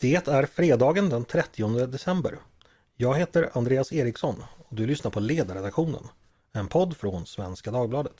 Det 0.00 0.28
är 0.28 0.46
fredagen 0.46 1.08
den 1.08 1.24
30 1.24 1.86
december. 1.86 2.38
Jag 2.96 3.14
heter 3.14 3.50
Andreas 3.52 3.92
Eriksson 3.92 4.44
och 4.58 4.76
du 4.76 4.86
lyssnar 4.86 5.10
på 5.10 5.20
Ledarredaktionen, 5.20 6.08
en 6.52 6.68
podd 6.68 6.96
från 6.96 7.26
Svenska 7.26 7.70
Dagbladet. 7.70 8.12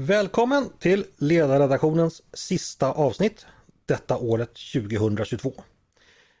Välkommen 0.00 0.70
till 0.78 1.04
Ledarredaktionens 1.16 2.22
sista 2.32 2.92
avsnitt 2.92 3.46
detta 3.84 4.16
året 4.16 4.54
2022. 4.72 5.52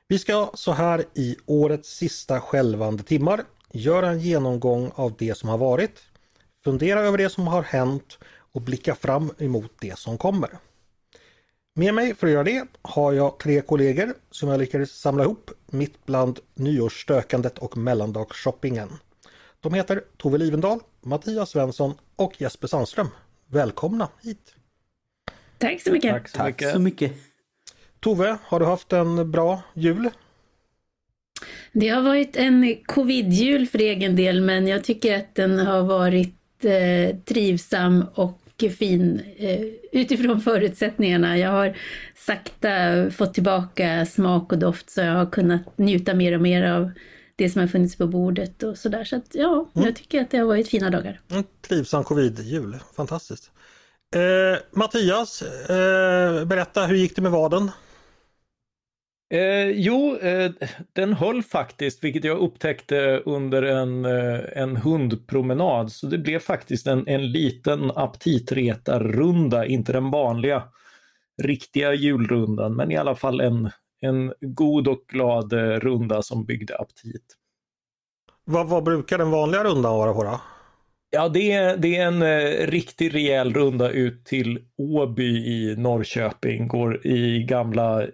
Vi 0.08 0.18
ska 0.18 0.50
så 0.54 0.72
här 0.72 1.04
i 1.14 1.36
årets 1.46 1.96
sista 1.96 2.40
skälvande 2.40 3.02
timmar 3.02 3.44
göra 3.72 4.08
en 4.08 4.20
genomgång 4.20 4.92
av 4.94 5.14
det 5.18 5.34
som 5.34 5.48
har 5.48 5.58
varit, 5.58 6.02
fundera 6.64 7.00
över 7.00 7.18
det 7.18 7.30
som 7.30 7.46
har 7.46 7.62
hänt 7.62 8.18
och 8.52 8.62
blicka 8.62 8.94
fram 8.94 9.32
emot 9.38 9.72
det 9.80 9.98
som 9.98 10.18
kommer. 10.18 10.50
Med 11.74 11.94
mig 11.94 12.14
för 12.14 12.26
att 12.26 12.32
göra 12.32 12.44
det 12.44 12.66
har 12.82 13.12
jag 13.12 13.38
tre 13.38 13.60
kollegor 13.60 14.14
som 14.30 14.48
jag 14.48 14.58
lyckades 14.58 15.00
samla 15.00 15.24
ihop 15.24 15.50
mitt 15.66 16.06
bland 16.06 16.38
nyårsstökandet 16.54 17.58
och 17.58 17.76
mellandagsshoppingen. 17.76 18.88
De 19.60 19.74
heter 19.74 20.04
Tove 20.16 20.38
Livendal, 20.38 20.80
Mattias 21.00 21.50
Svensson 21.50 21.94
och 22.16 22.40
Jesper 22.40 22.68
Sandström. 22.68 23.08
Välkomna 23.46 24.08
hit! 24.22 24.54
Tack 25.58 25.82
så 25.82 25.92
mycket! 25.92 26.12
Tack 26.12 26.28
så 26.30 26.42
mycket! 26.44 26.58
Tack 26.58 26.72
så 26.72 26.78
mycket. 26.78 27.12
Tove, 28.00 28.38
har 28.42 28.60
du 28.60 28.66
haft 28.66 28.92
en 28.92 29.30
bra 29.30 29.62
jul? 29.74 30.10
Det 31.72 31.88
har 31.88 32.02
varit 32.02 32.36
en 32.36 32.76
covid-jul 32.86 33.66
för 33.66 33.78
egen 33.78 34.16
del 34.16 34.40
men 34.40 34.66
jag 34.66 34.84
tycker 34.84 35.18
att 35.18 35.34
den 35.34 35.58
har 35.58 35.82
varit 35.82 36.64
eh, 36.64 37.16
trivsam 37.24 38.04
och 38.14 38.40
fin 38.78 39.22
eh, 39.36 39.60
utifrån 39.92 40.40
förutsättningarna. 40.50 41.38
Jag 41.38 41.50
har 41.50 41.76
sakta 42.16 43.10
fått 43.10 43.34
tillbaka 43.34 44.06
smak 44.06 44.52
och 44.52 44.58
doft 44.58 44.90
så 44.90 45.00
jag 45.00 45.14
har 45.14 45.26
kunnat 45.26 45.78
njuta 45.78 46.14
mer 46.14 46.34
och 46.34 46.40
mer 46.40 46.64
av 46.64 46.90
det 47.36 47.50
som 47.50 47.60
har 47.60 47.68
funnits 47.68 47.96
på 47.96 48.06
bordet 48.06 48.62
och 48.62 48.78
sådär. 48.78 49.04
Så 49.04 49.16
att 49.16 49.26
ja, 49.32 49.70
mm. 49.74 49.86
jag 49.86 49.96
tycker 49.96 50.20
att 50.20 50.30
det 50.30 50.38
har 50.38 50.46
varit 50.46 50.68
fina 50.68 50.90
dagar. 50.90 51.20
En 51.28 51.44
trivsam 51.68 52.04
covid-jul, 52.04 52.76
fantastiskt. 52.96 53.50
Eh, 54.14 54.58
Mattias, 54.70 55.42
eh, 55.42 56.44
berätta, 56.44 56.86
hur 56.86 56.96
gick 56.96 57.16
det 57.16 57.22
med 57.22 57.32
vaden? 57.32 57.70
Eh, 59.30 59.70
jo, 59.70 60.16
eh, 60.16 60.50
den 60.92 61.12
höll 61.12 61.42
faktiskt, 61.42 62.04
vilket 62.04 62.24
jag 62.24 62.38
upptäckte 62.38 63.22
under 63.24 63.62
en, 63.62 64.04
eh, 64.04 64.40
en 64.62 64.76
hundpromenad. 64.76 65.92
Så 65.92 66.06
det 66.06 66.18
blev 66.18 66.38
faktiskt 66.38 66.86
en, 66.86 67.08
en 67.08 67.32
liten 67.32 67.90
aptitretarrunda, 67.90 69.66
inte 69.66 69.92
den 69.92 70.10
vanliga 70.10 70.62
riktiga 71.42 71.94
julrundan, 71.94 72.76
men 72.76 72.90
i 72.92 72.96
alla 72.96 73.14
fall 73.14 73.40
en, 73.40 73.70
en 74.00 74.32
god 74.40 74.88
och 74.88 75.04
glad 75.08 75.52
eh, 75.52 75.80
runda 75.80 76.22
som 76.22 76.44
byggde 76.44 76.78
aptit. 76.78 77.36
Vad, 78.44 78.68
vad 78.68 78.84
brukar 78.84 79.18
den 79.18 79.30
vanliga 79.30 79.64
rundan 79.64 79.92
vara 79.96 80.14
på 80.14 80.24
då? 80.24 80.40
Ja, 81.10 81.28
det 81.28 81.52
är, 81.52 81.76
det 81.76 81.96
är 81.96 82.06
en 82.06 82.22
eh, 82.22 82.66
riktig 82.66 83.14
rejäl 83.14 83.54
runda 83.54 83.90
ut 83.90 84.24
till 84.24 84.58
Åby 84.78 85.36
i 85.36 85.76
Norrköping. 85.76 86.68
Går 86.68 87.06
i 87.06 87.42
gamla, 87.42 88.02
eh, 88.02 88.08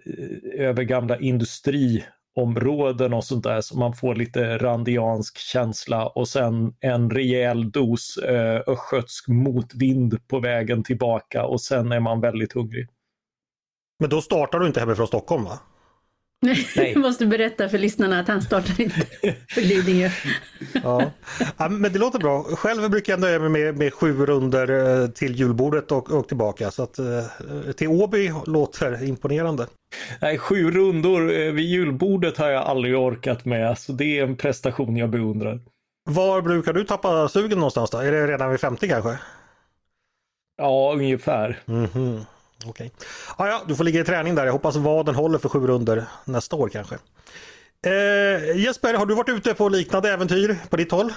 över 0.57 0.83
gamla 0.83 1.19
industriområden 1.19 3.13
och 3.13 3.23
sånt 3.23 3.43
där 3.43 3.61
så 3.61 3.77
man 3.77 3.93
får 3.93 4.15
lite 4.15 4.57
randiansk 4.57 5.37
känsla 5.37 6.07
och 6.07 6.27
sen 6.27 6.75
en 6.79 7.09
rejäl 7.09 7.71
dos 7.71 8.17
eh, 8.17 8.61
östgötsk 8.67 9.27
motvind 9.27 10.27
på 10.27 10.39
vägen 10.39 10.83
tillbaka 10.83 11.45
och 11.45 11.61
sen 11.61 11.91
är 11.91 11.99
man 11.99 12.21
väldigt 12.21 12.53
hungrig. 12.53 12.87
Men 13.99 14.09
då 14.09 14.21
startar 14.21 14.59
du 14.59 14.67
inte 14.67 14.79
hemifrån 14.79 15.07
Stockholm 15.07 15.43
va? 15.43 15.59
Nej. 16.43 16.91
Jag 16.93 16.97
måste 17.01 17.25
berätta 17.25 17.69
för 17.69 17.77
lyssnarna 17.77 18.19
att 18.19 18.27
han 18.27 18.41
startar 18.41 18.81
inte 18.81 19.05
för 19.49 19.61
Lidingö. 19.61 20.09
ja. 20.83 21.11
ja. 21.57 21.69
men 21.69 21.93
det 21.93 21.99
låter 21.99 22.19
bra. 22.19 22.43
Själv 22.43 22.89
brukar 22.89 23.13
jag 23.13 23.19
nöja 23.19 23.39
mig 23.39 23.49
med, 23.49 23.77
med 23.77 23.93
sju 23.93 24.25
runder 24.25 25.01
eh, 25.01 25.07
till 25.07 25.35
julbordet 25.35 25.91
och, 25.91 26.11
och 26.11 26.27
tillbaka. 26.27 26.71
Så 26.71 26.83
att 26.83 26.99
eh, 26.99 27.05
till 27.75 27.87
Åby 27.87 28.31
låter 28.45 29.03
imponerande. 29.03 29.67
Nej, 30.21 30.37
sju 30.37 30.71
rundor 30.71 31.33
eh, 31.33 31.51
vid 31.51 31.65
julbordet 31.65 32.37
har 32.37 32.49
jag 32.49 32.63
aldrig 32.63 32.97
orkat 32.97 33.45
med. 33.45 33.77
Så 33.77 33.91
det 33.91 34.19
är 34.19 34.23
en 34.23 34.35
prestation 34.35 34.97
jag 34.97 35.09
beundrar. 35.09 35.59
Var 36.09 36.41
brukar 36.41 36.73
du 36.73 36.83
tappa 36.83 37.27
sugen 37.27 37.57
någonstans 37.57 37.89
då? 37.89 37.97
Är 37.97 38.11
det 38.11 38.27
redan 38.27 38.51
vid 38.51 38.59
50 38.59 38.87
kanske? 38.87 39.17
Ja, 40.57 40.93
ungefär. 40.93 41.59
Mm 41.67 41.87
-hmm. 41.87 42.25
Okej. 42.65 42.91
Okay. 42.95 43.07
Ah, 43.37 43.47
ja, 43.47 43.61
du 43.67 43.75
får 43.75 43.83
ligga 43.83 44.01
i 44.01 44.03
träning 44.03 44.35
där. 44.35 44.45
Jag 44.45 44.53
hoppas 44.53 44.75
vaden 44.75 45.15
håller 45.15 45.37
för 45.37 45.49
sju 45.49 45.67
runder 45.67 46.05
nästa 46.25 46.55
år 46.55 46.69
kanske. 46.69 46.95
Eh, 47.85 48.57
Jesper, 48.57 48.93
har 48.93 49.05
du 49.05 49.15
varit 49.15 49.29
ute 49.29 49.53
på 49.53 49.69
liknande 49.69 50.09
äventyr 50.09 50.57
på 50.69 50.77
ditt 50.77 50.91
håll? 50.91 51.13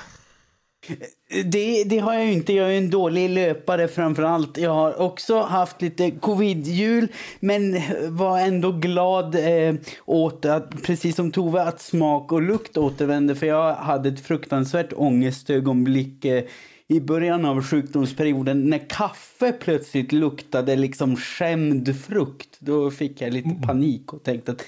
Det, 1.45 1.85
det, 1.85 1.99
har 1.99 2.15
jag 2.15 2.25
ju 2.25 2.33
inte. 2.33 2.53
Jag 2.53 2.73
är 2.75 2.79
en 2.79 2.91
dålig 2.91 3.31
löpare 3.31 3.89
framför 3.89 4.23
allt. 4.23 4.59
Jag 4.59 4.71
har 4.71 5.01
också 5.01 5.41
haft 5.41 5.83
lite 5.83 6.11
covid-jul 6.11 7.09
men 7.41 7.81
var 8.09 8.39
ändå 8.39 8.73
glad 8.73 9.35
eh, 9.35 9.75
åt 10.05 10.45
att, 10.45 10.83
precis 10.83 11.17
som 11.17 11.33
Tove, 11.33 11.63
att 11.63 11.81
smak 11.81 12.33
och 12.33 12.43
lukt 12.43 12.77
återvände. 12.77 13.35
För 13.35 13.47
jag 13.47 13.75
hade 13.75 14.09
ett 14.09 14.27
fruktansvärt 14.27 14.93
ångestögonblick 14.97 16.25
eh, 16.25 16.45
i 16.89 17.01
början 17.01 17.45
av 17.45 17.63
sjukdomsperioden 17.63 18.71
när 18.71 18.89
kaffe 18.89 19.53
plötsligt 19.53 20.13
luktade 20.13 20.77
liksom 20.77 21.17
skämd 21.17 21.97
frukt. 21.97 22.57
Då 22.59 22.91
fick 22.91 23.21
jag 23.21 23.33
lite 23.33 23.67
panik 23.67 24.13
och 24.13 24.23
tänkte 24.23 24.53
att 24.53 24.65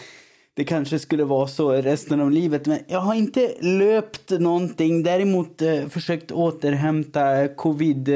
det 0.54 0.64
kanske 0.64 0.98
skulle 0.98 1.24
vara 1.24 1.46
så 1.46 1.72
resten 1.72 2.20
av 2.20 2.30
livet. 2.30 2.66
Men 2.66 2.78
jag 2.86 3.00
har 3.00 3.14
inte 3.14 3.54
löpt 3.60 4.30
någonting. 4.30 5.02
Däremot 5.02 5.62
eh, 5.62 5.88
försökt 5.88 6.32
återhämta 6.32 7.48
covid 7.48 8.10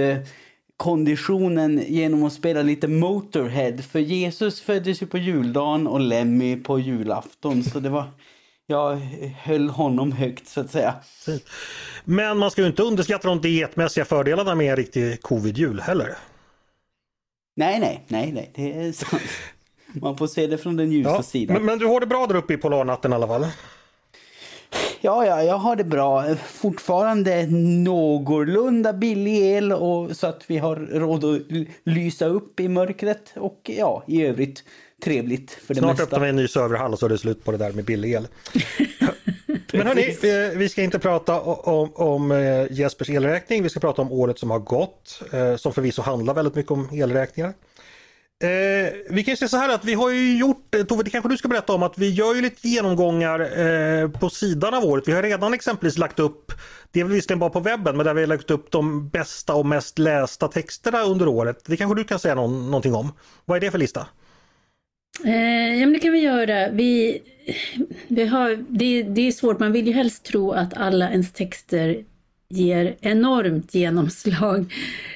konditionen 0.82 1.82
genom 1.86 2.22
att 2.22 2.32
spela 2.32 2.62
lite 2.62 2.88
Motorhead. 2.88 3.78
För 3.78 3.98
Jesus 3.98 4.60
föddes 4.60 5.02
ju 5.02 5.06
på 5.06 5.19
juldagen 5.19 5.86
och 5.86 6.00
Lemmy 6.00 6.56
på 6.56 6.78
julafton. 6.78 7.62
Så 7.62 7.80
det 7.80 7.88
var 7.88 8.04
jag 8.72 8.97
höll 9.43 9.69
honom 9.69 10.12
högt 10.12 10.49
så 10.49 10.60
att 10.60 10.71
säga. 10.71 10.94
Men 12.05 12.38
man 12.38 12.50
ska 12.50 12.62
ju 12.62 12.66
inte 12.66 12.83
underskatta 12.83 13.28
de 13.28 13.41
dietmässiga 13.41 14.05
fördelarna 14.05 14.55
med 14.55 14.71
en 14.71 14.77
riktig 14.77 15.22
covid-jul 15.22 15.81
heller. 15.81 16.16
Nej, 17.56 17.81
nej, 17.81 18.05
nej, 18.09 18.32
nej, 18.32 18.50
det 18.55 18.72
är 18.72 18.93
sant. 18.93 19.22
Man 19.93 20.16
får 20.16 20.27
se 20.27 20.47
det 20.47 20.59
från 20.59 20.77
den 20.77 20.93
ljusa 20.93 21.11
ja, 21.11 21.22
sidan. 21.22 21.55
Men, 21.56 21.65
men, 21.65 21.78
du 21.78 21.87
har 21.87 22.00
det 22.00 22.06
bra 22.06 22.27
där 22.27 22.34
uppe 22.34 22.55
i 22.55 22.56
polarnatten 22.56 23.12
i 23.12 23.15
alla 23.15 23.27
fall? 23.27 23.47
Ja, 25.00 25.27
ja, 25.27 25.43
jag 25.43 25.59
har 25.59 25.77
det 25.77 25.84
bra. 25.84 26.34
Fortfarande 26.37 27.47
någorlunda 27.47 28.93
billig 28.93 29.38
el 29.38 29.72
och 29.72 30.16
så 30.16 30.27
att 30.27 30.44
vi 30.47 30.59
har 30.59 30.77
råd 30.77 31.25
att 31.25 31.43
lysa 31.84 32.27
upp 32.27 32.61
i 32.61 32.69
mörkret 32.69 33.32
och 33.37 33.71
ja, 33.77 34.05
i 34.06 34.27
övrigt 34.27 34.65
trevligt 35.02 35.50
för 35.50 35.74
det 35.74 35.80
Snart 35.80 35.90
mesta. 35.90 36.04
öppnar 36.04 36.20
vi 36.20 36.28
en 36.28 36.36
ny 36.36 36.48
serverhall 36.48 36.92
och 36.92 36.98
så 36.98 37.06
är 37.06 37.10
det 37.10 37.18
slut 37.18 37.44
på 37.44 37.52
det 37.52 37.58
där 37.58 37.72
med 37.72 37.84
billig 37.84 38.12
el. 38.12 38.28
Men 39.72 39.86
hörni, 39.86 40.56
vi 40.56 40.68
ska 40.68 40.82
inte 40.82 40.98
prata 40.98 41.40
om, 41.40 41.92
om 41.94 42.32
eh, 42.32 42.72
Jespers 42.72 43.10
elräkning. 43.10 43.62
Vi 43.62 43.68
ska 43.68 43.80
prata 43.80 44.02
om 44.02 44.12
året 44.12 44.38
som 44.38 44.50
har 44.50 44.58
gått, 44.58 45.22
eh, 45.32 45.56
som 45.56 45.72
förvisso 45.72 46.02
handlar 46.02 46.34
väldigt 46.34 46.54
mycket 46.54 46.72
om 46.72 46.88
elräkningar. 46.92 47.54
Eh, 48.42 48.92
vi 49.10 49.24
kan 49.24 49.36
säga 49.36 49.48
så 49.48 49.56
här 49.56 49.74
att 49.74 49.84
vi 49.84 49.94
har 49.94 50.10
ju 50.10 50.38
gjort, 50.38 50.74
Tove 50.88 51.02
det 51.02 51.10
kanske 51.10 51.28
du 51.28 51.36
ska 51.36 51.48
berätta 51.48 51.72
om, 51.72 51.82
att 51.82 51.98
vi 51.98 52.10
gör 52.10 52.34
ju 52.34 52.40
lite 52.40 52.69
genomgångar 52.69 53.40
eh, 53.60 54.10
på 54.10 54.30
sidan 54.30 54.74
av 54.74 54.84
året. 54.84 55.08
Vi 55.08 55.12
har 55.12 55.22
redan 55.22 55.54
exempelvis 55.54 55.98
lagt 55.98 56.19
upp, 56.19 56.52
det 56.92 57.00
är 57.00 57.04
väl 57.04 57.12
visserligen 57.12 57.38
bara 57.38 57.50
på 57.50 57.60
webben, 57.60 57.96
men 57.96 58.06
där 58.06 58.14
vi 58.14 58.20
har 58.20 58.26
lagt 58.26 58.50
upp 58.50 58.70
de 58.70 59.08
bästa 59.08 59.55
och 59.55 59.66
mest 59.66 59.98
lästa 59.98 60.48
texterna 60.48 61.02
under 61.02 61.28
året. 61.28 61.62
Det 61.66 61.76
kanske 61.76 62.00
du 62.00 62.05
kan 62.05 62.19
säga 62.19 62.34
någon, 62.34 62.66
någonting 62.66 62.94
om. 62.94 63.12
Vad 63.44 63.56
är 63.56 63.60
det 63.60 63.70
för 63.70 63.78
lista? 63.78 64.06
Eh, 65.25 65.81
ja 65.81 65.87
men 65.87 65.93
det 65.93 65.99
kan 65.99 66.12
vi 66.12 66.20
göra. 66.20 66.70
Vi, 66.70 67.23
vi 68.09 68.26
har, 68.26 68.64
det, 68.69 69.03
det 69.03 69.29
är 69.29 69.32
svårt, 69.32 69.59
man 69.59 69.73
vill 69.73 69.87
ju 69.87 69.93
helst 69.93 70.25
tro 70.25 70.53
att 70.53 70.75
alla 70.75 71.11
ens 71.11 71.32
texter 71.32 72.05
ger 72.49 72.97
enormt 73.00 73.75
genomslag. 73.75 74.73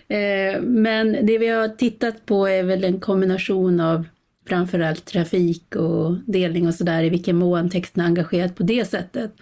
Eh, 0.08 0.60
men 0.60 1.26
det 1.26 1.38
vi 1.38 1.48
har 1.48 1.68
tittat 1.68 2.26
på 2.26 2.48
är 2.48 2.62
väl 2.62 2.84
en 2.84 3.00
kombination 3.00 3.80
av 3.80 4.04
framförallt 4.48 5.04
trafik 5.04 5.76
och 5.76 6.16
delning 6.26 6.66
och 6.66 6.74
sådär, 6.74 7.02
i 7.02 7.08
vilken 7.08 7.36
mån 7.36 7.70
texten 7.70 8.02
är 8.02 8.06
engagerad 8.06 8.56
på 8.56 8.62
det 8.62 8.84
sättet. 8.84 9.32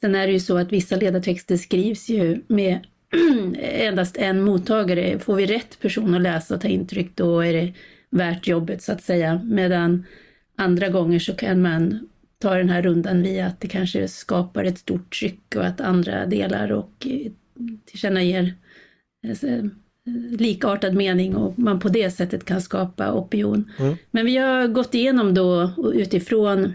Sen 0.00 0.14
är 0.14 0.26
det 0.26 0.32
ju 0.32 0.40
så 0.40 0.56
att 0.56 0.72
vissa 0.72 0.96
ledartexter 0.96 1.56
skrivs 1.56 2.08
ju 2.08 2.42
med 2.46 2.78
endast 3.62 4.16
en 4.16 4.42
mottagare. 4.42 5.18
Får 5.18 5.34
vi 5.34 5.46
rätt 5.46 5.80
person 5.80 6.14
att 6.14 6.22
läsa 6.22 6.54
och 6.54 6.60
ta 6.60 6.68
intryck 6.68 7.10
då 7.14 7.40
är 7.40 7.52
det 7.52 7.72
värt 8.10 8.46
jobbet 8.46 8.82
så 8.82 8.92
att 8.92 9.02
säga. 9.02 9.40
Medan 9.44 10.04
andra 10.56 10.88
gånger 10.88 11.18
så 11.18 11.34
kan 11.34 11.62
man 11.62 12.08
ta 12.38 12.54
den 12.54 12.70
här 12.70 12.82
rundan 12.82 13.22
via 13.22 13.46
att 13.46 13.60
det 13.60 13.68
kanske 13.68 14.08
skapar 14.08 14.64
ett 14.64 14.78
stort 14.78 15.18
tryck 15.18 15.56
och 15.56 15.66
att 15.66 15.80
andra 15.80 16.26
delar 16.26 16.72
och 16.72 17.06
tillkännager 17.84 18.54
eh, 19.22 19.64
likartad 20.38 20.94
mening 20.94 21.36
och 21.36 21.58
man 21.58 21.80
på 21.80 21.88
det 21.88 22.10
sättet 22.10 22.44
kan 22.44 22.62
skapa 22.62 23.12
opinion. 23.12 23.70
Mm. 23.78 23.96
Men 24.10 24.26
vi 24.26 24.36
har 24.36 24.66
gått 24.66 24.94
igenom 24.94 25.34
då 25.34 25.70
utifrån 25.94 26.72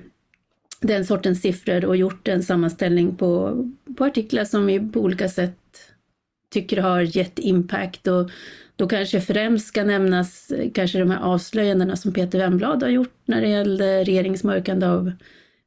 den 0.81 1.05
sortens 1.05 1.41
siffror 1.41 1.85
och 1.85 1.97
gjort 1.97 2.27
en 2.27 2.43
sammanställning 2.43 3.15
på, 3.15 3.57
på 3.97 4.05
artiklar 4.05 4.45
som 4.45 4.65
vi 4.65 4.79
på 4.79 4.99
olika 5.01 5.29
sätt 5.29 5.57
tycker 6.49 6.81
har 6.81 7.17
gett 7.17 7.39
impact 7.39 8.07
och 8.07 8.29
då 8.75 8.87
kanske 8.87 9.21
främst 9.21 9.67
ska 9.67 9.83
nämnas 9.83 10.51
kanske 10.73 10.99
de 10.99 11.11
här 11.11 11.19
avslöjandena 11.19 11.95
som 11.95 12.13
Peter 12.13 12.39
Wemblad 12.39 12.83
har 12.83 12.89
gjort 12.89 13.13
när 13.25 13.41
det 13.41 13.47
gällde 13.47 14.03
regeringsmörkande 14.03 14.87
av 14.87 15.11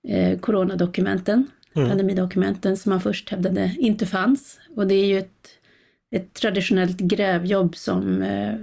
eh, 0.08 0.38
coronadokumenten, 0.38 1.46
mm. 1.76 1.88
pandemidokumenten 1.88 2.76
som 2.76 2.90
man 2.90 3.00
först 3.00 3.30
hävdade 3.30 3.74
inte 3.78 4.06
fanns. 4.06 4.60
Och 4.76 4.86
det 4.86 4.94
är 4.94 5.06
ju 5.06 5.18
ett, 5.18 5.48
ett 6.10 6.34
traditionellt 6.34 6.98
grävjobb 6.98 7.76
som, 7.76 8.22
eh, 8.22 8.54
eh 8.54 8.60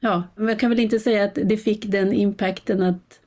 ja, 0.00 0.22
man 0.36 0.56
kan 0.56 0.70
väl 0.70 0.80
inte 0.80 0.98
säga 0.98 1.24
att 1.24 1.38
det 1.44 1.56
fick 1.56 1.84
den 1.86 2.12
impacten 2.12 2.82
att 2.82 3.20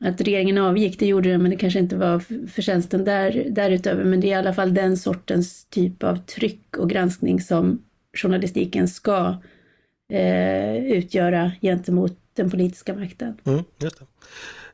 att 0.00 0.20
regeringen 0.20 0.58
avgick, 0.58 0.98
det 0.98 1.06
gjorde 1.06 1.30
det, 1.30 1.38
men 1.38 1.50
det 1.50 1.56
kanske 1.56 1.78
inte 1.78 1.96
var 1.96 2.46
förtjänsten 2.46 3.04
där, 3.04 3.46
därutöver. 3.50 4.04
Men 4.04 4.20
det 4.20 4.26
är 4.26 4.30
i 4.30 4.34
alla 4.34 4.54
fall 4.54 4.74
den 4.74 4.96
sortens 4.96 5.64
typ 5.64 6.02
av 6.02 6.16
tryck 6.16 6.76
och 6.76 6.90
granskning 6.90 7.40
som 7.40 7.82
journalistiken 8.16 8.88
ska 8.88 9.36
eh, 10.12 10.76
utgöra 10.76 11.52
gentemot 11.62 12.18
den 12.34 12.50
politiska 12.50 12.94
makten. 12.94 13.40
Mm, 13.44 13.64
just 13.78 13.98
det. 13.98 14.06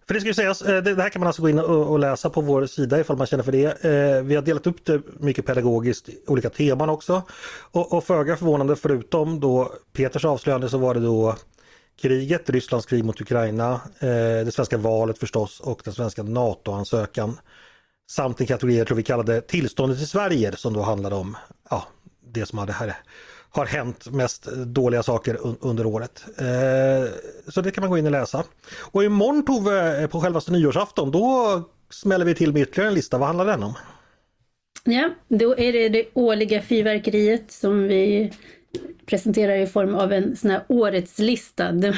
För 0.07 0.15
det 0.15 0.21
ska 0.21 0.29
ju 0.29 0.35
sägas, 0.35 0.63
eh, 0.63 0.83
det 0.83 1.03
här 1.03 1.09
kan 1.09 1.21
man 1.21 1.27
alltså 1.27 1.43
gå 1.43 1.49
in 1.49 1.59
och 1.59 1.99
läsa 1.99 2.31
på 2.31 2.41
vår 2.41 2.67
sida 2.67 3.01
ifall 3.01 3.17
man 3.17 3.27
känner 3.27 3.45
för 3.45 3.53
det. 3.53 3.85
Eh, 3.85 4.23
vi 4.23 4.35
har 4.35 4.43
delat 4.43 4.67
upp 4.67 4.85
det 4.85 5.03
mycket 5.21 5.47
pedagogiskt, 5.47 6.09
olika 6.27 6.51
teman 6.51 6.89
också. 6.89 7.23
Och, 7.71 7.93
och 7.93 8.05
föga 8.05 8.37
förvånande 8.37 8.77
förutom 8.77 9.41
då 9.41 9.73
Peters 9.93 10.25
avslöjande 10.25 10.69
så 10.69 10.79
var 10.79 10.95
det 10.95 11.01
då 11.01 11.37
kriget, 12.03 12.51
Rysslands 12.51 12.87
krig 12.87 13.05
mot 13.05 13.21
Ukraina, 13.21 13.73
eh, 14.01 14.45
det 14.45 14.55
svenska 14.55 14.79
valet 14.79 15.19
förstås 15.19 15.61
och 15.61 15.81
den 15.85 15.95
svenska 15.95 16.23
NATO-ansökan. 16.23 17.39
Samt 18.11 18.41
en 18.41 18.47
kategori 18.47 18.79
jag 18.79 18.87
tror 18.87 18.97
vi 18.97 19.03
kallade 19.03 19.41
tillståndet 19.41 20.01
i 20.01 20.07
Sverige 20.07 20.57
som 20.57 20.73
då 20.73 20.83
handlade 20.83 21.17
om 21.17 21.37
ja, 21.71 21.87
det 22.33 22.47
som 22.47 22.59
hade 22.59 22.73
här, 22.73 22.95
har 23.51 23.67
hänt 23.67 24.11
mest 24.11 24.45
dåliga 24.53 25.03
saker 25.03 25.39
under 25.61 25.87
året. 25.87 26.25
Eh, 26.39 27.11
så 27.49 27.61
det 27.61 27.71
kan 27.71 27.83
man 27.83 27.91
gå 27.91 27.99
in 27.99 28.07
och 28.07 28.13
läsa. 28.13 28.45
Och 28.81 29.05
imorgon 29.05 29.45
Tove, 29.45 30.09
på 30.09 30.21
självaste 30.21 30.53
nyårsafton, 30.53 31.11
då 31.11 31.63
smäller 31.91 32.25
vi 32.25 32.35
till 32.35 32.53
med 32.53 32.63
ytterligare 32.63 32.89
en 32.89 32.95
lista. 32.95 33.19
Vad 33.19 33.27
handlar 33.27 33.47
den 33.47 33.63
om? 33.63 33.75
Ja, 34.85 35.11
då 35.29 35.59
är 35.59 35.73
det 35.73 35.89
det 35.89 36.05
årliga 36.15 36.63
fyrverkeriet 36.63 37.53
som 37.53 37.83
vi 37.83 38.33
presenterar 39.07 39.57
i 39.57 39.67
form 39.67 39.95
av 39.95 40.13
en 40.13 40.37
sån 40.37 40.51
här 40.51 40.63
årets 40.69 41.19
lista. 41.19 41.73
Det, 41.73 41.95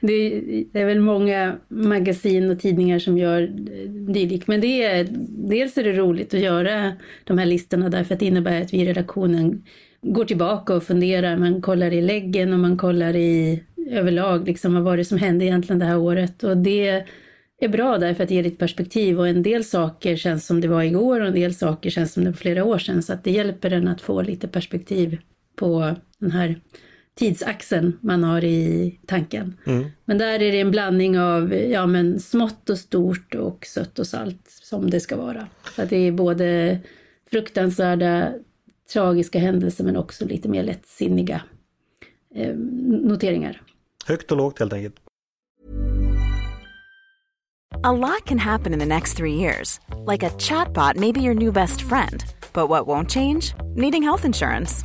det, 0.00 0.80
är 0.80 0.86
väl 0.86 1.00
många 1.00 1.56
magasin 1.68 2.50
och 2.50 2.60
tidningar 2.60 2.98
som 2.98 3.18
gör 3.18 3.46
dylikt, 4.12 4.46
men 4.46 4.60
det 4.60 4.82
är, 4.82 5.06
dels 5.48 5.78
är 5.78 5.84
det 5.84 5.92
roligt 5.92 6.34
att 6.34 6.40
göra 6.40 6.92
de 7.24 7.38
här 7.38 7.46
listorna 7.46 7.88
därför 7.88 8.14
att 8.14 8.20
det 8.20 8.26
innebär 8.26 8.62
att 8.62 8.74
vi 8.74 8.78
i 8.78 8.86
redaktionen 8.86 9.64
går 10.02 10.24
tillbaka 10.24 10.74
och 10.74 10.82
funderar, 10.82 11.36
man 11.36 11.62
kollar 11.62 11.92
i 11.92 12.02
läggen 12.02 12.52
och 12.52 12.58
man 12.58 12.76
kollar 12.76 13.16
i 13.16 13.62
överlag, 13.90 14.46
liksom, 14.46 14.74
vad 14.74 14.82
var 14.82 14.96
det 14.96 15.04
som 15.04 15.18
hände 15.18 15.44
egentligen 15.44 15.78
det 15.78 15.86
här 15.86 15.98
året? 15.98 16.44
Och 16.44 16.56
det 16.56 17.04
är 17.60 17.68
bra 17.68 17.98
därför 17.98 18.22
att 18.22 18.28
det 18.28 18.34
ger 18.34 18.46
ett 18.46 18.58
perspektiv 18.58 19.20
och 19.20 19.28
en 19.28 19.42
del 19.42 19.64
saker 19.64 20.16
känns 20.16 20.46
som 20.46 20.60
det 20.60 20.68
var 20.68 20.82
igår 20.82 21.20
och 21.20 21.26
en 21.26 21.34
del 21.34 21.54
saker 21.54 21.90
känns 21.90 22.12
som 22.12 22.24
det 22.24 22.30
var 22.30 22.36
flera 22.36 22.64
år 22.64 22.78
sedan, 22.78 23.02
så 23.02 23.12
att 23.12 23.24
det 23.24 23.30
hjälper 23.30 23.70
en 23.70 23.88
att 23.88 24.00
få 24.00 24.22
lite 24.22 24.48
perspektiv 24.48 25.18
på 25.56 25.96
den 26.18 26.30
här 26.30 26.60
tidsaxeln 27.14 27.98
man 28.00 28.24
har 28.24 28.44
i 28.44 28.98
tanken. 29.06 29.56
Mm. 29.66 29.84
Men 30.04 30.18
där 30.18 30.42
är 30.42 30.52
det 30.52 30.60
en 30.60 30.70
blandning 30.70 31.18
av 31.18 31.54
ja, 31.54 31.86
men 31.86 32.20
smått 32.20 32.70
och 32.70 32.78
stort 32.78 33.34
och 33.34 33.66
sött 33.66 33.98
och 33.98 34.06
salt 34.06 34.40
som 34.46 34.90
det 34.90 35.00
ska 35.00 35.16
vara. 35.16 35.46
Så 35.76 35.82
att 35.82 35.90
det 35.90 35.96
är 35.96 36.12
både 36.12 36.78
fruktansvärda, 37.30 38.32
tragiska 38.92 39.38
händelser 39.38 39.84
men 39.84 39.96
också 39.96 40.24
lite 40.24 40.48
mer 40.48 40.62
lättsinniga 40.62 41.42
eh, 42.34 42.54
noteringar. 42.84 43.62
Högt 44.06 44.30
och 44.30 44.36
lågt 44.36 44.58
helt 44.58 44.72
enkelt. 44.72 44.96
A 47.82 47.92
lot 47.92 48.24
can 48.24 48.38
happen 48.38 48.72
in 48.72 48.78
the 48.78 48.86
next 48.86 49.16
three 49.16 49.34
years. 49.34 49.80
Like 50.06 50.22
a 50.22 50.30
chatbot 50.38 50.96
may 50.96 51.12
be 51.12 51.20
your 51.20 51.34
new 51.34 51.52
best 51.52 51.82
friend. 51.82 52.24
But 52.52 52.68
what 52.68 52.86
won't 52.86 53.10
change? 53.10 53.54
Needing 53.76 54.02
health 54.02 54.24
insurance. 54.24 54.84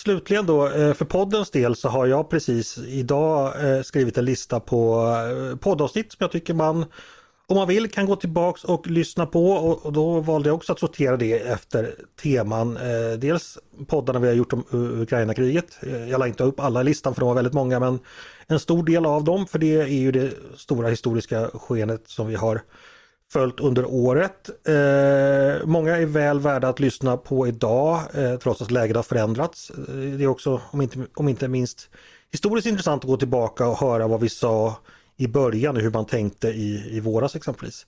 Slutligen 0.00 0.46
då, 0.46 0.68
eh, 0.68 0.94
för 0.94 1.04
poddens 1.04 1.50
del 1.50 1.76
så 1.76 1.88
har 1.88 2.06
jag 2.06 2.30
precis 2.30 2.78
idag 2.78 3.64
eh, 3.64 3.82
skrivit 3.82 4.18
en 4.18 4.24
lista 4.24 4.60
på 4.60 5.06
eh, 5.50 5.56
poddavsnitt 5.56 6.12
som 6.12 6.16
jag 6.18 6.32
tycker 6.32 6.54
man 6.54 6.84
om 7.46 7.56
man 7.56 7.68
vill 7.68 7.90
kan 7.90 8.06
gå 8.06 8.16
tillbaks 8.16 8.64
och 8.64 8.86
lyssna 8.86 9.26
på 9.26 9.50
och 9.52 9.92
då 9.92 10.20
valde 10.20 10.48
jag 10.48 10.56
också 10.56 10.72
att 10.72 10.78
sortera 10.78 11.16
det 11.16 11.38
efter 11.38 11.94
teman. 12.22 12.78
Dels 13.18 13.58
poddarna 13.86 14.18
vi 14.18 14.28
har 14.28 14.34
gjort 14.34 14.52
om 14.52 14.64
Ukraina-kriget. 14.72 15.78
Jag 16.08 16.18
la 16.18 16.26
inte 16.26 16.44
upp 16.44 16.60
alla 16.60 16.80
i 16.80 16.84
listan 16.84 17.14
för 17.14 17.20
de 17.20 17.26
var 17.26 17.34
väldigt 17.34 17.52
många 17.52 17.80
men 17.80 17.98
en 18.46 18.60
stor 18.60 18.84
del 18.84 19.06
av 19.06 19.24
dem 19.24 19.46
för 19.46 19.58
det 19.58 19.80
är 19.80 19.86
ju 19.86 20.12
det 20.12 20.30
stora 20.56 20.88
historiska 20.88 21.50
skenet 21.54 22.02
som 22.06 22.26
vi 22.26 22.34
har 22.34 22.60
följt 23.32 23.60
under 23.60 23.84
året. 23.84 24.50
Eh, 24.68 25.66
många 25.66 25.96
är 25.96 26.06
väl 26.06 26.40
värda 26.40 26.68
att 26.68 26.80
lyssna 26.80 27.16
på 27.16 27.48
idag 27.48 28.00
eh, 28.14 28.36
trots 28.36 28.62
att 28.62 28.70
läget 28.70 28.96
har 28.96 29.02
förändrats. 29.02 29.70
Eh, 29.70 29.94
det 29.94 30.24
är 30.24 30.26
också, 30.26 30.60
om 30.70 30.80
inte, 30.80 31.06
om 31.14 31.28
inte 31.28 31.48
minst 31.48 31.88
historiskt 32.32 32.66
intressant 32.66 33.04
att 33.04 33.10
gå 33.10 33.16
tillbaka 33.16 33.66
och 33.66 33.78
höra 33.78 34.06
vad 34.06 34.20
vi 34.20 34.28
sa 34.28 34.76
i 35.16 35.26
början 35.26 35.76
och 35.76 35.82
hur 35.82 35.90
man 35.90 36.06
tänkte 36.06 36.48
i, 36.48 36.96
i 36.96 37.00
våras 37.00 37.36
exempelvis. 37.36 37.86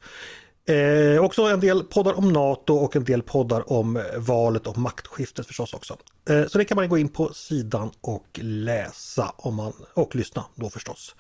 Eh, 0.68 1.24
också 1.24 1.42
en 1.42 1.60
del 1.60 1.82
poddar 1.82 2.18
om 2.18 2.32
NATO 2.32 2.74
och 2.74 2.96
en 2.96 3.04
del 3.04 3.22
poddar 3.22 3.72
om 3.72 3.96
eh, 3.96 4.02
valet 4.18 4.66
och 4.66 4.78
maktskiftet 4.78 5.46
förstås 5.46 5.74
också. 5.74 5.96
Eh, 6.28 6.46
så 6.46 6.58
det 6.58 6.64
kan 6.64 6.76
man 6.76 6.88
gå 6.88 6.98
in 6.98 7.08
på 7.08 7.32
sidan 7.32 7.90
och 8.00 8.40
läsa 8.42 9.32
om 9.36 9.54
man, 9.54 9.72
och 9.94 10.16
lyssna 10.16 10.44
då 10.54 10.70
förstås. 10.70 11.14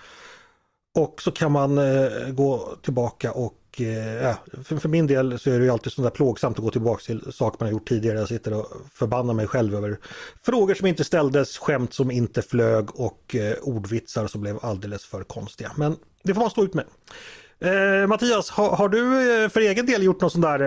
Och 0.94 1.22
så 1.22 1.30
kan 1.30 1.52
man 1.52 1.78
eh, 1.78 2.28
gå 2.28 2.76
tillbaka 2.82 3.32
och 3.32 3.54
Eh, 3.80 4.36
för, 4.64 4.76
för, 4.76 4.88
min 4.88 5.06
del 5.06 5.38
så 5.38 5.50
är 5.50 5.58
det 5.58 5.64
ju 5.64 5.70
alltid 5.70 5.92
sådär 5.92 6.10
plågsamt 6.10 6.58
att 6.58 6.64
gå 6.64 6.70
tillbaka 6.70 7.02
till 7.02 7.32
saker 7.32 7.56
man 7.60 7.66
har 7.66 7.72
gjort 7.72 7.88
tidigare. 7.88 8.18
Jag 8.18 8.28
sitter 8.28 8.54
och 8.54 8.66
förbannar 8.92 9.34
mig 9.34 9.46
själv 9.46 9.74
över 9.74 9.98
frågor 10.42 10.74
som 10.74 10.86
inte 10.86 11.04
ställdes, 11.04 11.58
skämt 11.58 11.94
som 11.94 12.10
inte 12.10 12.42
flög 12.42 13.00
och 13.00 13.34
eh, 13.34 13.56
ordvitsar 13.62 14.26
som 14.26 14.40
blev 14.40 14.58
alldeles 14.62 15.04
för 15.04 15.24
konstiga. 15.24 15.72
Men 15.76 15.96
det 16.22 16.34
får 16.34 16.40
man 16.40 16.50
stå 16.50 16.64
ut 16.64 16.74
med. 16.74 16.84
Eh, 17.60 18.06
Mattias, 18.06 18.50
har, 18.50 18.76
har, 18.76 18.88
du 18.88 19.34
eh, 19.42 19.48
för 19.48 19.60
egen 19.60 19.86
del 19.86 20.02
gjort 20.02 20.20
någon 20.20 20.30
sån 20.30 20.40
där 20.40 20.60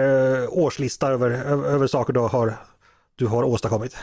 eh, 0.43 0.49
årslista 0.49 1.07
över, 1.07 1.31
över, 1.31 1.69
över 1.69 1.87
saker 1.87 2.13
du 2.13 2.19
har, 2.19 2.53
du 3.15 3.27
har 3.27 3.43
åstadkommit? 3.43 3.95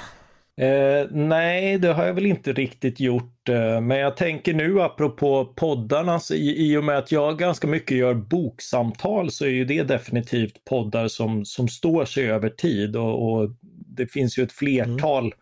Eh, 0.57 1.07
nej, 1.11 1.79
det 1.79 1.93
har 1.93 2.07
jag 2.07 2.15
väl 2.15 2.27
inte 2.27 2.53
riktigt 2.53 3.01
gjort. 3.01 3.49
Eh, 3.49 3.81
men 3.81 3.99
jag 3.99 4.17
tänker 4.17 4.55
nu 4.55 4.83
apropå 4.83 5.53
poddarna, 5.57 6.21
så 6.21 6.35
i, 6.35 6.71
i 6.71 6.77
och 6.77 6.85
med 6.85 6.99
att 6.99 7.13
jag 7.13 7.39
ganska 7.39 7.67
mycket 7.67 7.97
gör 7.97 8.15
boksamtal 8.15 9.31
så 9.31 9.45
är 9.45 9.49
ju 9.49 9.65
det 9.65 9.83
definitivt 9.83 10.65
poddar 10.65 11.09
som, 11.09 11.45
som 11.45 11.69
står 11.69 12.05
sig 12.05 12.31
över 12.31 12.49
tid 12.49 12.97
och, 12.97 13.33
och 13.33 13.51
det 13.97 14.07
finns 14.07 14.39
ju 14.39 14.43
ett 14.43 14.53
flertal 14.53 15.35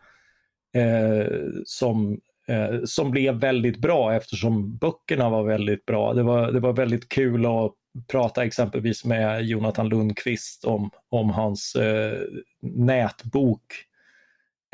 mm. 0.75 1.21
eh, 1.21 1.27
som, 1.65 2.21
eh, 2.49 2.85
som 2.85 3.11
blev 3.11 3.35
väldigt 3.35 3.79
bra 3.79 4.15
eftersom 4.15 4.77
böckerna 4.77 5.31
var 5.31 5.43
väldigt 5.43 5.87
bra. 5.87 6.15
Det 6.15 6.23
var, 6.23 6.53
det 6.53 6.61
var 6.61 6.73
väldigt 6.73 7.09
kul 7.09 7.47
att 7.47 7.73
prata 8.09 8.45
exempelvis 8.45 9.05
med 9.05 9.45
Jonathan 9.45 9.89
Lundqvist 9.89 10.65
om, 10.65 10.91
om 11.09 11.31
hans 11.31 11.75
eh, 11.75 12.19
nätbok 12.63 13.63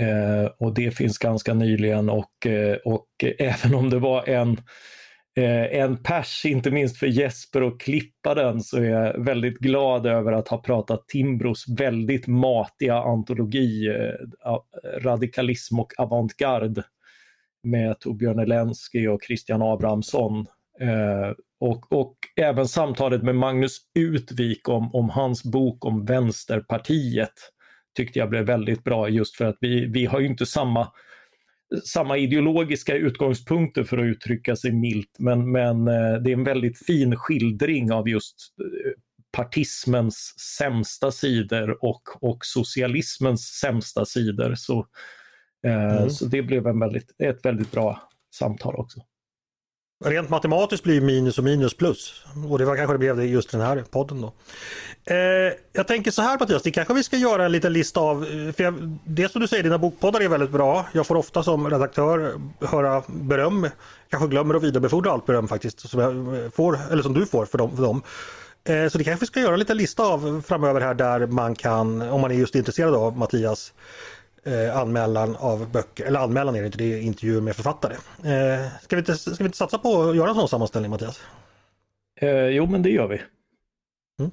Eh, 0.03 0.51
och 0.59 0.75
det 0.75 0.91
finns 0.91 1.19
ganska 1.19 1.55
nyligen 1.55 2.11
och, 2.11 2.47
eh, 2.47 2.77
och 2.85 3.09
även 3.39 3.75
om 3.75 3.91
det 3.91 3.99
var 3.99 4.29
en, 4.29 4.57
eh, 5.37 5.81
en 5.81 5.97
pers, 5.97 6.45
inte 6.45 6.71
minst 6.71 6.97
för 6.99 7.07
Jesper 7.07 7.63
att 7.63 7.81
klippa 7.81 8.35
den, 8.35 8.61
så 8.61 8.77
är 8.77 8.91
jag 8.91 9.25
väldigt 9.25 9.59
glad 9.59 10.07
över 10.07 10.33
att 10.33 10.49
ha 10.49 10.59
pratat 10.59 11.09
Timbros 11.09 11.65
väldigt 11.69 12.27
matiga 12.27 12.97
antologi 12.97 13.89
eh, 13.89 14.53
eh, 14.53 14.59
Radikalism 15.01 15.81
och 15.81 15.93
avantgarde 15.99 16.83
med 17.63 18.01
Torbjörn 18.01 18.39
Elensky 18.39 19.09
och 19.09 19.23
Christian 19.27 19.63
Abrahamsson. 19.63 20.47
Eh, 20.81 21.33
och, 21.61 21.93
och 21.93 22.17
även 22.37 22.69
samtalet 22.69 23.23
med 23.23 23.35
Magnus 23.35 23.79
Utvik 23.95 24.69
om, 24.69 24.95
om 24.95 25.11
hans 25.11 25.45
bok 25.45 25.85
om 25.85 26.05
Vänsterpartiet 26.05 27.33
tyckte 27.97 28.19
jag 28.19 28.31
blev 28.31 28.45
väldigt 28.45 28.85
bra 28.85 29.09
just 29.09 29.37
för 29.37 29.45
att 29.45 29.57
vi, 29.61 29.87
vi 29.87 30.05
har 30.05 30.21
ju 30.21 30.27
inte 30.27 30.47
samma, 30.47 30.93
samma 31.85 32.19
ideologiska 32.19 32.95
utgångspunkter 32.95 33.85
för 33.85 33.99
att 33.99 34.05
uttrycka 34.05 34.57
sig 34.57 34.73
milt 34.73 35.17
men, 35.19 35.53
men 35.53 35.89
eh, 35.89 36.15
det 36.15 36.31
är 36.31 36.37
en 36.37 36.45
väldigt 36.45 36.87
fin 36.87 37.17
skildring 37.17 37.93
av 37.93 38.09
just 38.09 38.37
eh, 38.61 38.93
partismens 39.33 40.35
sämsta 40.59 41.13
sidor 41.13 41.85
och, 41.85 42.03
och 42.21 42.39
socialismens 42.45 43.43
sämsta 43.43 44.05
sidor. 44.05 44.55
Så, 44.55 44.87
eh, 45.67 45.97
mm. 45.97 46.11
så 46.11 46.25
det 46.25 46.43
blev 46.43 46.67
en 46.67 46.81
väldigt, 46.81 47.15
ett 47.19 47.45
väldigt 47.45 47.73
bra 47.73 48.09
samtal 48.35 48.75
också. 48.75 49.01
Rent 50.05 50.31
matematiskt 50.31 50.85
blir 50.85 51.01
minus 51.01 51.39
och 51.39 51.45
minus 51.45 51.77
plus. 51.77 52.25
Och 52.51 52.59
det 52.59 52.65
var 52.65 52.77
kanske 52.77 52.95
det 52.95 52.99
blev 52.99 53.17
det 53.17 53.25
just 53.25 53.51
den 53.51 53.61
här 53.61 53.85
podden 53.91 54.21
då. 54.21 54.33
Eh, 55.05 55.53
jag 55.73 55.87
tänker 55.87 56.11
så 56.11 56.23
här 56.23 56.39
Mattias, 56.39 56.63
det 56.63 56.71
kanske 56.71 56.95
vi 56.95 57.03
ska 57.03 57.17
göra 57.17 57.45
en 57.45 57.53
liten 57.53 57.73
lista 57.73 58.01
av, 58.01 58.25
eh, 58.25 58.53
för 58.53 58.63
jag, 58.63 58.99
det 59.05 59.33
som 59.33 59.41
du 59.41 59.49
säger, 59.49 59.63
dina 59.63 59.79
bokpoddar 59.79 60.21
är 60.21 60.29
väldigt 60.29 60.51
bra. 60.51 60.87
Jag 60.93 61.07
får 61.07 61.17
ofta 61.17 61.43
som 61.43 61.71
redaktör 61.71 62.41
höra 62.61 63.03
beröm. 63.07 63.69
Kanske 64.11 64.29
glömmer 64.29 64.55
att 64.55 64.63
vidarebefordra 64.63 65.13
allt 65.13 65.27
beröm 65.27 65.49
faktiskt, 65.49 65.89
som 65.89 66.01
jag 66.01 66.45
eh, 66.45 66.51
får, 66.51 66.79
eller 66.91 67.03
som 67.03 67.15
du 67.15 67.27
får 67.27 67.47
för 67.47 67.59
dem. 67.59 67.77
För 67.77 67.83
dem. 67.83 68.03
Eh, 68.65 68.89
så 68.89 68.99
det 68.99 69.05
kanske 69.05 69.23
vi 69.23 69.27
ska 69.27 69.41
göra 69.41 69.53
en 69.53 69.59
liten 69.59 69.77
lista 69.77 70.03
av 70.03 70.43
framöver 70.47 70.81
här 70.81 70.95
där 70.95 71.27
man 71.27 71.55
kan, 71.55 72.03
om 72.03 72.21
man 72.21 72.31
är 72.31 72.35
just 72.35 72.55
intresserad 72.55 72.95
av 72.95 73.19
Mattias 73.19 73.73
eh, 74.47 74.77
anmälan 74.77 75.37
av 75.37 75.71
böcker, 75.71 76.05
eller 76.05 76.21
anmälan 76.21 76.57
är 76.57 76.61
det 76.61 76.67
inte, 76.67 76.79
det 76.79 76.95
är 76.95 77.01
intervjuer 77.01 77.41
med 77.41 77.57
författare. 77.57 77.95
Eh, 78.25 78.67
ska, 78.83 78.97
vi 78.97 79.01
inte, 79.01 79.17
ska 79.17 79.35
vi 79.39 79.45
inte 79.45 79.59
satsa 79.59 79.79
på 79.79 80.03
att 80.03 80.17
göra 80.17 80.29
en 80.29 80.35
sån 80.35 80.49
sammanställning 80.49 80.91
Mattias? 80.91 81.21
Eh, 82.21 82.47
jo 82.47 82.67
men 82.67 82.83
det 82.83 82.91
gör 82.91 83.07
vi. 83.07 83.23
Mm. 84.21 84.31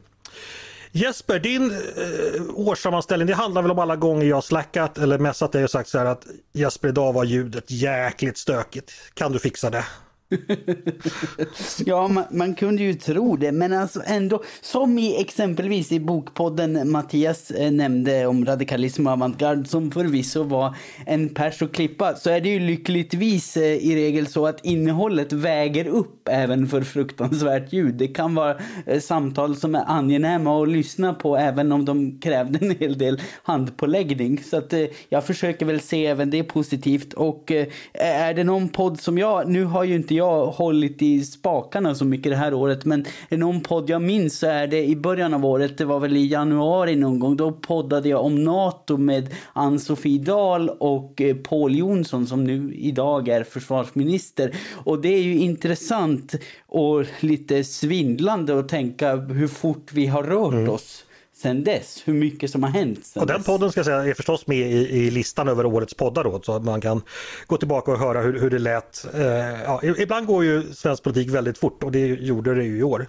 Jesper, 0.92 1.40
din 1.40 1.72
eh, 1.72 2.42
årssammanställning, 2.54 3.28
det 3.28 3.34
handlar 3.34 3.62
väl 3.62 3.72
om 3.72 3.80
alla 3.80 3.96
gånger 3.96 4.26
jag 4.26 4.44
slackat 4.44 4.98
eller 4.98 5.18
messat 5.18 5.52
dig 5.52 5.64
och 5.64 5.72
sagt 5.72 5.90
så 5.90 5.98
här 5.98 6.06
att 6.06 6.26
Jesper, 6.54 6.88
idag 6.88 7.14
var 7.14 7.24
ljudet 7.24 7.72
jäkligt 7.72 8.38
stökigt. 8.38 8.92
Kan 9.14 9.32
du 9.32 9.40
fixa 9.40 9.70
det? 9.70 9.86
ja, 11.86 12.08
man, 12.08 12.24
man, 12.32 12.56
kunde 12.56 12.84
ju 12.84 12.94
tro 12.94 13.36
det, 13.36 13.52
men 13.52 13.74
alltså 13.74 14.02
ändå, 14.06 14.44
som 14.62 15.00
i 15.00 15.22
exempelvis 15.22 15.92
i 15.92 16.00
bokpodden 16.00 16.92
Mattias 16.92 17.52
eh, 17.52 17.72
nämnde 17.72 18.26
om 18.26 18.46
radikalism 18.46 19.08
och 19.08 19.14
avantgarde 19.14 19.66
som 19.66 19.92
förvisso 19.92 20.44
var 20.44 20.76
en 21.06 21.30
pers 21.30 21.62
och 21.62 21.74
klippa, 21.74 22.16
så 22.16 22.30
är 22.30 22.42
det 22.42 22.50
ju 22.50 22.60
lyckligtvis 22.60 23.58
eh, 23.58 23.64
i 23.64 23.96
regel 23.96 24.28
så 24.28 24.48
att 24.48 24.66
innehållet 24.66 25.34
väger 25.34 25.88
upp 25.88 26.28
även 26.30 26.68
för 26.68 26.82
fruktansvärt 26.82 27.74
ljud. 27.74 27.96
Det 27.96 28.08
kan 28.08 28.36
vara 28.36 28.58
eh, 28.86 29.00
samtal 29.00 29.56
som 29.56 29.76
är 29.76 29.84
angenäma 29.88 30.64
att 30.64 30.70
lyssna 30.70 31.14
på 31.14 31.38
även 31.38 31.72
om 31.72 31.86
de 31.86 32.20
krävde 32.20 32.60
en 32.66 32.76
hel 32.80 32.98
del 32.98 33.22
handpåläggning. 33.44 34.44
Så 34.44 34.58
att 34.58 34.74
eh, 34.74 34.86
jag 35.10 35.26
försöker 35.26 35.66
väl 35.66 35.82
se 35.82 36.06
även 36.06 36.30
det 36.30 36.44
positivt 36.44 37.14
och 37.14 37.52
eh, 37.52 37.68
är 37.94 38.34
det 38.34 38.44
någon 38.44 38.70
podd 38.70 39.00
som 39.00 39.18
jag, 39.18 39.50
nu 39.50 39.64
har 39.64 39.84
ju 39.84 39.96
inte 39.96 40.16
jag 40.16 40.23
jag 40.24 40.46
hållit 40.46 41.02
i 41.02 41.24
spakarna 41.24 41.96
så 41.96 42.06
mycket 42.06 42.32
det 42.32 42.36
här 42.36 42.54
året. 42.54 42.86
Men 42.86 43.06
är 43.30 43.38
någon 43.38 43.62
podd 43.62 43.90
jag 43.90 44.02
minns 44.02 44.40
så 44.40 44.48
är 44.48 44.68
det 44.68 44.86
i 44.86 44.96
början 44.96 45.34
av 45.34 45.46
året, 45.46 45.78
det 45.78 45.86
var 45.86 46.00
väl 46.00 46.18
i 46.18 46.28
januari 46.28 46.96
någon 46.96 47.20
gång. 47.20 47.38
Då 47.38 47.52
poddade 47.52 48.10
jag 48.10 48.26
om 48.26 48.44
NATO 48.44 48.98
med 48.98 49.30
Ann-Sofie 49.54 50.20
Dahl 50.20 50.70
och 50.70 51.22
eh, 51.22 51.36
Paul 51.36 51.76
Jonsson 51.76 52.28
som 52.28 52.44
nu 52.44 52.74
idag 52.76 53.28
är 53.28 53.44
försvarsminister. 53.44 54.56
Och 54.74 55.02
det 55.02 55.10
är 55.10 55.22
ju 55.22 55.38
intressant 55.38 56.36
och 56.68 57.06
lite 57.20 57.64
svindlande 57.64 58.60
att 58.60 58.70
tänka 58.70 59.16
hur 59.16 59.48
fort 59.48 59.94
vi 59.94 60.08
har 60.08 60.24
rört 60.24 60.54
mm. 60.54 60.70
oss 60.70 61.03
sen 61.44 61.64
dess, 61.64 62.02
hur 62.06 62.14
mycket 62.14 62.52
som 62.52 62.64
har 62.64 62.70
hänt. 62.70 63.14
och 63.16 63.28
den 63.28 63.44
podden 63.44 63.72
ska 63.72 63.80
jag 63.80 63.86
säga 63.86 64.04
är 64.04 64.14
förstås 64.14 64.48
med 64.48 64.72
i, 64.72 64.90
i 64.90 65.12
listan 65.12 65.48
över 65.48 65.66
årets 65.66 65.94
poddar 65.94 66.24
då, 66.24 66.42
så 66.42 66.56
att 66.56 66.64
man 66.64 66.82
kan 66.82 67.02
gå 67.48 67.58
tillbaka 67.58 67.92
och 67.92 68.00
höra 68.00 68.22
hur, 68.22 68.40
hur 68.40 68.50
det 68.50 68.60
lät. 68.60 69.06
Eh, 69.14 69.24
ja, 69.64 69.82
ibland 69.98 70.28
går 70.28 70.44
ju 70.44 70.74
svensk 70.74 71.04
politik 71.04 71.30
väldigt 71.30 71.58
fort 71.58 71.84
och 71.84 71.92
det 71.92 72.08
gjorde 72.08 72.56
det 72.56 72.64
ju 72.64 72.78
i 72.78 72.84
år. 72.84 73.08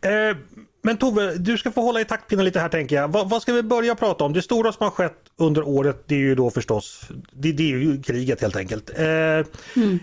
Eh, 0.00 0.36
men 0.82 0.96
Tove, 0.96 1.34
du 1.34 1.58
ska 1.58 1.70
få 1.70 1.82
hålla 1.82 2.00
i 2.00 2.04
taktpinnen 2.04 2.44
lite 2.44 2.60
här 2.60 2.68
tänker 2.68 2.96
jag. 2.96 3.08
Va, 3.08 3.24
vad 3.24 3.42
ska 3.42 3.52
vi 3.52 3.62
börja 3.62 3.94
prata 3.94 4.24
om? 4.24 4.32
Det 4.32 4.42
stora 4.42 4.72
som 4.72 4.84
har 4.84 4.90
skett 4.90 5.18
under 5.36 5.68
året 5.68 6.04
det 6.06 6.14
är 6.14 6.18
ju 6.18 6.34
då 6.34 6.50
förstås, 6.50 7.00
det, 7.32 7.52
det 7.52 7.62
är 7.62 7.78
ju 7.78 8.02
kriget 8.02 8.40
helt 8.40 8.56
enkelt. 8.56 8.90
Eh, 8.98 9.04
mm. 9.04 9.98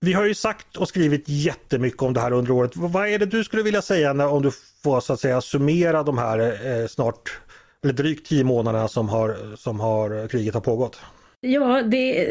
Vi 0.00 0.12
har 0.12 0.24
ju 0.24 0.34
sagt 0.34 0.76
och 0.76 0.88
skrivit 0.88 1.24
jättemycket 1.26 2.02
om 2.02 2.12
det 2.12 2.20
här 2.20 2.32
under 2.32 2.50
året. 2.50 2.76
Vad 2.76 3.08
är 3.08 3.18
det 3.18 3.26
du 3.26 3.44
skulle 3.44 3.62
vilja 3.62 3.82
säga 3.82 4.12
när, 4.12 4.26
om 4.26 4.42
du 4.42 4.50
få, 4.82 5.00
så 5.00 5.12
att 5.12 5.20
säga 5.20 5.40
summera 5.40 6.02
de 6.02 6.18
här 6.18 6.38
eh, 6.38 6.86
snart, 6.86 7.40
eller 7.84 7.94
drygt 7.94 8.28
tio 8.28 8.44
månaderna 8.44 8.88
som, 8.88 9.08
har, 9.08 9.56
som 9.56 9.80
har, 9.80 10.22
eh, 10.22 10.26
kriget 10.26 10.54
har 10.54 10.60
pågått? 10.60 11.00
Ja, 11.40 11.82
det, 11.82 12.28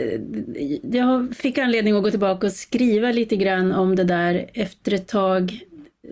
jag 0.84 1.36
fick 1.36 1.58
anledning 1.58 1.96
att 1.96 2.03
gå 2.03 2.10
tillbaka 2.10 2.48
och 2.48 2.53
skriva 2.53 3.12
lite 3.12 3.36
grann 3.36 3.72
om 3.72 3.96
det 3.96 4.03
där 4.03 4.50
efter 4.53 4.94
ett 4.94 5.08
tag 5.08 5.60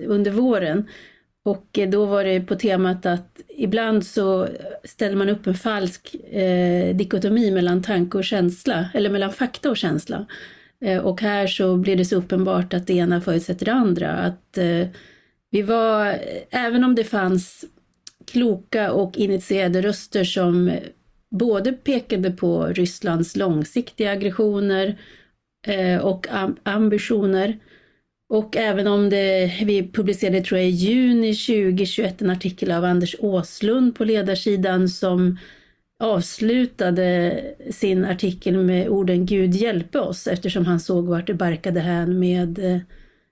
under 0.06 0.32
våren. 0.32 0.88
Och 1.46 1.80
då 1.88 2.06
var 2.06 2.24
det 2.24 2.42
på 2.42 2.56
temat 2.56 3.06
att 3.06 3.42
ibland 3.58 4.06
så 4.06 4.48
ställer 4.84 5.16
man 5.16 5.30
upp 5.30 5.48
en 5.48 5.56
falsk 5.56 6.16
eh, 6.16 6.96
dikotomi 6.96 7.52
mellan 7.52 7.84
tanke 7.84 8.18
och 8.18 8.24
känsla, 8.24 8.90
eller 8.94 9.10
mellan 9.10 9.34
fakta 9.34 9.70
och 9.70 9.78
känsla. 9.78 10.26
Eh, 10.82 10.98
och 10.98 11.22
här 11.22 11.48
så 11.48 11.78
blir 11.78 11.96
det 11.96 12.06
så 12.06 12.16
uppenbart 12.16 12.74
att 12.74 12.88
det 12.88 12.94
ena 12.94 13.22
förutsätter 13.22 13.66
det 13.66 13.74
andra. 13.74 14.12
Att 14.12 14.58
eh, 14.58 14.88
vi 15.52 15.62
var, 15.62 16.20
även 16.50 16.84
om 16.84 16.96
det 16.96 17.04
fanns 17.04 17.66
kloka 18.26 18.92
och 18.92 19.18
initierade 19.18 19.82
röster 19.82 20.24
som 20.24 20.72
både 21.30 21.74
pekade 21.74 22.32
på 22.32 22.66
Rysslands 22.66 23.36
långsiktiga 23.36 24.12
aggressioner 24.12 24.98
eh, 25.68 25.98
och 26.06 26.28
ambitioner. 26.64 27.60
Och 28.30 28.58
även 28.58 28.88
om 28.88 29.10
det, 29.10 29.54
vi 29.66 29.92
publicerade, 29.92 30.42
tror 30.42 30.60
jag, 30.60 30.70
i 30.70 30.72
juni 30.72 31.34
2021 31.34 32.22
en 32.22 32.30
artikel 32.30 32.72
av 32.72 32.84
Anders 32.84 33.16
Åslund 33.20 33.96
på 33.96 34.04
ledarsidan 34.04 34.90
som 34.90 35.38
avslutade 36.00 37.44
sin 37.72 38.06
artikel 38.06 38.58
med 38.58 38.90
orden 38.90 39.26
Gud 39.26 39.56
hjälpe 39.56 40.00
oss 40.00 40.28
eftersom 40.28 40.66
han 40.66 40.80
såg 40.80 41.08
vart 41.08 41.28
det 41.28 41.34
barkade 41.34 41.80
hän 41.80 42.20
med, 42.20 42.82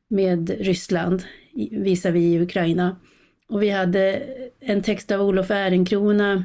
med 0.09 0.49
Ryssland 0.49 1.23
visavi 1.71 2.39
Ukraina. 2.41 2.95
Och 3.47 3.63
vi 3.63 3.69
hade 3.69 4.23
en 4.59 4.81
text 4.81 5.11
av 5.11 5.21
Olof 5.21 5.51
Ehrenkrona 5.51 6.43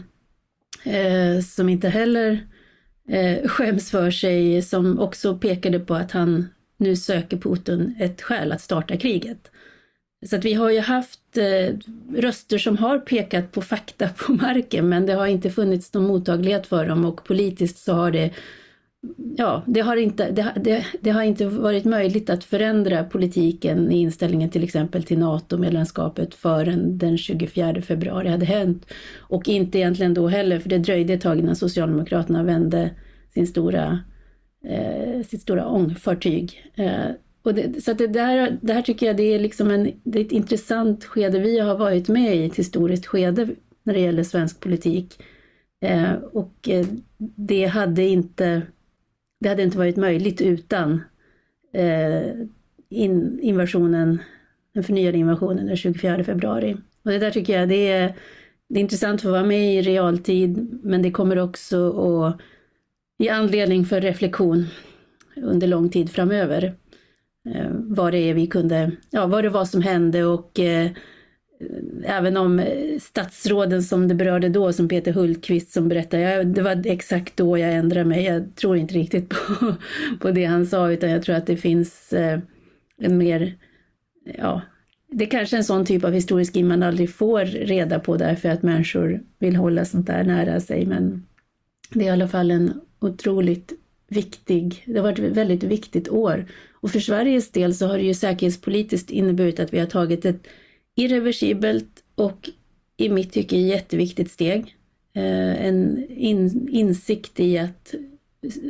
eh, 0.84 1.42
som 1.42 1.68
inte 1.68 1.88
heller 1.88 2.46
eh, 3.08 3.48
skäms 3.48 3.90
för 3.90 4.10
sig, 4.10 4.62
som 4.62 4.98
också 4.98 5.38
pekade 5.38 5.80
på 5.80 5.94
att 5.94 6.12
han 6.12 6.48
nu 6.76 6.96
söker 6.96 7.36
Putin 7.36 7.96
ett 8.00 8.22
skäl 8.22 8.52
att 8.52 8.60
starta 8.60 8.96
kriget. 8.96 9.50
Så 10.26 10.36
att 10.36 10.44
vi 10.44 10.54
har 10.54 10.70
ju 10.70 10.80
haft 10.80 11.36
eh, 11.36 11.74
röster 12.16 12.58
som 12.58 12.76
har 12.76 12.98
pekat 12.98 13.52
på 13.52 13.62
fakta 13.62 14.08
på 14.08 14.32
marken 14.32 14.88
men 14.88 15.06
det 15.06 15.12
har 15.12 15.26
inte 15.26 15.50
funnits 15.50 15.94
någon 15.94 16.06
mottaglighet 16.06 16.66
för 16.66 16.86
dem 16.86 17.04
och 17.04 17.24
politiskt 17.24 17.78
så 17.78 17.92
har 17.92 18.10
det 18.10 18.30
Ja, 19.36 19.62
det 19.66 19.80
har, 19.80 19.96
inte, 19.96 20.30
det, 20.30 20.52
det, 20.56 20.86
det 21.00 21.10
har 21.10 21.22
inte 21.22 21.46
varit 21.46 21.84
möjligt 21.84 22.30
att 22.30 22.44
förändra 22.44 23.04
politiken 23.04 23.90
i 23.92 24.00
inställningen 24.00 24.50
till 24.50 24.64
exempel 24.64 25.04
till 25.04 25.18
NATO-medlemskapet 25.18 26.34
förrän 26.34 26.98
den 26.98 27.18
24 27.18 27.82
februari 27.82 28.28
hade 28.28 28.46
hänt. 28.46 28.86
Och 29.18 29.48
inte 29.48 29.78
egentligen 29.78 30.14
då 30.14 30.28
heller, 30.28 30.58
för 30.58 30.68
det 30.68 30.78
dröjde 30.78 31.12
ett 31.12 31.20
tag 31.20 31.38
innan 31.38 31.56
Socialdemokraterna 31.56 32.42
vände 32.42 32.90
sin 33.34 33.46
stora, 33.46 34.00
eh, 34.64 35.22
sitt 35.22 35.42
stora 35.42 35.66
ångfartyg. 35.66 36.72
Eh, 36.74 37.10
och 37.42 37.54
det, 37.54 37.84
så 37.84 37.92
det, 37.92 38.06
där, 38.06 38.58
det 38.60 38.72
här 38.72 38.82
tycker 38.82 39.06
jag 39.06 39.16
det 39.16 39.34
är, 39.34 39.38
liksom 39.38 39.70
en, 39.70 39.92
det 40.04 40.20
är 40.20 40.24
ett 40.24 40.32
intressant 40.32 41.04
skede 41.04 41.38
vi 41.38 41.58
har 41.58 41.76
varit 41.76 42.08
med 42.08 42.36
i, 42.36 42.46
ett 42.46 42.56
historiskt 42.56 43.06
skede 43.06 43.48
när 43.82 43.94
det 43.94 44.00
gäller 44.00 44.22
svensk 44.22 44.60
politik. 44.60 45.22
Eh, 45.84 46.12
och 46.12 46.68
eh, 46.68 46.86
det 47.36 47.66
hade 47.66 48.02
inte 48.02 48.62
det 49.40 49.48
hade 49.48 49.62
inte 49.62 49.78
varit 49.78 49.96
möjligt 49.96 50.40
utan 50.40 51.02
eh, 51.72 52.30
in, 52.88 53.40
invasionen, 53.42 54.18
den 54.74 54.84
förnyade 54.84 55.18
invasionen 55.18 55.66
den 55.66 55.76
24 55.76 56.24
februari. 56.24 56.76
Och 57.02 57.10
det 57.10 57.18
där 57.18 57.30
tycker 57.30 57.60
jag 57.60 57.68
det 57.68 57.88
är, 57.88 58.14
det 58.68 58.78
är 58.78 58.82
intressant 58.82 59.22
för 59.22 59.28
att 59.28 59.32
vara 59.32 59.44
med 59.44 59.74
i 59.74 59.82
realtid 59.82 60.80
men 60.82 61.02
det 61.02 61.10
kommer 61.10 61.38
också 61.38 61.90
att 61.90 62.40
ge 63.18 63.28
anledning 63.28 63.84
för 63.84 64.00
reflektion 64.00 64.66
under 65.36 65.66
lång 65.66 65.88
tid 65.88 66.10
framöver. 66.10 66.74
Eh, 67.54 67.70
vad 67.70 68.12
det 68.12 68.18
är 68.18 68.34
vi 68.34 68.46
kunde, 68.46 68.92
ja 69.10 69.26
vad 69.26 69.44
det 69.44 69.50
var 69.50 69.64
som 69.64 69.82
hände 69.82 70.24
och 70.24 70.58
eh, 70.60 70.90
även 72.04 72.36
om 72.36 72.58
eh, 72.58 72.98
statsråden 73.00 73.82
som 73.82 74.08
det 74.08 74.14
berörde 74.14 74.48
då, 74.48 74.72
som 74.72 74.88
Peter 74.88 75.12
Hultqvist 75.12 75.72
som 75.72 75.88
berättade, 75.88 76.22
jag, 76.22 76.46
det 76.46 76.62
var 76.62 76.86
exakt 76.86 77.36
då 77.36 77.58
jag 77.58 77.72
ändrade 77.72 78.04
mig. 78.04 78.24
Jag 78.24 78.54
tror 78.54 78.76
inte 78.76 78.94
riktigt 78.94 79.28
på, 79.28 79.74
på 80.20 80.30
det 80.30 80.44
han 80.44 80.66
sa, 80.66 80.90
utan 80.90 81.10
jag 81.10 81.22
tror 81.22 81.36
att 81.36 81.46
det 81.46 81.56
finns 81.56 82.12
eh, 82.12 82.40
en 82.98 83.18
mer, 83.18 83.54
ja, 84.38 84.62
det 85.12 85.24
är 85.24 85.30
kanske 85.30 85.56
en 85.56 85.64
sån 85.64 85.86
typ 85.86 86.04
av 86.04 86.12
historisk 86.12 86.56
man 86.56 86.82
aldrig 86.82 87.14
får 87.14 87.44
reda 87.44 87.98
på 87.98 88.16
därför 88.16 88.48
att 88.48 88.62
människor 88.62 89.20
vill 89.38 89.56
hålla 89.56 89.84
sånt 89.84 90.06
där 90.06 90.24
nära 90.24 90.60
sig. 90.60 90.86
Men 90.86 91.26
det 91.90 92.00
är 92.00 92.06
i 92.06 92.10
alla 92.10 92.28
fall 92.28 92.50
en 92.50 92.80
otroligt 93.00 93.72
viktig, 94.08 94.82
det 94.86 94.96
har 94.98 95.02
varit 95.02 95.18
ett 95.18 95.36
väldigt 95.36 95.62
viktigt 95.62 96.08
år. 96.08 96.46
Och 96.72 96.90
för 96.90 97.00
Sveriges 97.00 97.50
del 97.50 97.74
så 97.74 97.86
har 97.86 97.96
det 97.96 98.04
ju 98.04 98.14
säkerhetspolitiskt 98.14 99.10
inneburit 99.10 99.60
att 99.60 99.74
vi 99.74 99.78
har 99.78 99.86
tagit 99.86 100.24
ett 100.24 100.46
irreversibelt 101.00 102.04
och 102.14 102.48
i 102.96 103.08
mitt 103.08 103.32
tycke 103.32 103.56
jätteviktigt 103.56 104.30
steg. 104.30 104.76
Eh, 105.14 105.66
en 105.66 106.06
in, 106.10 106.68
insikt 106.70 107.40
i 107.40 107.58
att 107.58 107.94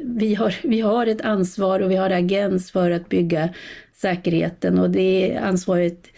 vi 0.04 0.34
har, 0.34 0.54
vi 0.62 0.80
har 0.80 1.06
ett 1.06 1.20
ansvar 1.20 1.80
och 1.80 1.90
vi 1.90 1.96
har 1.96 2.10
agens 2.10 2.70
för 2.70 2.90
att 2.90 3.08
bygga 3.08 3.54
säkerheten 3.92 4.78
och 4.78 4.90
det 4.90 5.36
ansvaret 5.36 6.08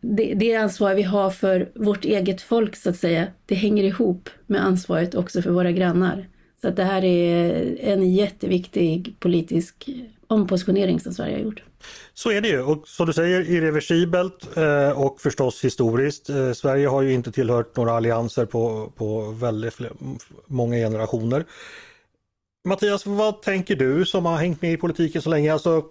det, 0.00 0.34
det 0.34 0.54
ansvar 0.54 0.94
vi 0.94 1.02
har 1.02 1.30
för 1.30 1.70
vårt 1.74 2.04
eget 2.04 2.42
folk 2.42 2.76
så 2.76 2.90
att 2.90 2.96
säga, 2.96 3.26
det 3.46 3.54
hänger 3.54 3.84
ihop 3.84 4.30
med 4.46 4.64
ansvaret 4.64 5.14
också 5.14 5.42
för 5.42 5.50
våra 5.50 5.72
grannar. 5.72 6.28
Så 6.60 6.68
att 6.68 6.76
det 6.76 6.84
här 6.84 7.04
är 7.04 7.76
en 7.80 8.14
jätteviktig 8.14 9.14
politisk 9.18 9.88
ompositionering 10.34 11.00
som 11.00 11.14
Sverige 11.14 11.34
har 11.34 11.42
gjort. 11.42 11.62
Så 12.14 12.30
är 12.30 12.40
det 12.40 12.48
ju 12.48 12.62
och 12.62 12.88
som 12.88 13.06
du 13.06 13.12
säger 13.12 13.50
irreversibelt 13.50 14.56
eh, 14.56 14.90
och 14.90 15.20
förstås 15.20 15.64
historiskt. 15.64 16.30
Eh, 16.30 16.52
Sverige 16.52 16.88
har 16.88 17.02
ju 17.02 17.12
inte 17.12 17.32
tillhört 17.32 17.76
några 17.76 17.92
allianser 17.92 18.46
på, 18.46 18.92
på 18.96 19.20
väldigt 19.30 19.78
många 20.46 20.76
generationer. 20.76 21.44
Mattias, 22.68 23.06
vad 23.06 23.42
tänker 23.42 23.76
du 23.76 24.06
som 24.06 24.26
har 24.26 24.36
hängt 24.36 24.62
med 24.62 24.72
i 24.72 24.76
politiken 24.76 25.22
så 25.22 25.30
länge? 25.30 25.52
Alltså, 25.52 25.84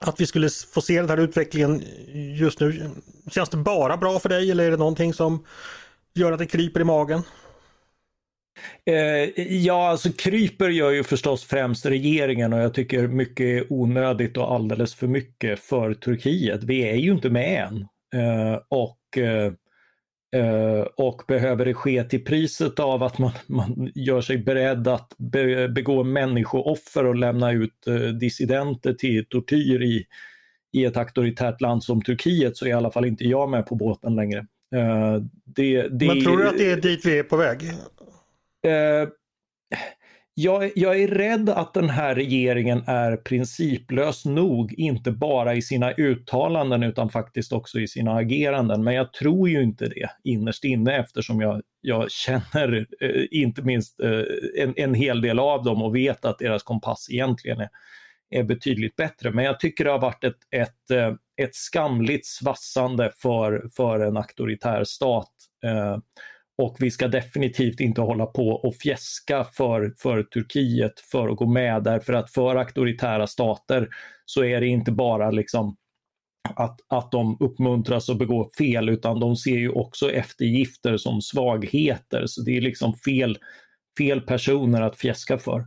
att 0.00 0.20
vi 0.20 0.26
skulle 0.26 0.48
få 0.50 0.80
se 0.80 1.00
den 1.00 1.10
här 1.10 1.16
utvecklingen 1.16 1.84
just 2.38 2.60
nu. 2.60 2.90
Känns 3.30 3.48
det 3.48 3.56
bara 3.56 3.96
bra 3.96 4.18
för 4.18 4.28
dig 4.28 4.50
eller 4.50 4.64
är 4.64 4.70
det 4.70 4.76
någonting 4.76 5.14
som 5.14 5.44
gör 6.14 6.32
att 6.32 6.38
det 6.38 6.46
kryper 6.46 6.80
i 6.80 6.84
magen? 6.84 7.22
Eh, 8.84 9.42
ja, 9.54 9.88
alltså 9.88 10.12
kryper 10.12 10.68
gör 10.68 10.90
ju 10.90 11.04
förstås 11.04 11.44
främst 11.44 11.86
regeringen 11.86 12.52
och 12.52 12.58
jag 12.58 12.74
tycker 12.74 13.08
mycket 13.08 13.44
är 13.44 13.72
onödigt 13.72 14.36
och 14.36 14.54
alldeles 14.54 14.94
för 14.94 15.06
mycket 15.06 15.60
för 15.60 15.94
Turkiet. 15.94 16.64
Vi 16.64 16.80
är 16.80 16.94
ju 16.94 17.12
inte 17.12 17.30
med 17.30 17.68
än. 17.68 17.86
Eh, 18.22 18.58
och, 18.68 19.18
eh, 19.18 19.52
och 20.96 21.22
behöver 21.28 21.64
det 21.64 21.74
ske 21.74 22.04
till 22.04 22.24
priset 22.24 22.80
av 22.80 23.02
att 23.02 23.18
man, 23.18 23.32
man 23.46 23.92
gör 23.94 24.20
sig 24.20 24.38
beredd 24.38 24.88
att 24.88 25.12
be, 25.18 25.68
begå 25.68 26.04
människooffer 26.04 27.06
och 27.06 27.16
lämna 27.16 27.52
ut 27.52 27.84
dissidenter 28.20 28.92
till 28.92 29.24
tortyr 29.24 29.82
i, 29.82 30.06
i 30.72 30.84
ett 30.84 30.96
auktoritärt 30.96 31.60
land 31.60 31.84
som 31.84 32.02
Turkiet 32.02 32.56
så 32.56 32.64
är 32.64 32.68
i 32.68 32.72
alla 32.72 32.90
fall 32.90 33.04
inte 33.04 33.24
jag 33.24 33.50
med 33.50 33.66
på 33.66 33.74
båten 33.74 34.14
längre. 34.14 34.46
Det, 35.44 35.88
det, 35.88 36.06
Men 36.06 36.24
tror 36.24 36.38
du 36.38 36.48
att 36.48 36.58
det 36.58 36.70
är 36.70 36.76
dit 36.76 37.06
vi 37.06 37.18
är 37.18 37.22
på 37.22 37.36
väg? 37.36 37.58
Eh, 38.66 39.08
jag, 40.40 40.70
jag, 40.74 41.00
är 41.00 41.08
rädd 41.08 41.48
att 41.48 41.74
den 41.74 41.90
här 41.90 42.14
regeringen 42.14 42.82
är 42.86 43.16
principlös 43.16 44.24
nog, 44.24 44.72
inte 44.72 45.10
bara 45.12 45.54
i 45.54 45.62
sina 45.62 45.92
uttalanden 45.92 46.82
utan 46.82 47.08
faktiskt 47.08 47.52
också 47.52 47.80
i 47.80 47.88
sina 47.88 48.14
ageranden. 48.14 48.84
Men 48.84 48.94
jag 48.94 49.12
tror 49.12 49.48
ju 49.48 49.62
inte 49.62 49.86
det 49.86 50.10
innerst 50.24 50.64
inne 50.64 50.96
eftersom 50.96 51.40
jag, 51.40 51.62
jag 51.80 52.10
känner 52.10 52.86
eh, 53.00 53.24
inte 53.30 53.62
minst 53.62 54.00
eh, 54.00 54.22
en, 54.58 54.74
en, 54.76 54.94
hel 54.94 55.20
del 55.20 55.38
av 55.38 55.64
dem 55.64 55.82
och 55.82 55.96
vet 55.96 56.24
att 56.24 56.38
deras 56.38 56.62
kompass 56.62 57.06
egentligen 57.10 57.60
är, 57.60 57.68
är 58.30 58.42
betydligt 58.42 58.96
bättre. 58.96 59.30
Men 59.30 59.44
jag 59.44 59.60
tycker 59.60 59.84
det 59.84 59.90
har 59.90 59.98
varit 59.98 60.24
ett, 60.24 60.38
ett, 60.50 60.90
eh, 60.90 61.14
ett 61.42 61.54
skamligt 61.54 62.26
svassande 62.26 63.12
för, 63.16 63.68
för 63.76 64.00
en 64.00 64.16
auktoritär 64.16 64.84
stat. 64.84 65.32
Eh, 65.64 65.98
och 66.58 66.76
vi 66.78 66.90
ska 66.90 67.08
definitivt 67.08 67.80
inte 67.80 68.00
hålla 68.00 68.26
på 68.26 68.48
och 68.48 68.74
fjäska 68.74 69.44
för, 69.44 69.94
för 69.98 70.22
Turkiet 70.22 71.00
för 71.00 71.28
att 71.28 71.36
gå 71.36 71.46
med 71.46 71.82
därför 71.82 72.12
att 72.12 72.32
för 72.32 72.56
auktoritära 72.56 73.26
stater 73.26 73.88
så 74.24 74.44
är 74.44 74.60
det 74.60 74.66
inte 74.66 74.92
bara 74.92 75.30
liksom 75.30 75.76
att, 76.56 76.80
att 76.88 77.10
de 77.10 77.36
uppmuntras 77.40 78.08
att 78.08 78.18
begå 78.18 78.50
fel 78.58 78.88
utan 78.88 79.20
de 79.20 79.36
ser 79.36 79.58
ju 79.58 79.70
också 79.70 80.10
eftergifter 80.10 80.96
som 80.96 81.22
svagheter. 81.22 82.26
Så 82.26 82.42
det 82.42 82.56
är 82.56 82.60
liksom 82.60 82.94
fel, 82.94 83.38
fel 83.98 84.20
personer 84.20 84.82
att 84.82 84.96
fjäska 84.96 85.38
för. 85.38 85.66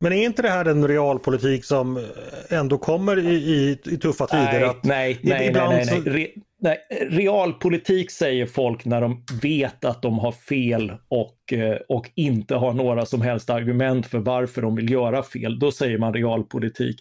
Men 0.00 0.12
är 0.12 0.24
inte 0.24 0.42
det 0.42 0.50
här 0.50 0.64
en 0.64 0.88
realpolitik 0.88 1.64
som 1.64 2.06
ändå 2.50 2.78
kommer 2.78 3.18
i, 3.18 3.34
i, 3.34 3.78
i 3.84 3.96
tuffa 3.96 4.26
tider? 4.26 4.60
Nej, 4.60 4.64
att 4.64 4.84
nej, 4.84 5.18
nej, 5.22 5.52
nej, 5.52 5.86
nej, 5.86 6.02
nej. 6.04 6.34
Nej, 6.60 6.78
realpolitik 7.10 8.10
säger 8.10 8.46
folk 8.46 8.84
när 8.84 9.00
de 9.00 9.24
vet 9.42 9.84
att 9.84 10.02
de 10.02 10.18
har 10.18 10.32
fel 10.32 10.92
och, 11.08 11.52
eh, 11.52 11.78
och 11.88 12.10
inte 12.14 12.54
har 12.54 12.72
några 12.72 13.06
som 13.06 13.20
helst 13.20 13.50
argument 13.50 14.06
för 14.06 14.18
varför 14.18 14.62
de 14.62 14.76
vill 14.76 14.90
göra 14.90 15.22
fel. 15.22 15.58
Då 15.58 15.72
säger 15.72 15.98
man 15.98 16.14
realpolitik. 16.14 17.00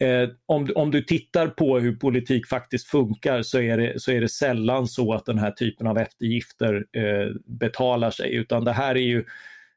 Eh, 0.00 0.28
om, 0.46 0.70
om 0.74 0.90
du 0.90 1.02
tittar 1.02 1.46
på 1.46 1.78
hur 1.78 1.96
politik 1.96 2.46
faktiskt 2.46 2.88
funkar 2.88 3.42
så 3.42 3.60
är, 3.60 3.78
det, 3.78 4.00
så 4.00 4.12
är 4.12 4.20
det 4.20 4.28
sällan 4.28 4.86
så 4.86 5.14
att 5.14 5.24
den 5.24 5.38
här 5.38 5.50
typen 5.50 5.86
av 5.86 5.98
eftergifter 5.98 6.86
eh, 6.92 7.34
betalar 7.46 8.10
sig 8.10 8.34
utan 8.34 8.64
det 8.64 8.72
här 8.72 8.94
är 8.94 9.00
ju, 9.00 9.24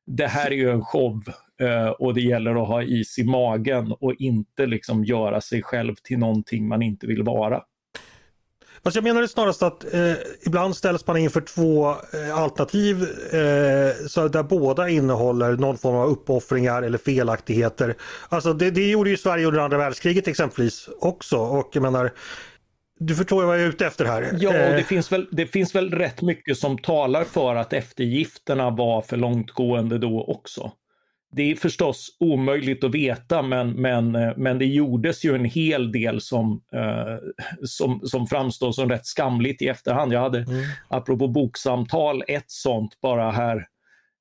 det 0.05 0.27
här 0.27 0.51
är 0.51 0.55
ju 0.55 0.71
en 0.71 0.81
show 0.81 1.23
eh, 1.61 1.87
och 1.87 2.13
det 2.13 2.21
gäller 2.21 2.61
att 2.61 2.67
ha 2.67 2.83
is 2.83 3.19
i 3.19 3.23
magen 3.23 3.91
och 3.91 4.13
inte 4.13 4.65
liksom 4.65 5.05
göra 5.05 5.41
sig 5.41 5.61
själv 5.61 5.95
till 6.03 6.17
någonting 6.17 6.67
man 6.67 6.81
inte 6.81 7.07
vill 7.07 7.23
vara. 7.23 7.61
Fast 8.83 8.95
jag 8.95 9.03
menar 9.03 9.27
snarast 9.27 9.63
att 9.63 9.93
eh, 9.93 10.13
ibland 10.45 10.75
ställs 10.75 11.07
man 11.07 11.17
inför 11.17 11.41
två 11.41 11.89
eh, 11.89 12.37
alternativ 12.37 13.03
eh, 13.33 14.07
så 14.07 14.27
där 14.27 14.43
båda 14.43 14.89
innehåller 14.89 15.57
någon 15.57 15.77
form 15.77 15.95
av 15.95 16.09
uppoffringar 16.09 16.81
eller 16.81 16.97
felaktigheter. 16.97 17.95
Alltså 18.29 18.53
det, 18.53 18.71
det 18.71 18.89
gjorde 18.89 19.09
ju 19.09 19.17
Sverige 19.17 19.45
under 19.45 19.59
andra 19.59 19.77
världskriget 19.77 20.27
exempelvis 20.27 20.89
också 20.99 21.37
och 21.37 21.69
jag 21.73 21.81
menar 21.81 22.11
du 22.99 23.15
förstår 23.15 23.45
vad 23.45 23.55
jag 23.55 23.63
är 23.63 23.69
ute 23.69 23.85
efter 23.85 24.05
här. 24.05 24.37
Ja, 24.39 24.49
och 24.49 24.53
det 24.53 24.77
eh. 24.77 24.85
finns, 24.85 25.11
väl, 25.11 25.27
det 25.31 25.47
finns 25.47 25.75
väl 25.75 25.91
rätt 25.91 26.21
mycket 26.21 26.57
som 26.57 26.77
talar 26.77 27.23
för 27.23 27.55
att 27.55 27.73
eftergifterna 27.73 28.69
var 28.69 29.01
för 29.01 29.17
långtgående 29.17 29.97
då 29.97 30.23
också 30.23 30.71
det 31.31 31.51
är 31.51 31.55
förstås 31.55 32.17
omöjligt 32.19 32.83
att 32.83 32.95
veta 32.95 33.41
men, 33.41 33.69
men, 33.71 34.15
eh, 34.15 34.31
men 34.37 34.59
det 34.59 34.65
gjordes 34.65 35.25
ju 35.25 35.35
en 35.35 35.45
hel 35.45 35.91
del 35.91 36.21
som, 36.21 36.61
eh, 36.73 37.17
som, 37.63 38.01
som 38.03 38.27
framstår 38.27 38.71
som 38.71 38.89
rätt 38.89 39.05
skamligt 39.05 39.61
i 39.61 39.67
efterhand. 39.67 40.13
Jag 40.13 40.19
hade, 40.19 40.37
mm. 40.39 40.63
apropå 40.87 41.27
boksamtal, 41.27 42.23
ett 42.27 42.51
sånt 42.51 43.01
bara 43.01 43.31
här, 43.31 43.67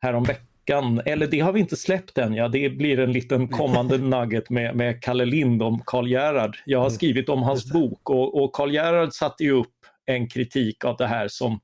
här 0.03 0.15
om 0.15 0.25
veckan. 0.25 1.01
Eller 1.05 1.27
det 1.27 1.41
har 1.41 1.53
vi 1.53 1.61
inte 1.61 1.77
släppt 1.77 2.19
än, 2.19 2.35
ja. 2.35 2.49
det 2.49 2.71
blir 2.71 2.99
en 2.99 3.13
liten 3.13 3.49
kommande 3.59 3.99
nugget 3.99 4.51
med, 4.51 4.77
med 4.77 5.03
Kalle 5.03 5.25
Lind 5.25 5.63
om 5.63 5.83
Karl 5.87 6.09
Gerhard. 6.09 6.57
Jag 6.67 6.79
har 6.79 6.87
mm. 6.87 6.97
skrivit 6.97 7.29
om 7.29 7.43
hans 7.43 7.73
bok 7.73 8.11
och, 8.11 8.43
och 8.43 8.53
Karl 8.53 8.75
Gerhard 8.75 9.13
satte 9.13 9.45
ju 9.45 9.53
upp 9.53 9.75
en 10.07 10.29
kritik 10.29 10.85
av 10.85 10.97
det 10.97 11.07
här 11.07 11.29
som 11.29 11.61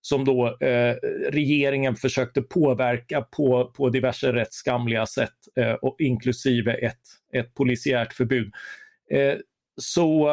som 0.00 0.24
då 0.24 0.46
eh, 0.60 0.94
regeringen 1.30 1.96
försökte 1.96 2.42
påverka 2.42 3.20
på, 3.20 3.72
på 3.76 3.88
diverse 3.88 4.32
rätt 4.32 4.52
skamliga 4.52 5.06
sätt, 5.06 5.34
eh, 5.56 5.72
och 5.72 5.96
inklusive 5.98 6.74
ett, 6.74 7.00
ett 7.32 7.54
polisiärt 7.54 8.12
förbud. 8.12 8.52
Eh, 9.10 9.34
så, 9.80 10.28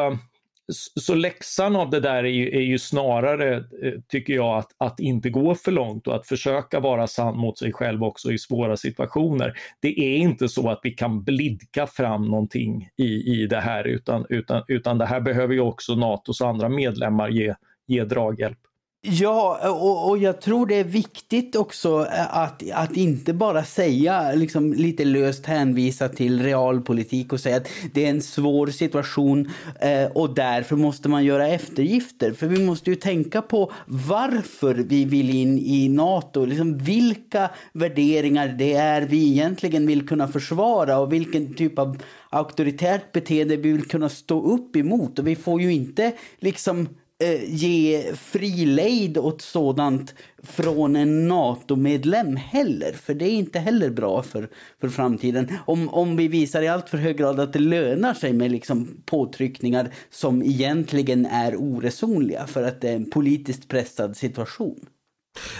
så 1.00 1.14
läxan 1.14 1.76
av 1.76 1.90
det 1.90 2.00
där 2.00 2.24
är 2.24 2.28
ju, 2.28 2.56
är 2.56 2.60
ju 2.60 2.78
snarare, 2.78 3.56
eh, 3.56 3.92
tycker 4.08 4.34
jag, 4.34 4.58
att, 4.58 4.72
att 4.78 5.00
inte 5.00 5.30
gå 5.30 5.54
för 5.54 5.72
långt 5.72 6.06
och 6.06 6.14
att 6.14 6.26
försöka 6.26 6.80
vara 6.80 7.06
sann 7.06 7.38
mot 7.38 7.58
sig 7.58 7.72
själv 7.72 8.04
också 8.04 8.32
i 8.32 8.38
svåra 8.38 8.76
situationer. 8.76 9.58
Det 9.80 10.00
är 10.00 10.16
inte 10.16 10.48
så 10.48 10.70
att 10.70 10.80
vi 10.82 10.90
kan 10.90 11.24
blidka 11.24 11.86
fram 11.86 12.24
någonting 12.24 12.88
i, 12.96 13.42
i 13.42 13.46
det 13.46 13.60
här 13.60 13.84
utan, 13.84 14.26
utan, 14.28 14.62
utan 14.68 14.98
det 14.98 15.06
här 15.06 15.20
behöver 15.20 15.54
ju 15.54 15.60
också 15.60 15.94
Natos 15.94 16.40
andra 16.40 16.68
medlemmar 16.68 17.28
ge, 17.28 17.54
ge 17.86 18.04
draghjälp. 18.04 18.58
Ja, 19.02 19.70
och, 19.70 20.08
och, 20.10 20.18
jag 20.18 20.40
tror 20.40 20.66
det 20.66 20.74
är 20.74 20.84
viktigt 20.84 21.56
också 21.56 22.06
eh, 22.12 22.36
att, 22.36 22.70
att 22.72 22.96
inte 22.96 23.32
bara 23.32 23.64
säga, 23.64 24.32
liksom 24.32 24.72
lite 24.72 25.04
löst 25.04 25.46
hänvisa 25.46 26.08
till 26.08 26.42
realpolitik 26.42 27.32
och 27.32 27.40
säga 27.40 27.56
att 27.56 27.68
det 27.92 28.04
är 28.04 28.10
en 28.10 28.22
svår 28.22 28.66
situation 28.66 29.50
eh, 29.80 30.04
och 30.14 30.34
därför 30.34 30.76
måste 30.76 31.08
man 31.08 31.24
göra 31.24 31.48
eftergifter. 31.48 32.32
För 32.32 32.46
vi 32.46 32.64
måste 32.64 32.90
ju 32.90 32.96
tänka 32.96 33.42
på 33.42 33.72
varför 33.86 34.74
vi 34.74 35.04
vill 35.04 35.30
in 35.30 35.58
i 35.58 35.88
NATO, 35.88 36.44
liksom 36.44 36.78
vilka 36.78 37.50
värderingar 37.72 38.48
det 38.48 38.72
är 38.72 39.02
vi 39.02 39.30
egentligen 39.30 39.86
vill 39.86 40.08
kunna 40.08 40.28
försvara 40.28 40.98
och 40.98 41.12
vilken 41.12 41.54
typ 41.54 41.78
av 41.78 42.02
auktoritärt 42.30 43.12
beteende 43.12 43.56
vi 43.56 43.72
vill 43.72 43.88
kunna 43.88 44.08
stå 44.08 44.42
upp 44.42 44.76
emot. 44.76 45.18
Och 45.18 45.26
vi 45.26 45.36
får 45.36 45.60
ju 45.60 45.72
inte 45.72 46.12
liksom 46.38 46.88
Eh, 47.18 47.54
ge 47.54 48.12
fri 48.14 48.66
lejd 48.66 49.18
åt 49.18 49.42
sådant 49.42 50.14
från 50.42 50.96
en 50.96 51.28
NATO-medlem 51.28 52.36
heller. 52.36 52.92
För 52.92 53.14
det 53.14 53.24
är 53.24 53.32
inte 53.32 53.58
heller 53.58 53.90
bra 53.90 54.22
för, 54.22 54.48
för 54.80 54.88
framtiden. 54.88 55.52
Om, 55.64 55.88
om 55.88 56.16
vi 56.16 56.28
visar 56.28 56.62
i 56.62 56.68
allt 56.68 56.88
för 56.88 56.98
hög 56.98 57.18
grad 57.18 57.40
att 57.40 57.52
det 57.52 57.58
lönar 57.58 58.14
sig 58.14 58.32
med 58.32 58.50
liksom 58.50 59.02
påtryckningar 59.04 59.90
som 60.10 60.42
egentligen 60.42 61.26
är 61.26 61.56
oresonliga 61.56 62.46
för 62.46 62.62
att 62.62 62.80
det 62.80 62.88
är 62.88 62.96
en 62.96 63.10
politiskt 63.10 63.68
pressad 63.68 64.16
situation. 64.16 64.86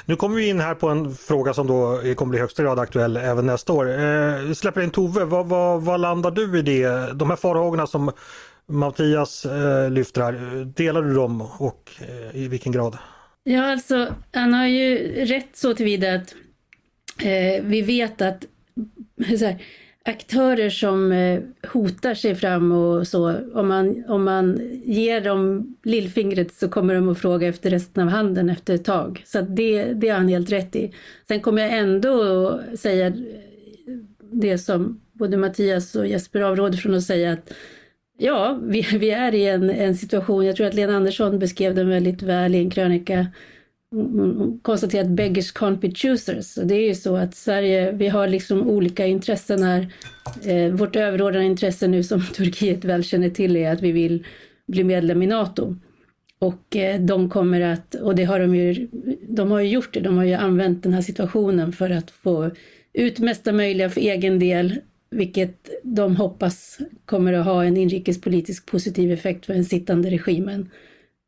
Nu 0.04 0.16
kommer 0.16 0.36
vi 0.36 0.48
in 0.48 0.60
här 0.60 0.74
på 0.74 0.88
en 0.88 1.14
fråga 1.14 1.54
som 1.54 1.66
då 1.66 2.00
kommer 2.16 2.30
bli 2.30 2.38
högsta 2.38 2.62
grad 2.62 2.78
aktuell 2.78 3.16
även 3.16 3.46
nästa 3.46 3.72
år. 3.72 4.00
Eh, 4.00 4.52
släpper 4.52 4.80
in 4.80 4.90
Tove, 4.90 5.24
vad, 5.24 5.46
vad, 5.46 5.82
vad 5.82 6.00
landar 6.00 6.30
du 6.30 6.58
i 6.58 6.62
det? 6.62 7.12
De 7.14 7.30
här 7.30 7.36
farhågorna 7.36 7.86
som 7.86 8.12
Mattias 8.68 9.44
eh, 9.44 9.90
lyfter 9.90 10.22
här, 10.22 10.64
delar 10.64 11.02
du 11.02 11.14
dem 11.14 11.48
och 11.58 11.90
eh, 12.00 12.42
i 12.42 12.48
vilken 12.48 12.72
grad? 12.72 12.98
Ja, 13.44 13.72
alltså 13.72 14.14
han 14.32 14.54
har 14.54 14.66
ju 14.66 14.96
rätt 15.24 15.56
så 15.56 15.74
tillvida 15.74 16.14
att 16.14 16.34
eh, 17.22 17.64
vi 17.64 17.82
vet 17.82 18.22
att 18.22 18.44
här, 19.26 19.62
aktörer 20.04 20.70
som 20.70 21.12
eh, 21.12 21.40
hotar 21.72 22.14
sig 22.14 22.34
fram 22.34 22.72
och 22.72 23.08
så, 23.08 23.34
om 23.54 23.68
man, 23.68 24.04
om 24.08 24.24
man 24.24 24.60
ger 24.84 25.20
dem 25.20 25.76
lillfingret 25.82 26.54
så 26.54 26.68
kommer 26.68 26.94
de 26.94 27.08
att 27.08 27.18
fråga 27.18 27.48
efter 27.48 27.70
resten 27.70 28.02
av 28.02 28.08
handen 28.08 28.50
efter 28.50 28.74
ett 28.74 28.84
tag. 28.84 29.22
Så 29.26 29.40
det, 29.40 29.84
det 29.84 30.08
har 30.08 30.18
han 30.18 30.28
helt 30.28 30.52
rätt 30.52 30.76
i. 30.76 30.94
Sen 31.28 31.40
kommer 31.40 31.62
jag 31.62 31.78
ändå 31.78 32.60
säga 32.78 33.12
det 34.32 34.58
som 34.58 35.00
både 35.12 35.36
Mattias 35.36 35.94
och 35.94 36.06
Jesper 36.06 36.40
avråder 36.40 36.78
från 36.78 36.94
att 36.94 37.04
säga 37.04 37.32
att 37.32 37.52
Ja, 38.18 38.58
vi, 38.62 38.82
vi 38.98 39.10
är 39.10 39.34
i 39.34 39.46
en, 39.48 39.70
en 39.70 39.96
situation, 39.96 40.46
jag 40.46 40.56
tror 40.56 40.66
att 40.66 40.74
Lena 40.74 40.96
Andersson 40.96 41.38
beskrev 41.38 41.74
den 41.74 41.88
väldigt 41.88 42.22
väl 42.22 42.54
i 42.54 42.58
en 42.58 42.70
krönika. 42.70 43.26
Hon 43.90 44.60
konstaterade 44.62 45.08
att 45.08 45.16
beggars 45.16 45.52
can't 45.52 45.80
be 45.80 45.90
choosers. 45.90 46.54
Det 46.54 46.74
är 46.74 46.88
ju 46.88 46.94
så 46.94 47.16
att 47.16 47.34
Sverige, 47.34 47.92
vi 47.92 48.08
har 48.08 48.28
liksom 48.28 48.68
olika 48.68 49.06
intressen 49.06 49.62
här. 49.62 49.92
Eh, 50.46 50.72
vårt 50.72 50.96
överordnade 50.96 51.44
intresse 51.44 51.88
nu 51.88 52.02
som 52.02 52.22
Turkiet 52.34 52.84
väl 52.84 53.04
känner 53.04 53.30
till 53.30 53.56
är 53.56 53.72
att 53.72 53.82
vi 53.82 53.92
vill 53.92 54.24
bli 54.66 54.84
medlem 54.84 55.22
i 55.22 55.26
NATO. 55.26 55.76
Och 56.38 56.76
eh, 56.76 57.00
de 57.00 57.30
kommer 57.30 57.60
att, 57.60 57.94
och 57.94 58.14
det 58.14 58.24
har 58.24 58.40
de 58.40 58.54
ju, 58.54 58.88
de 59.28 59.50
har 59.50 59.60
ju 59.60 59.68
gjort 59.68 59.94
det, 59.94 60.00
de 60.00 60.16
har 60.16 60.24
ju 60.24 60.34
använt 60.34 60.82
den 60.82 60.92
här 60.92 61.02
situationen 61.02 61.72
för 61.72 61.90
att 61.90 62.10
få 62.10 62.50
ut 62.92 63.18
mesta 63.18 63.52
möjliga 63.52 63.90
för 63.90 64.00
egen 64.00 64.38
del 64.38 64.80
vilket 65.10 65.68
de 65.82 66.16
hoppas 66.16 66.78
kommer 67.04 67.32
att 67.32 67.44
ha 67.44 67.64
en 67.64 67.76
inrikespolitisk 67.76 68.66
positiv 68.66 69.12
effekt 69.12 69.46
för 69.46 69.54
den 69.54 69.64
sittande 69.64 70.10
regimen. 70.10 70.70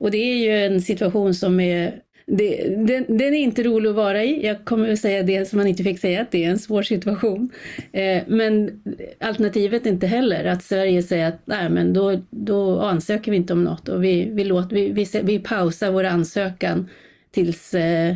Och 0.01 0.11
det 0.11 0.19
är 0.19 0.37
ju 0.37 0.67
en 0.67 0.83
situation 0.83 1.35
som 1.35 1.61
är 1.61 2.03
det, 2.31 2.69
den, 2.69 3.19
den, 3.19 3.35
är 3.35 3.38
inte 3.38 3.62
rolig 3.62 3.91
att 3.91 3.97
vara 3.97 4.25
i. 4.25 4.47
Jag 4.47 4.64
kommer 4.64 4.93
att 4.93 4.99
säga 4.99 5.23
det 5.23 5.49
som 5.49 5.57
man 5.57 5.67
inte 5.67 5.83
fick 5.83 5.99
säga, 5.99 6.23
att 6.23 6.31
det 6.31 6.45
är 6.45 6.51
en 6.51 6.59
svår 6.59 6.83
situation. 6.83 7.51
Eh, 7.93 8.23
men 8.27 8.83
alternativet 9.21 9.87
är 9.87 9.91
inte 9.91 10.07
heller 10.07 10.45
att 10.45 10.62
Sverige 10.62 11.03
säger 11.03 11.29
att 11.29 11.41
nej, 11.45 11.71
men 11.71 11.93
då, 11.93 12.21
då 12.31 12.81
ansöker 12.81 13.31
vi 13.31 13.37
inte 13.37 13.53
om 13.53 13.64
något 13.64 13.88
och 13.88 14.05
vi, 14.05 14.31
vi, 14.33 14.45
låter, 14.45 14.77
vi, 14.77 14.91
vi, 14.91 15.07
vi 15.23 15.38
pausar 15.38 15.91
vår 15.91 16.05
ansökan 16.05 16.88
tills 17.31 17.75
eh, 17.75 18.14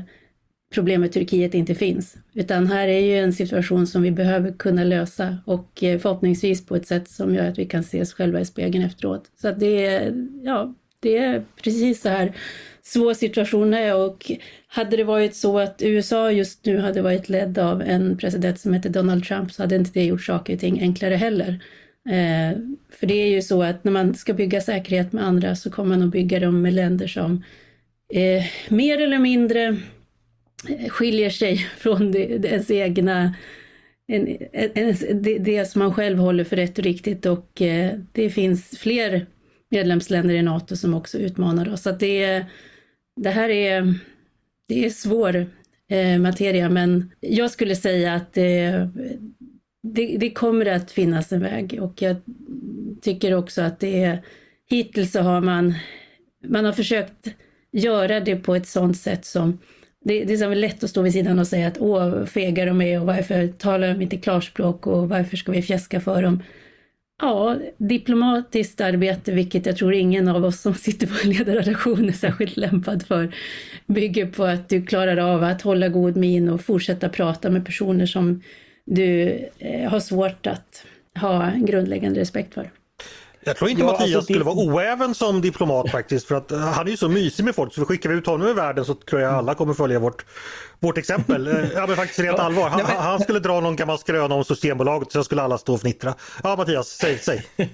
problemet 0.73 1.13
Turkiet 1.13 1.55
inte 1.55 1.75
finns. 1.75 2.17
Utan 2.35 2.67
här 2.67 2.89
är 2.89 3.01
ju 3.01 3.19
en 3.19 3.33
situation 3.33 3.87
som 3.87 4.03
vi 4.03 4.11
behöver 4.11 4.53
kunna 4.53 4.85
lösa 4.85 5.39
och 5.45 5.83
eh, 5.83 5.99
förhoppningsvis 5.99 6.67
på 6.67 6.77
ett 6.77 6.87
sätt 6.87 7.09
som 7.09 7.35
gör 7.35 7.49
att 7.49 7.59
vi 7.59 7.67
kan 7.67 7.85
se 7.85 8.01
oss 8.01 8.13
själva 8.13 8.41
i 8.41 8.45
spegeln 8.45 8.85
efteråt. 8.85 9.25
Så 9.41 9.49
att 9.49 9.61
det 9.61 9.87
är, 9.87 10.27
ja, 10.43 10.75
det 11.01 11.19
är 11.19 11.45
precis 11.63 12.01
så 12.01 12.09
här 12.09 12.33
svår 12.83 13.15
situation 13.15 13.75
är 13.75 13.97
och 13.97 14.33
hade 14.67 14.97
det 14.97 15.05
varit 15.05 15.35
så 15.35 15.59
att 15.59 15.83
USA 15.83 16.31
just 16.31 16.67
nu 16.67 16.79
hade 16.79 17.03
varit 17.03 17.29
ledd 17.29 17.59
av 17.59 17.83
en 17.83 18.17
president 18.17 18.61
som 18.61 18.75
heter 18.75 18.91
Donald 18.91 19.25
Trump 19.25 19.53
så 19.53 19.63
hade 19.63 19.77
inte 19.77 19.91
det 19.95 20.05
gjort 20.05 20.25
saker 20.25 20.55
och 20.55 20.61
ting 20.61 20.81
enklare 20.81 21.15
heller. 21.15 21.61
Eh, 22.09 22.59
för 22.91 23.07
det 23.07 23.15
är 23.15 23.29
ju 23.29 23.43
så 23.43 23.63
att 23.63 23.85
när 23.85 23.93
man 23.93 24.15
ska 24.15 24.33
bygga 24.35 24.61
säkerhet 24.61 25.13
med 25.13 25.25
andra 25.25 25.57
så 25.57 25.71
kommer 25.71 25.97
man 25.97 26.07
att 26.07 26.13
bygga 26.13 26.41
dem 26.41 26.63
med 26.63 26.73
länder 26.73 27.07
som 27.07 27.45
eh, 28.15 28.45
mer 28.69 29.01
eller 29.01 29.19
mindre 29.19 29.77
skiljer 30.89 31.31
sig 31.31 31.57
från 31.79 32.13
det, 32.13 32.45
ens 32.45 32.71
egna 32.71 33.35
en, 34.07 34.39
en, 34.53 35.23
det, 35.23 35.39
det, 35.39 35.65
som 35.65 35.79
man 35.79 35.95
själv 35.95 36.19
håller 36.19 36.45
för 36.45 36.57
rätt 36.57 36.79
och 36.79 36.85
riktigt. 36.85 37.27
Och 37.27 37.63
eh, 37.63 37.99
det 38.13 38.31
finns 38.31 38.79
fler 38.79 39.27
medlemsländer 39.71 40.35
i 40.35 40.43
NATO 40.43 40.77
som 40.77 40.95
också 40.95 41.19
utmanar 41.19 41.73
oss. 41.73 41.83
Så 41.83 41.91
att 41.91 42.01
det, 42.01 42.45
det 43.21 43.31
här 43.31 43.49
är, 43.49 43.95
det 44.69 44.85
är 44.85 44.91
svår 44.91 45.47
eh, 45.89 46.19
materia. 46.19 46.69
Men 46.69 47.13
jag 47.21 47.51
skulle 47.51 47.77
säga 47.77 48.15
att 48.15 48.33
det, 48.33 48.89
det, 49.83 50.17
det, 50.17 50.31
kommer 50.31 50.67
att 50.67 50.91
finnas 50.91 51.33
en 51.33 51.43
väg. 51.43 51.79
Och 51.81 52.03
jag 52.03 52.17
tycker 53.01 53.35
också 53.35 53.63
att 53.63 53.81
det 53.81 54.05
är 54.05 54.23
hittills 54.71 55.13
så 55.13 55.21
har 55.21 55.41
man, 55.41 55.75
man 56.47 56.65
har 56.65 56.73
försökt 56.73 57.29
göra 57.73 58.21
det 58.21 58.37
på 58.37 58.55
ett 58.55 58.67
sådant 58.67 58.97
sätt 58.97 59.25
som 59.25 59.59
det, 60.05 60.25
det 60.25 60.33
är 60.33 60.37
så 60.37 60.55
lätt 60.55 60.85
att 60.85 60.91
stå 60.91 61.03
vid 61.03 61.13
sidan 61.13 61.39
och 61.39 61.47
säga 61.47 61.69
att 61.69 61.79
åh, 61.81 62.25
fega 62.25 62.65
de 62.65 62.81
är 62.81 63.01
och 63.01 63.07
varför 63.07 63.49
talar 63.49 63.89
de 63.89 64.03
inte 64.03 64.17
klarspråk 64.17 64.87
och 64.87 65.09
varför 65.09 65.37
ska 65.37 65.53
vi 65.53 65.63
fjäska 65.63 66.01
för 66.01 66.23
dem? 66.23 66.43
Ja, 67.23 67.57
diplomatiskt 67.77 68.81
arbete, 68.81 69.33
vilket 69.33 69.67
jag 69.67 69.77
tror 69.77 69.95
ingen 69.95 70.29
av 70.29 70.45
oss 70.45 70.61
som 70.61 70.75
sitter 70.75 71.07
på 71.07 71.15
en 71.25 71.31
ledarredaktion 71.31 72.09
är 72.09 72.13
särskilt 72.13 72.57
lämpad 72.57 73.03
för, 73.03 73.35
bygger 73.87 74.27
på 74.27 74.45
att 74.45 74.69
du 74.69 74.87
klarar 74.87 75.17
av 75.17 75.43
att 75.43 75.63
hålla 75.63 75.89
god 75.89 76.17
min 76.17 76.49
och 76.49 76.61
fortsätta 76.61 77.09
prata 77.09 77.51
med 77.51 77.67
personer 77.67 78.07
som 78.07 78.43
du 78.85 79.39
eh, 79.59 79.91
har 79.91 80.01
svårt 80.01 80.47
att 80.47 80.87
ha 81.21 81.51
en 81.51 81.67
grundläggande 81.67 82.21
respekt 82.21 82.55
för. 82.55 82.71
Jag 83.45 83.57
tror 83.57 83.71
inte 83.71 83.83
ja, 83.83 83.87
Mattias 83.87 84.17
alltså, 84.17 84.23
skulle 84.23 84.45
vara 84.45 84.57
oäven 84.57 85.15
som 85.15 85.41
diplomat 85.41 85.91
faktiskt 85.91 86.29
för 86.29 86.35
att 86.35 86.51
han 86.51 86.87
är 86.87 86.91
ju 86.91 86.97
så 86.97 87.09
mysig 87.09 87.45
med 87.45 87.55
folk 87.55 87.75
så 87.75 87.85
skickar 87.85 88.11
vi 88.11 88.17
ut 88.17 88.27
honom 88.27 88.49
i 88.49 88.53
världen 88.53 88.85
så 88.85 88.95
tror 88.95 89.21
jag 89.21 89.35
alla 89.35 89.55
kommer 89.55 89.75
följa 89.75 89.99
vårt, 89.99 90.25
vårt 90.83 90.99
exempel. 90.99 91.49
Eh, 91.49 91.55
ja 91.75 91.87
men 91.87 91.97
faktiskt 91.97 92.21
rent 92.21 92.39
allvar. 92.39 92.69
Han, 92.69 92.81
han, 92.81 93.21
skulle 93.21 93.39
dra 93.39 93.61
någon 93.61 93.77
gammal 93.77 93.99
skröna 93.99 94.35
om 94.35 94.45
Systembolaget 94.45 95.13
så 95.13 95.25
skulle 95.25 95.43
alla 95.43 95.59
stå 95.59 95.75
och 95.75 95.81
fnittra. 95.81 96.15
Ja 96.43 96.57
Mattias, 96.57 96.89
säg, 96.89 97.19
säg. 97.19 97.43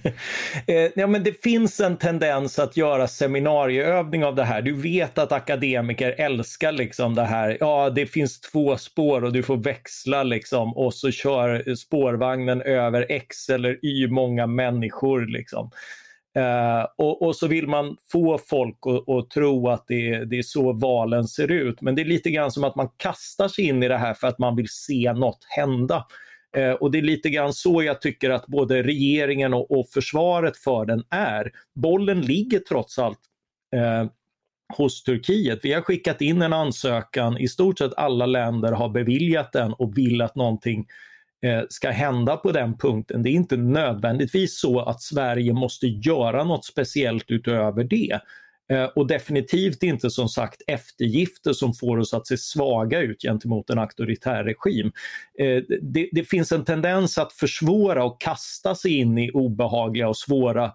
Eh, 0.66 0.90
ja 0.94 1.06
men 1.06 1.24
det 1.24 1.42
finns 1.42 1.80
en 1.80 1.96
tendens 1.96 2.58
att 2.58 2.76
göra 2.76 3.08
seminarieövning 3.08 4.24
av 4.24 4.34
det 4.34 4.44
här. 4.44 4.62
Du 4.62 4.72
vet 4.72 5.18
att 5.18 5.32
akademiker 5.32 6.14
älskar 6.18 6.72
liksom 6.72 7.14
det 7.14 7.24
här. 7.24 7.56
Ja 7.60 7.90
det 7.90 8.06
finns 8.06 8.40
två 8.40 8.76
spår 8.76 9.24
och 9.24 9.32
du 9.32 9.42
får 9.42 9.56
växla 9.56 10.22
liksom 10.22 10.76
och 10.76 10.94
så 10.94 11.10
kör 11.10 11.74
spårvagnen 11.74 12.62
över 12.62 13.06
X 13.08 13.48
eller 13.48 13.84
Y 13.84 14.06
många 14.06 14.46
människor 14.46 15.26
liksom. 15.26 15.70
Uh, 16.38 16.86
och, 16.96 17.22
och, 17.22 17.36
så 17.36 17.46
vill 17.46 17.68
man 17.68 17.96
få 18.12 18.38
folk 18.38 18.78
att 19.06 19.30
tro 19.30 19.68
att 19.68 19.84
det, 19.88 20.24
det, 20.24 20.38
är 20.38 20.42
så 20.42 20.72
valen 20.72 21.24
ser 21.24 21.50
ut. 21.50 21.80
Men 21.80 21.94
det 21.94 22.02
är 22.02 22.06
lite 22.06 22.30
grann 22.30 22.50
som 22.50 22.64
att 22.64 22.76
man 22.76 22.88
kastar 22.96 23.48
sig 23.48 23.64
in 23.64 23.82
i 23.82 23.88
det 23.88 23.96
här 23.96 24.14
för 24.14 24.26
att 24.26 24.38
man 24.38 24.56
vill 24.56 24.68
se 24.68 25.12
något 25.12 25.46
hända. 25.48 26.04
Uh, 26.58 26.70
och 26.70 26.90
det 26.90 26.98
är 26.98 27.02
lite 27.02 27.30
grann 27.30 27.52
så 27.52 27.82
jag 27.82 28.00
tycker 28.00 28.30
att 28.30 28.46
både 28.46 28.82
regeringen 28.82 29.54
och, 29.54 29.70
och 29.70 29.88
försvaret 29.88 30.56
för 30.56 30.84
den 30.84 31.04
är. 31.10 31.52
Bollen 31.74 32.20
ligger 32.20 32.58
trots 32.58 32.98
allt 32.98 33.20
uh, 33.76 34.10
hos 34.76 35.02
Turkiet. 35.02 35.60
Vi 35.62 35.72
har 35.72 35.80
skickat 35.80 36.20
in 36.20 36.42
en 36.42 36.52
ansökan, 36.52 37.38
i 37.38 37.48
stort 37.48 37.78
sett 37.78 37.94
alla 37.96 38.26
länder 38.26 38.72
har 38.72 38.88
beviljat 38.88 39.52
den 39.52 39.72
och 39.72 39.98
vill 39.98 40.22
att 40.22 40.34
någonting 40.34 40.86
Eh, 40.86 41.07
Eh, 41.42 41.62
ska 41.68 41.90
hända 41.90 42.36
på 42.36 42.52
den 42.52 42.78
punkten. 42.78 43.22
Det 43.22 43.30
är 43.30 43.32
inte 43.32 43.56
nödvändigtvis 43.56 44.60
så 44.60 44.80
att 44.80 45.02
Sverige 45.02 45.52
måste 45.52 45.86
göra 45.86 46.44
något 46.44 46.64
speciellt 46.64 47.30
utöver 47.30 47.84
det. 47.84 48.20
Eh, 48.70 48.84
och 48.84 49.06
definitivt 49.06 49.82
inte 49.82 50.10
som 50.10 50.28
sagt 50.28 50.62
eftergifter 50.66 51.52
som 51.52 51.74
får 51.74 51.98
oss 51.98 52.14
att 52.14 52.26
se 52.26 52.36
svaga 52.36 53.00
ut 53.00 53.22
gentemot 53.22 53.70
en 53.70 53.78
auktoritär 53.78 54.44
regim. 54.44 54.92
Eh, 55.38 55.62
det, 55.82 56.08
det 56.12 56.24
finns 56.24 56.52
en 56.52 56.64
tendens 56.64 57.18
att 57.18 57.32
försvåra 57.32 58.04
och 58.04 58.20
kasta 58.20 58.74
sig 58.74 58.98
in 58.98 59.18
i 59.18 59.30
obehagliga 59.30 60.08
och 60.08 60.16
svåra 60.16 60.72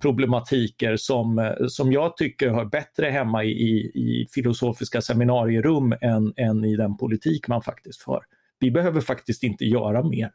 problematiker 0.00 0.96
som, 0.96 1.54
som 1.68 1.92
jag 1.92 2.16
tycker 2.16 2.48
hör 2.48 2.64
bättre 2.64 3.06
hemma 3.06 3.44
i, 3.44 3.90
i 3.94 4.26
filosofiska 4.34 5.02
seminarierum 5.02 5.94
än, 6.00 6.32
än 6.36 6.64
i 6.64 6.76
den 6.76 6.96
politik 6.96 7.48
man 7.48 7.62
faktiskt 7.62 8.02
för 8.02 8.20
vi 8.60 8.70
behöver 8.70 9.00
faktiskt 9.00 9.42
inte 9.42 9.64
göra 9.64 10.02
mer. 10.02 10.30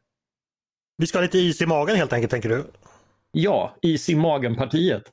Vi 0.97 1.07
ska 1.07 1.17
ha 1.17 1.23
lite 1.23 1.37
is 1.37 1.61
i 1.61 1.65
magen 1.65 1.95
helt 1.95 2.13
enkelt, 2.13 2.31
tänker 2.31 2.49
du? 2.49 2.63
Ja, 3.31 3.75
is 3.81 4.09
i 4.09 4.15
magen-partiet. 4.15 5.03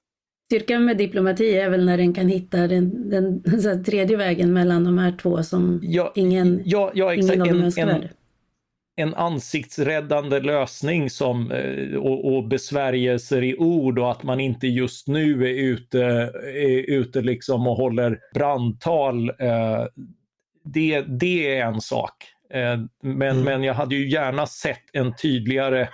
Styrkan 0.52 0.84
med 0.84 0.96
diplomati 0.96 1.56
är 1.56 1.70
väl 1.70 1.84
när 1.84 1.98
den 1.98 2.14
kan 2.14 2.28
hitta 2.28 2.66
den, 2.66 3.10
den, 3.10 3.42
den 3.42 3.84
tredje 3.84 4.16
vägen 4.16 4.52
mellan 4.52 4.84
de 4.84 4.98
här 4.98 5.12
två 5.12 5.42
som 5.42 5.80
ja, 5.82 6.12
ingen, 6.14 6.62
ja, 6.64 6.90
ja, 6.94 7.14
ingen 7.14 7.40
av 7.40 7.48
dem 7.48 7.62
önskar. 7.62 7.86
En, 7.86 8.08
en 8.96 9.14
ansiktsräddande 9.14 10.40
lösning 10.40 11.10
som, 11.10 11.50
eh, 11.50 11.96
och, 11.96 12.34
och 12.34 12.48
besvärjelser 12.48 13.42
i 13.44 13.56
ord 13.56 13.98
och 13.98 14.10
att 14.10 14.22
man 14.22 14.40
inte 14.40 14.66
just 14.66 15.08
nu 15.08 15.44
är 15.44 15.62
ute, 15.62 16.00
är 16.54 16.90
ute 16.90 17.20
liksom 17.20 17.66
och 17.66 17.76
håller 17.76 18.18
brandtal. 18.34 19.28
Eh, 19.28 19.86
det, 20.64 21.00
det 21.00 21.56
är 21.56 21.66
en 21.66 21.80
sak. 21.80 22.31
Eh, 22.52 22.78
men, 23.02 23.30
mm. 23.30 23.44
men 23.44 23.62
jag 23.62 23.74
hade 23.74 23.94
ju 23.94 24.08
gärna 24.08 24.46
sett 24.46 24.84
en 24.92 25.16
tydligare 25.16 25.88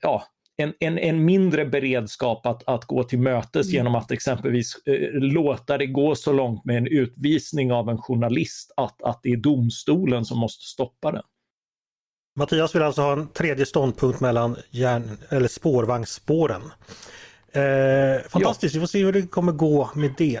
ja, 0.00 0.24
en, 0.62 0.74
en, 0.80 0.98
en 0.98 1.24
mindre 1.24 1.64
beredskap 1.66 2.46
att, 2.46 2.68
att 2.68 2.84
gå 2.84 3.04
till 3.04 3.18
mötes 3.18 3.66
mm. 3.66 3.74
genom 3.74 3.94
att 3.94 4.10
exempelvis 4.10 4.86
eh, 4.86 5.10
låta 5.12 5.78
det 5.78 5.86
gå 5.86 6.14
så 6.14 6.32
långt 6.32 6.64
med 6.64 6.76
en 6.76 6.86
utvisning 6.86 7.72
av 7.72 7.88
en 7.88 7.98
journalist 7.98 8.72
att, 8.76 9.02
att 9.02 9.20
det 9.22 9.32
är 9.32 9.36
domstolen 9.36 10.24
som 10.24 10.38
måste 10.38 10.64
stoppa 10.64 11.12
den. 11.12 11.22
Mattias 12.36 12.74
vill 12.74 12.82
alltså 12.82 13.02
ha 13.02 13.12
en 13.12 13.28
tredje 13.28 13.66
ståndpunkt 13.66 14.20
mellan 14.20 14.56
järn, 14.70 15.18
eller 15.28 15.48
spårvagnsspåren. 15.48 16.62
Eh, 17.52 18.28
fantastiskt, 18.28 18.74
ja. 18.74 18.78
vi 18.78 18.86
får 18.86 18.90
se 18.90 19.04
hur 19.04 19.12
det 19.12 19.22
kommer 19.22 19.52
gå 19.52 19.90
med 19.94 20.14
det. 20.18 20.40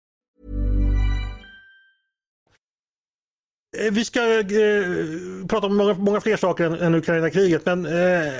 Eh, 3.77 3.91
vi 3.91 4.05
ska 4.05 4.39
eh, 4.39 4.45
prata 5.47 5.67
om 5.67 5.77
många, 5.77 5.93
många 5.93 6.21
fler 6.21 6.37
saker 6.37 6.65
än, 6.65 6.73
än 6.73 6.95
Ukraina-kriget 6.95 7.65
men 7.65 7.85
eh, 7.85 8.33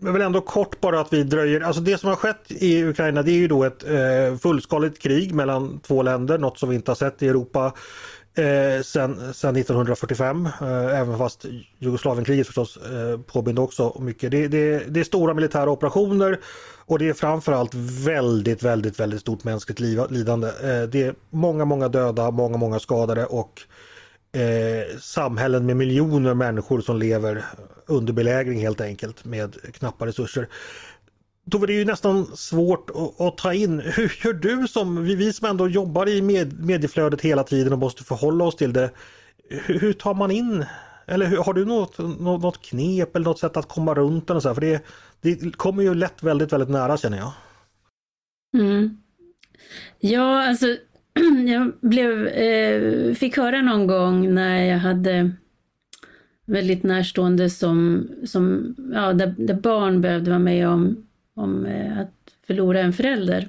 jag 0.00 0.12
vill 0.12 0.22
ändå 0.22 0.40
kort 0.40 0.80
bara 0.80 1.00
att 1.00 1.12
vi 1.12 1.22
dröjer. 1.22 1.60
Alltså 1.60 1.80
det 1.82 1.98
som 1.98 2.08
har 2.08 2.16
skett 2.16 2.42
i 2.48 2.84
Ukraina 2.84 3.22
det 3.22 3.30
är 3.30 3.36
ju 3.36 3.48
då 3.48 3.64
ett 3.64 3.84
eh, 3.84 4.38
fullskaligt 4.38 5.02
krig 5.02 5.34
mellan 5.34 5.80
två 5.80 6.02
länder, 6.02 6.38
något 6.38 6.58
som 6.58 6.68
vi 6.68 6.74
inte 6.74 6.90
har 6.90 6.96
sett 6.96 7.22
i 7.22 7.28
Europa 7.28 7.72
eh, 8.34 8.82
sedan 8.82 9.12
1945. 9.12 10.48
Eh, 10.60 11.00
även 11.00 11.18
fast 11.18 11.46
Jugoslavienkriget 11.78 12.46
förstås 12.46 12.76
eh, 12.76 13.20
påminner 13.20 13.62
också 13.62 13.96
mycket. 14.00 14.30
Det, 14.30 14.48
det, 14.48 14.84
det 14.88 15.00
är 15.00 15.04
stora 15.04 15.34
militära 15.34 15.70
operationer 15.70 16.40
och 16.86 16.98
det 16.98 17.08
är 17.08 17.12
framförallt 17.12 17.74
väldigt, 18.04 18.62
väldigt, 18.62 19.00
väldigt 19.00 19.20
stort 19.20 19.44
mänskligt 19.44 19.80
lidande. 20.10 20.48
Eh, 20.48 20.82
det 20.82 21.02
är 21.02 21.14
många, 21.30 21.64
många 21.64 21.88
döda, 21.88 22.30
många, 22.30 22.56
många 22.56 22.78
skadade 22.78 23.26
och 23.26 23.62
eh, 24.36 24.98
samhällen 25.00 25.66
med 25.66 25.76
miljoner 25.76 26.34
människor 26.34 26.80
som 26.80 26.98
lever 26.98 27.44
under 27.86 28.12
belägring 28.12 28.60
helt 28.60 28.80
enkelt 28.80 29.24
med 29.24 29.56
knappa 29.72 30.06
resurser. 30.06 30.48
Tove, 31.50 31.66
det 31.66 31.72
är 31.72 31.78
ju 31.78 31.84
nästan 31.84 32.26
svårt 32.36 32.90
att, 32.90 33.20
att, 33.20 33.38
ta 33.38 33.52
in. 33.54 33.80
Hur 33.80 34.20
gör 34.24 34.32
du 34.32 34.68
som, 34.68 35.04
vi, 35.04 35.14
vi 35.14 35.32
som 35.32 35.48
ändå 35.48 35.68
jobbar 35.68 36.08
i 36.08 36.22
med, 36.22 36.60
medieflödet 36.60 37.20
hela 37.20 37.44
tiden 37.44 37.72
och 37.72 37.78
måste 37.78 38.04
förhålla 38.04 38.44
oss 38.44 38.56
till 38.56 38.72
det. 38.72 38.90
Hur, 39.48 39.78
hur 39.78 39.92
tar 39.92 40.14
man 40.14 40.30
in, 40.30 40.64
eller 41.06 41.26
hur, 41.26 41.36
har 41.36 41.54
du 41.54 41.64
något, 41.64 41.98
något, 41.98 42.42
något, 42.42 42.62
knep 42.62 43.16
eller 43.16 43.24
något 43.24 43.38
sätt 43.38 43.56
att 43.56 43.68
komma 43.68 43.94
runt 43.94 44.26
den? 44.26 44.36
Och 44.36 44.42
så 44.42 44.48
här? 44.48 44.54
För 44.54 44.60
det, 44.60 44.84
det 45.20 45.56
kommer 45.56 45.82
ju 45.82 45.94
lätt 45.94 46.22
väldigt, 46.22 46.52
väldigt 46.52 46.70
nära 46.70 46.96
känner 46.96 47.18
jag. 47.18 47.32
Mm. 48.54 48.96
Ja, 49.98 50.48
alltså 50.48 50.76
jag 51.46 51.72
blev, 51.80 52.26
eh, 52.26 53.14
fick 53.14 53.36
höra 53.36 53.62
någon 53.62 53.86
gång 53.86 54.34
när 54.34 54.64
jag 54.64 54.78
hade 54.78 55.30
väldigt 56.46 56.82
närstående 56.82 57.50
som, 57.50 58.08
som 58.24 58.74
ja, 58.94 59.12
där, 59.12 59.34
där 59.38 59.54
barn 59.54 60.00
behövde 60.00 60.30
vara 60.30 60.38
med 60.38 60.68
om, 60.68 61.06
om 61.34 61.66
eh, 61.66 61.98
att 61.98 62.12
förlora 62.46 62.80
en 62.80 62.92
förälder. 62.92 63.48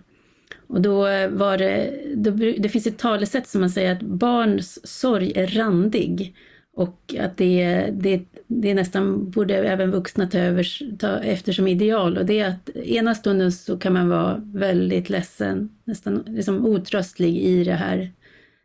Och 0.67 0.82
då 0.82 1.08
eh, 1.08 1.30
var 1.30 1.58
det, 1.58 2.01
då, 2.15 2.32
det 2.32 2.69
finns 2.69 2.88
ett 2.88 2.97
talesätt 2.97 3.47
som 3.47 3.62
man 3.62 3.69
säger 3.69 3.91
att 3.91 4.01
barns 4.01 4.88
sorg 4.88 5.32
är 5.36 5.47
randig. 5.47 6.36
Och 6.73 7.15
att 7.19 7.38
det, 7.38 7.88
det, 7.91 8.21
det 8.47 8.73
nästan 8.73 9.29
borde 9.29 9.55
även 9.55 9.91
vuxna 9.91 10.27
ta, 10.27 10.38
över, 10.38 10.95
ta 10.97 11.19
efter 11.19 11.53
som 11.53 11.67
ideal. 11.67 12.17
Och 12.17 12.25
det 12.25 12.39
är 12.39 12.49
att 12.49 12.69
ena 12.75 13.15
stunden 13.15 13.51
så 13.51 13.77
kan 13.77 13.93
man 13.93 14.10
vara 14.10 14.41
väldigt 14.53 15.10
ledsen, 15.10 15.69
nästan 15.83 16.23
liksom 16.27 16.65
otröstlig 16.65 17.38
i 17.38 17.63
det 17.63 17.73
här 17.73 18.12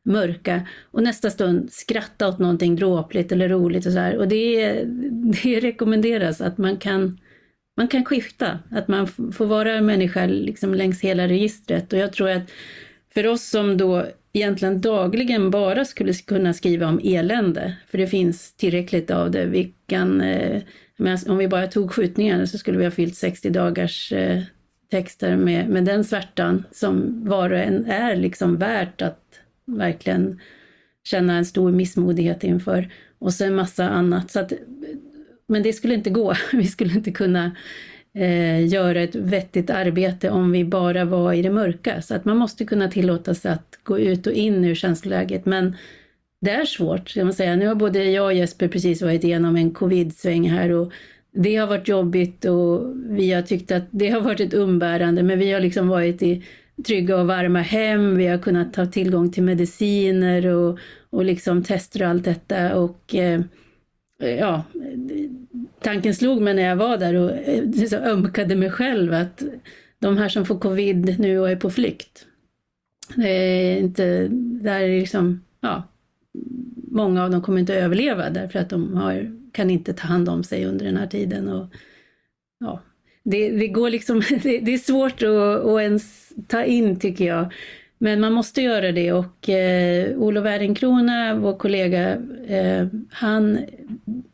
mörka. 0.04 0.66
Och 0.90 1.02
nästa 1.02 1.30
stund 1.30 1.72
skratta 1.72 2.28
åt 2.28 2.38
någonting 2.38 2.76
dråpligt 2.76 3.32
eller 3.32 3.48
roligt 3.48 3.86
och 3.86 3.92
så 3.92 3.98
här. 3.98 4.16
Och 4.16 4.28
det, 4.28 4.84
det 5.42 5.60
rekommenderas 5.60 6.40
att 6.40 6.58
man 6.58 6.76
kan, 6.76 7.18
man 7.76 7.88
kan 7.88 8.04
skifta, 8.04 8.58
att 8.70 8.88
man 8.88 9.06
får 9.06 9.46
vara 9.46 9.80
människa 9.80 10.26
liksom 10.26 10.74
längs 10.74 11.00
hela 11.00 11.28
registret. 11.28 11.92
Och 11.92 11.98
jag 11.98 12.12
tror 12.12 12.30
att 12.30 12.50
för 13.14 13.26
oss 13.26 13.48
som 13.48 13.76
då 13.76 14.06
egentligen 14.32 14.80
dagligen 14.80 15.50
bara 15.50 15.84
skulle 15.84 16.12
kunna 16.12 16.52
skriva 16.52 16.86
om 16.86 17.00
elände, 17.04 17.76
för 17.88 17.98
det 17.98 18.06
finns 18.06 18.56
tillräckligt 18.56 19.10
av 19.10 19.30
det. 19.30 19.46
Vi 19.46 19.74
kan, 19.86 20.20
eh, 20.20 20.62
om 21.26 21.38
vi 21.38 21.48
bara 21.48 21.66
tog 21.66 21.92
skjutningarna 21.92 22.46
så 22.46 22.58
skulle 22.58 22.78
vi 22.78 22.84
ha 22.84 22.90
fyllt 22.90 23.16
60 23.16 23.50
dagars 23.50 24.12
eh, 24.12 24.42
texter 24.90 25.36
med, 25.36 25.68
med 25.68 25.84
den 25.84 26.04
svärtan 26.04 26.64
som 26.72 27.24
var 27.28 27.50
och 27.50 27.58
en 27.58 27.86
är 27.86 28.16
liksom 28.16 28.56
värt 28.56 29.02
att 29.02 29.20
verkligen 29.64 30.40
känna 31.04 31.36
en 31.36 31.44
stor 31.44 31.72
missmodighet 31.72 32.44
inför. 32.44 32.92
Och 33.18 33.34
sen 33.34 33.54
massa 33.54 33.88
annat. 33.88 34.30
Så 34.30 34.40
att, 34.40 34.52
men 35.46 35.62
det 35.62 35.72
skulle 35.72 35.94
inte 35.94 36.10
gå. 36.10 36.34
Vi 36.52 36.66
skulle 36.66 36.94
inte 36.94 37.10
kunna 37.10 37.56
eh, 38.14 38.66
göra 38.66 39.00
ett 39.00 39.14
vettigt 39.14 39.70
arbete 39.70 40.30
om 40.30 40.52
vi 40.52 40.64
bara 40.64 41.04
var 41.04 41.32
i 41.32 41.42
det 41.42 41.50
mörka. 41.50 42.02
Så 42.02 42.14
att 42.14 42.24
man 42.24 42.36
måste 42.36 42.64
kunna 42.64 42.88
tillåta 42.88 43.34
sig 43.34 43.52
att 43.52 43.78
gå 43.82 43.98
ut 43.98 44.26
och 44.26 44.32
in 44.32 44.64
ur 44.64 44.74
känsloläget. 44.74 45.46
Men 45.46 45.76
det 46.40 46.50
är 46.50 46.64
svårt, 46.64 47.10
ska 47.10 47.24
man 47.24 47.32
säga. 47.32 47.56
Nu 47.56 47.66
har 47.66 47.74
både 47.74 48.04
jag 48.04 48.24
och 48.24 48.34
Jesper 48.34 48.68
precis 48.68 49.02
varit 49.02 49.24
igenom 49.24 49.56
en 49.56 49.70
covid-sväng 49.70 50.50
här 50.50 50.70
och 50.70 50.92
det 51.34 51.56
har 51.56 51.66
varit 51.66 51.88
jobbigt 51.88 52.44
och 52.44 52.92
vi 53.06 53.32
har 53.32 53.42
tyckt 53.42 53.72
att 53.72 53.84
det 53.90 54.08
har 54.08 54.20
varit 54.20 54.40
ett 54.40 54.54
umbärande, 54.54 55.22
men 55.22 55.38
vi 55.38 55.52
har 55.52 55.60
liksom 55.60 55.88
varit 55.88 56.22
i 56.22 56.44
trygga 56.86 57.16
och 57.16 57.26
varma 57.26 57.60
hem, 57.60 58.16
vi 58.16 58.26
har 58.26 58.38
kunnat 58.38 58.76
ha 58.76 58.86
tillgång 58.86 59.30
till 59.32 59.42
mediciner 59.42 60.46
och, 60.46 60.78
och 61.10 61.24
liksom 61.24 61.64
tester 61.64 62.02
och 62.02 62.08
allt 62.08 62.24
detta 62.24 62.76
och 62.76 63.14
eh, 63.14 63.40
ja, 64.28 64.64
tanken 65.80 66.14
slog 66.14 66.42
mig 66.42 66.54
när 66.54 66.62
jag 66.62 66.76
var 66.76 66.96
där 66.96 67.14
och 67.14 67.30
eh, 67.30 67.86
så 67.88 67.96
ömkade 67.96 68.56
mig 68.56 68.70
själv 68.70 69.12
att 69.12 69.42
de 69.98 70.16
här 70.16 70.28
som 70.28 70.46
får 70.46 70.58
covid 70.58 71.20
nu 71.20 71.38
och 71.38 71.50
är 71.50 71.56
på 71.56 71.70
flykt. 71.70 72.26
Det 73.16 73.28
är 73.28 73.76
inte, 73.78 74.28
där 74.62 74.80
är 74.80 75.00
liksom, 75.00 75.44
ja, 75.60 75.82
många 76.90 77.24
av 77.24 77.30
dem 77.30 77.42
kommer 77.42 77.60
inte 77.60 77.72
att 77.72 77.82
överleva 77.82 78.30
därför 78.30 78.58
att 78.58 78.70
de 78.70 78.94
har, 78.94 79.36
kan 79.52 79.70
inte 79.70 79.92
ta 79.92 80.06
hand 80.06 80.28
om 80.28 80.44
sig 80.44 80.66
under 80.66 80.84
den 80.84 80.96
här 80.96 81.06
tiden. 81.06 81.48
Och, 81.48 81.66
ja, 82.60 82.82
det, 83.22 83.50
det 83.50 83.68
går 83.68 83.90
liksom, 83.90 84.22
det, 84.42 84.58
det 84.58 84.74
är 84.74 84.78
svårt 84.78 85.22
att, 85.22 85.64
att 85.66 85.80
ens 85.80 86.32
ta 86.48 86.64
in 86.64 86.98
tycker 87.00 87.24
jag. 87.24 87.52
Men 88.02 88.20
man 88.20 88.32
måste 88.32 88.62
göra 88.62 88.92
det 88.92 89.12
och 89.12 89.48
eh, 89.48 90.18
Olof 90.18 90.46
Ehrenkrona, 90.46 91.34
vår 91.34 91.56
kollega, 91.56 92.18
eh, 92.46 92.86
han 93.10 93.58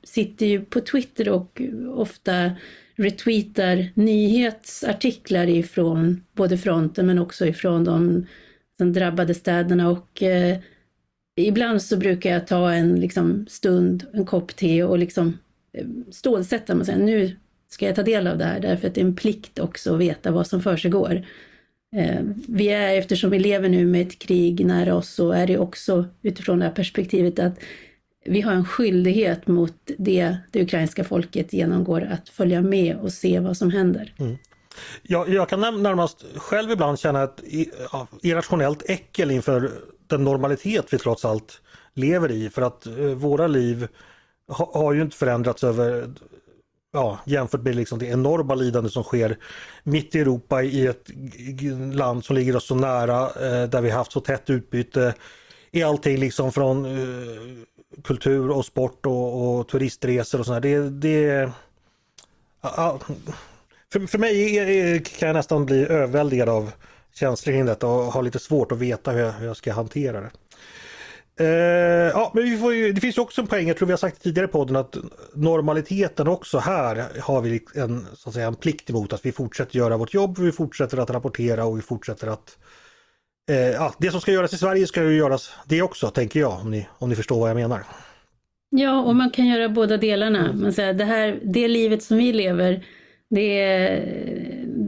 sitter 0.04 0.46
ju 0.46 0.60
på 0.60 0.80
Twitter 0.80 1.28
och 1.28 1.62
ofta 1.94 2.52
retweetar 2.96 3.88
nyhetsartiklar 3.94 5.46
ifrån 5.46 6.24
både 6.32 6.58
fronten 6.58 7.06
men 7.06 7.18
också 7.18 7.46
ifrån 7.46 7.84
de, 7.84 8.26
de 8.78 8.92
drabbade 8.92 9.34
städerna 9.34 9.90
och 9.90 10.22
eh, 10.22 10.58
ibland 11.36 11.82
så 11.82 11.96
brukar 11.96 12.30
jag 12.30 12.46
ta 12.46 12.72
en 12.72 13.00
liksom, 13.00 13.46
stund, 13.48 14.06
en 14.12 14.26
kopp 14.26 14.56
te 14.56 14.84
och 14.84 14.98
liksom 14.98 15.38
eh, 15.72 15.86
stålsätta 16.10 16.74
mig 16.74 16.80
och 16.80 16.86
säga 16.86 16.98
nu 16.98 17.36
ska 17.68 17.86
jag 17.86 17.96
ta 17.96 18.02
del 18.02 18.26
av 18.26 18.38
det 18.38 18.44
här 18.44 18.60
därför 18.60 18.88
att 18.88 18.94
det 18.94 19.00
är 19.00 19.04
en 19.04 19.16
plikt 19.16 19.58
också 19.58 19.94
att 19.94 20.00
veta 20.00 20.30
vad 20.30 20.46
som 20.46 20.62
försiggår. 20.62 21.24
Eh, 21.96 22.20
vi 22.48 22.68
är, 22.68 22.98
eftersom 22.98 23.30
vi 23.30 23.38
lever 23.38 23.68
nu 23.68 23.86
med 23.86 24.06
ett 24.06 24.18
krig 24.18 24.66
nära 24.66 24.94
oss, 24.94 25.08
så 25.08 25.32
är 25.32 25.46
det 25.46 25.58
också 25.58 26.06
utifrån 26.22 26.58
det 26.58 26.64
här 26.64 26.72
perspektivet 26.72 27.38
att 27.38 27.58
vi 28.24 28.40
har 28.40 28.52
en 28.52 28.64
skyldighet 28.64 29.46
mot 29.46 29.74
det 29.98 30.36
det 30.52 30.62
ukrainska 30.62 31.04
folket 31.04 31.52
genomgår 31.52 32.08
att 32.12 32.28
följa 32.28 32.62
med 32.62 32.96
och 32.96 33.12
se 33.12 33.40
vad 33.40 33.56
som 33.56 33.70
händer. 33.70 34.14
Mm. 34.18 34.36
Jag, 35.02 35.28
jag 35.28 35.48
kan 35.48 35.60
närmast 35.60 36.24
själv 36.36 36.70
ibland 36.70 36.98
känna 36.98 37.22
ett 37.22 37.42
irrationellt 38.22 38.90
äckel 38.90 39.30
inför 39.30 39.70
den 40.06 40.24
normalitet 40.24 40.86
vi 40.90 40.98
trots 40.98 41.24
allt 41.24 41.60
lever 41.94 42.30
i 42.30 42.50
för 42.50 42.62
att 42.62 42.86
eh, 42.86 42.94
våra 42.94 43.46
liv 43.46 43.88
har 44.48 44.92
ju 44.92 45.02
inte 45.02 45.16
förändrats 45.16 45.64
över 45.64 46.10
ja, 46.92 47.18
jämfört 47.24 47.62
med 47.62 47.76
liksom 47.76 47.98
det 47.98 48.06
enorma 48.06 48.54
lidande 48.54 48.90
som 48.90 49.02
sker 49.02 49.38
mitt 49.82 50.14
i 50.14 50.20
Europa 50.20 50.62
i 50.62 50.86
ett 50.86 51.10
land 51.92 52.24
som 52.24 52.36
ligger 52.36 52.56
oss 52.56 52.66
så 52.66 52.74
nära 52.74 53.22
eh, 53.22 53.68
där 53.68 53.80
vi 53.80 53.90
haft 53.90 54.12
så 54.12 54.20
tätt 54.20 54.50
utbyte 54.50 55.14
i 55.70 55.82
allting 55.82 56.16
liksom 56.16 56.52
från 56.52 56.84
eh, 56.84 58.02
kultur 58.04 58.50
och 58.50 58.64
sport 58.64 59.06
och, 59.06 59.58
och 59.58 59.68
turistresor 59.68 60.40
och 60.40 60.46
sådär. 60.46 60.60
Det, 60.60 60.90
det, 60.90 61.50
ja, 62.62 62.98
för, 63.92 64.06
för 64.06 64.18
mig 64.18 64.58
är, 64.58 64.98
kan 64.98 65.26
jag 65.26 65.34
nästan 65.34 65.66
bli 65.66 65.86
överväldigad 65.86 66.48
av 66.48 66.72
känslor 67.14 67.52
kring 67.52 67.66
detta 67.66 67.86
och 67.86 68.12
har 68.12 68.22
lite 68.22 68.38
svårt 68.38 68.72
att 68.72 68.78
veta 68.78 69.10
hur 69.10 69.20
jag, 69.20 69.32
hur 69.32 69.46
jag 69.46 69.56
ska 69.56 69.72
hantera 69.72 70.20
det. 70.20 70.30
Uh, 71.40 71.46
ja, 71.46 72.30
men 72.34 72.44
vi 72.44 72.56
får 72.56 72.74
ju, 72.74 72.92
det 72.92 73.00
finns 73.00 73.18
också 73.18 73.40
en 73.40 73.46
poäng, 73.46 73.68
jag 73.68 73.76
tror 73.76 73.86
vi 73.86 73.92
har 73.92 73.98
sagt 73.98 74.22
tidigare 74.22 74.48
i 74.48 74.52
podden 74.52 74.76
att 74.76 74.96
normaliteten 75.34 76.28
också 76.28 76.58
här 76.58 77.20
har 77.20 77.40
vi 77.40 77.60
en, 77.74 78.06
så 78.14 78.28
att 78.28 78.34
säga, 78.34 78.46
en 78.46 78.54
plikt 78.54 78.90
emot 78.90 79.12
att 79.12 79.26
vi 79.26 79.32
fortsätter 79.32 79.78
göra 79.78 79.96
vårt 79.96 80.14
jobb, 80.14 80.38
vi 80.38 80.52
fortsätter 80.52 80.98
att 80.98 81.10
rapportera 81.10 81.64
och 81.64 81.78
vi 81.78 81.82
fortsätter 81.82 82.26
att 82.26 82.58
uh, 83.50 83.56
ja, 83.56 83.94
det 83.98 84.10
som 84.10 84.20
ska 84.20 84.32
göras 84.32 84.52
i 84.52 84.58
Sverige 84.58 84.86
ska 84.86 85.02
ju 85.02 85.16
göras 85.16 85.50
det 85.66 85.82
också, 85.82 86.10
tänker 86.10 86.40
jag, 86.40 86.60
om 86.60 86.70
ni, 86.70 86.88
om 86.98 87.08
ni 87.08 87.16
förstår 87.16 87.40
vad 87.40 87.50
jag 87.50 87.56
menar. 87.56 87.82
Ja, 88.70 89.02
och 89.02 89.16
man 89.16 89.30
kan 89.30 89.46
göra 89.46 89.68
båda 89.68 89.96
delarna. 89.96 90.52
Man 90.52 90.72
säger, 90.72 90.94
det, 90.94 91.04
här, 91.04 91.40
det 91.44 91.68
livet 91.68 92.02
som 92.02 92.16
vi 92.16 92.32
lever, 92.32 92.84
det 93.30 93.60
är, 93.60 94.04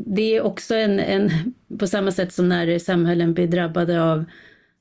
det 0.07 0.37
är 0.37 0.43
också 0.43 0.75
en, 0.75 0.99
en, 0.99 1.31
på 1.79 1.87
samma 1.87 2.11
sätt 2.11 2.33
som 2.33 2.49
när 2.49 2.79
samhällen 2.79 3.35
blir 3.35 3.47
drabbade 3.47 4.03
av 4.03 4.25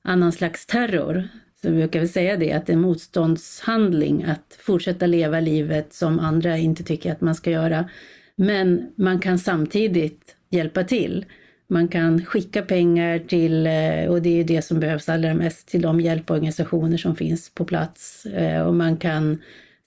annan 0.04 0.32
slags 0.32 0.66
terror. 0.66 1.30
Så 1.62 1.72
brukar 1.72 2.00
vi 2.00 2.08
säga 2.08 2.38
det, 2.38 2.52
att 2.52 2.66
det 2.66 2.72
är 2.72 2.76
en 2.76 2.82
motståndshandling 2.82 4.24
att 4.24 4.58
fortsätta 4.60 5.06
leva 5.06 5.40
livet 5.40 5.94
som 5.94 6.20
andra 6.20 6.58
inte 6.58 6.84
tycker 6.84 7.12
att 7.12 7.22
man 7.22 7.36
ska 7.36 7.52
göra. 7.52 7.90
Men 8.36 8.92
man 8.96 9.20
kan 9.20 9.40
samtidigt 9.40 10.36
hjälpa 10.50 10.84
till. 10.84 11.26
Man 11.68 11.88
kan 11.88 12.26
skicka 12.26 12.62
pengar 12.62 13.20
till, 13.20 13.68
eh, 13.68 14.06
och 14.10 14.22
det 14.22 14.40
är 14.40 14.44
det 14.44 14.62
som 14.62 14.80
behövs 14.80 15.10
allra 15.10 15.34
mest, 15.34 15.68
till 15.68 15.82
de 15.82 16.02
hjälporganisationer 16.02 16.98
som 16.98 17.16
finns 17.16 17.50
på 17.50 17.66
plats. 17.66 18.26
Eh, 18.26 18.62
och 18.62 18.76
man 18.76 18.98
kan 18.98 19.38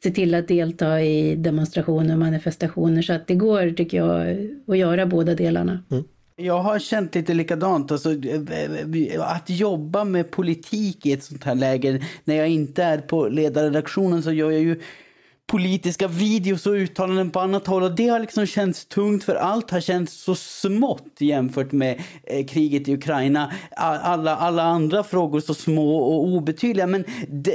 se 0.03 0.11
till 0.11 0.35
att 0.35 0.49
delta 0.49 1.03
i 1.03 1.37
demonstrationer 1.37 2.15
och 2.15 2.19
manifestationer. 2.19 3.03
Så 3.03 3.13
att 3.13 3.27
det 3.27 3.35
går, 3.35 3.71
tycker 3.71 3.97
jag, 3.97 4.37
att 4.67 4.79
göra 4.79 5.07
båda 5.07 5.35
delarna. 5.35 5.85
Mm. 5.91 6.05
Jag 6.37 6.59
har 6.59 6.79
känt 6.79 7.15
lite 7.15 7.35
likadant. 7.35 7.93
Alltså, 7.93 8.11
eh, 8.13 8.41
eh, 8.51 9.15
eh, 9.15 9.37
att 9.37 9.51
jobba 9.51 10.05
med 10.05 10.31
politik 10.31 11.07
i 11.07 11.13
ett 11.13 11.25
sånt 11.25 11.45
här 11.45 11.55
läge, 11.55 12.03
när 12.25 12.35
jag 12.35 12.49
inte 12.49 12.83
är 12.83 12.99
på 12.99 13.29
ledarredaktionen 13.29 14.23
så 14.23 14.33
gör 14.33 14.51
jag 14.51 14.61
ju 14.61 14.81
politiska 15.53 16.09
videos 16.09 16.67
och 16.67 16.73
uttalanden 16.73 17.31
på 17.31 17.41
annat 17.41 17.67
håll 17.67 17.83
och 17.83 17.95
det 17.95 18.09
har 18.09 18.21
liksom 18.21 18.47
känts 18.47 18.87
tungt 18.87 19.25
för 19.25 19.35
allt 19.35 19.71
har 19.71 19.81
känts 19.81 20.13
så 20.13 20.35
smått 20.35 21.15
jämfört 21.19 21.73
med 21.73 22.01
eh, 22.25 22.47
kriget 22.47 22.89
i 22.89 22.95
Ukraina. 22.95 23.53
Alla, 23.77 24.37
alla 24.37 24.63
andra 24.63 25.05
frågor 25.05 25.41
så 25.41 25.55
små 25.55 25.97
och 25.97 26.27
obetydliga 26.27 26.87
men 26.87 27.05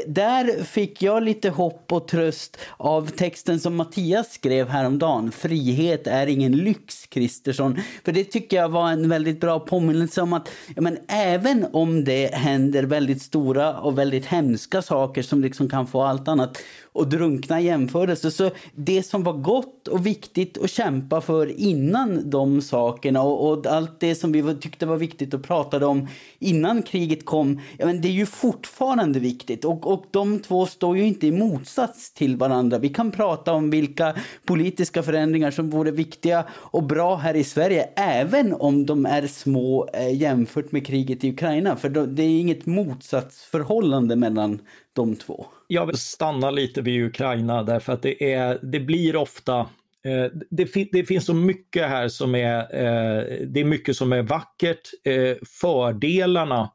där 0.08 0.64
fick 0.64 1.02
jag 1.02 1.24
lite 1.24 1.50
hopp 1.50 1.92
och 1.92 2.08
tröst 2.08 2.58
av 2.78 3.10
texten 3.10 3.60
som 3.60 3.76
Mattias 3.76 4.34
skrev 4.34 4.70
häromdagen. 4.70 5.32
Frihet 5.32 6.08
är 6.08 6.28
ingen 6.28 6.52
lyx, 6.52 7.06
Kristersson. 7.06 7.78
För 8.06 8.12
det 8.12 8.24
tycker 8.24 8.58
jag 8.58 8.70
var 8.70 8.92
en 8.92 9.10
väldigt 9.10 9.40
bra 9.40 9.60
påminnelse 9.60 10.22
om 10.22 10.34
att 10.34 10.50
ja, 10.76 10.82
men 10.82 10.98
även 11.08 11.66
om 11.74 12.04
det 12.04 12.34
händer 12.34 12.84
väldigt 12.84 13.22
stora 13.22 13.80
och 13.80 13.98
väldigt 13.98 14.26
hemska 14.26 14.82
saker 14.82 15.22
som 15.22 15.42
liksom 15.42 15.70
kan 15.70 15.88
få 15.88 16.04
allt 16.04 16.28
annat 16.28 16.58
och 16.98 17.08
drunkna 17.08 17.62
jämförelser. 17.62 18.30
Så 18.30 18.50
det 18.76 19.04
som 19.04 19.24
var 19.24 19.34
gott 19.34 19.88
och 19.88 20.06
viktigt 20.06 20.58
att 20.58 20.70
kämpa 20.70 21.22
för 21.22 21.60
innan 21.60 22.30
de 22.30 22.62
sakerna 22.62 23.22
och, 23.22 23.52
och 23.52 23.66
allt 23.66 24.00
det 24.00 24.16
som 24.16 24.32
vi 24.32 24.56
tyckte 24.56 24.86
var 24.86 24.98
viktigt 24.98 25.34
och 25.34 25.44
pratade 25.44 25.86
om 25.86 26.08
innan 26.40 26.84
kriget 26.84 27.26
kom, 27.26 27.62
ja, 27.78 27.86
men 27.86 28.02
det 28.02 28.08
är 28.08 28.12
ju 28.12 28.26
fortfarande 28.26 29.20
viktigt. 29.20 29.66
Och, 29.66 29.92
och 29.92 30.06
de 30.12 30.40
två 30.40 30.66
står 30.66 30.98
ju 30.98 31.06
inte 31.06 31.28
i 31.28 31.32
motsats 31.32 32.14
till 32.14 32.36
varandra. 32.38 32.78
Vi 32.78 32.90
kan 32.90 33.12
prata 33.12 33.54
om 33.54 33.70
vilka 33.70 34.16
politiska 34.46 35.04
förändringar 35.04 35.52
som 35.52 35.70
vore 35.70 35.92
viktiga 35.92 36.46
och 36.52 36.84
bra 36.84 37.16
här 37.16 37.34
i 37.34 37.44
Sverige, 37.44 37.90
även 37.96 38.54
om 38.54 38.86
de 38.86 39.06
är 39.06 39.28
små 39.28 39.90
eh, 39.94 40.16
jämfört 40.16 40.72
med 40.72 40.88
kriget 40.88 41.24
i 41.24 41.30
Ukraina. 41.30 41.76
För 41.76 41.90
då, 41.90 42.06
det 42.06 42.24
är 42.24 42.40
inget 42.40 42.66
motsatsförhållande 42.66 44.16
mellan 44.16 44.60
de 44.94 45.16
två. 45.16 45.46
Jag 45.68 45.86
vill 45.86 45.98
stanna 45.98 46.52
lite 46.52 46.82
vid 46.82 47.06
Ukraina 47.06 47.64
därför 47.64 47.94
att 47.94 48.02
det, 48.02 48.34
är, 48.34 48.60
det 48.62 48.80
blir 48.80 49.16
ofta 49.16 49.60
eh, 50.06 50.26
det, 50.50 50.92
det, 50.92 51.04
finns 51.04 51.26
så 51.26 51.34
mycket 51.34 51.90
här 51.90 52.08
som 52.08 52.36
är, 52.36 52.60
eh, 52.60 53.48
det 53.48 53.60
är 53.60 53.66
mycket 53.66 53.98
som 53.98 54.14
är 54.14 54.22
vackert. 54.22 54.90
Eh, 55.04 55.36
fördelarna 55.62 56.72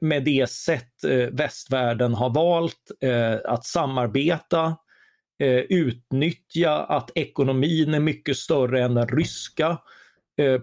med 0.00 0.24
det 0.24 0.50
sätt 0.50 0.92
västvärlden 1.30 2.14
har 2.14 2.30
valt 2.30 2.90
att 3.44 3.64
samarbeta, 3.64 4.76
utnyttja 5.68 6.78
att 6.78 7.10
ekonomin 7.14 7.94
är 7.94 8.00
mycket 8.00 8.36
större 8.36 8.82
än 8.82 8.94
den 8.94 9.08
ryska. 9.08 9.78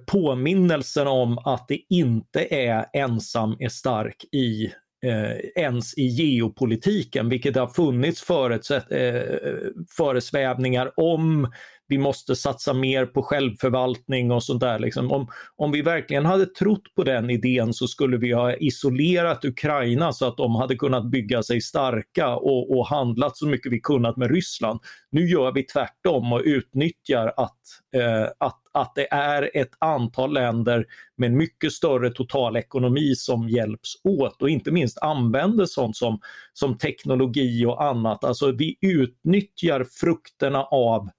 Påminnelsen 0.08 1.08
om 1.08 1.38
att 1.38 1.68
det 1.68 1.80
inte 1.90 2.48
är 2.56 2.86
ensam 2.94 3.56
är 3.60 3.70
stark 3.70 4.24
i 4.32 4.72
eh, 5.06 5.64
ens 5.64 5.98
i 5.98 6.08
geopolitiken, 6.08 7.30
vilket 7.30 7.54
det 7.54 7.60
har 7.60 7.68
funnits 7.68 8.22
förutsätt, 8.22 8.92
eh, 8.92 9.22
föresvävningar 9.98 10.92
om 11.00 11.52
vi 11.88 11.98
måste 11.98 12.36
satsa 12.36 12.74
mer 12.74 13.06
på 13.06 13.24
självförvaltning 13.24 14.32
och 14.32 14.44
sånt 14.44 14.62
där. 14.62 14.80
Liksom. 14.80 15.12
Om, 15.12 15.28
om 15.56 15.72
vi 15.72 15.82
verkligen 15.82 16.26
hade 16.26 16.46
trott 16.46 16.96
på 16.96 17.04
den 17.04 17.30
idén 17.30 17.74
så 17.74 17.88
skulle 17.88 18.18
vi 18.18 18.32
ha 18.32 18.56
isolerat 18.56 19.46
Ukraina 19.46 20.14
så 20.14 20.28
att 20.28 20.38
de 20.38 20.56
hade 20.56 20.76
kunnat 20.76 21.06
bygga 21.12 21.44
sig 21.44 21.62
starka 21.62 22.36
och, 22.36 22.78
och 22.78 22.88
handlat 22.88 23.38
så 23.38 23.48
mycket 23.48 23.72
vi 23.72 23.80
kunnat 23.80 24.18
med 24.18 24.32
Ryssland. 24.32 24.80
Nu 25.12 25.30
gör 25.30 25.52
vi 25.52 25.64
tvärtom 25.64 26.34
och 26.34 26.42
utnyttjar 26.46 27.34
att, 27.38 27.60
eh, 27.96 28.28
att, 28.38 28.62
att 28.74 28.96
det 28.96 29.14
är 29.14 29.52
ett 29.54 29.74
antal 29.80 30.34
länder 30.34 30.86
med 31.18 31.32
mycket 31.32 31.72
större 31.72 32.10
totalekonomi 32.10 33.16
som 33.16 33.50
hjälps 33.50 33.90
åt 34.04 34.42
och 34.42 34.50
inte 34.50 34.72
minst 34.72 34.98
använder 34.98 35.66
sånt 35.66 35.98
som, 35.98 36.20
som 36.54 36.78
teknologi 36.78 37.66
och 37.66 37.84
annat. 37.84 38.24
Alltså 38.24 38.52
vi 38.52 38.78
utnyttjar 38.82 39.86
frukterna 40.00 40.64
av 40.64 41.10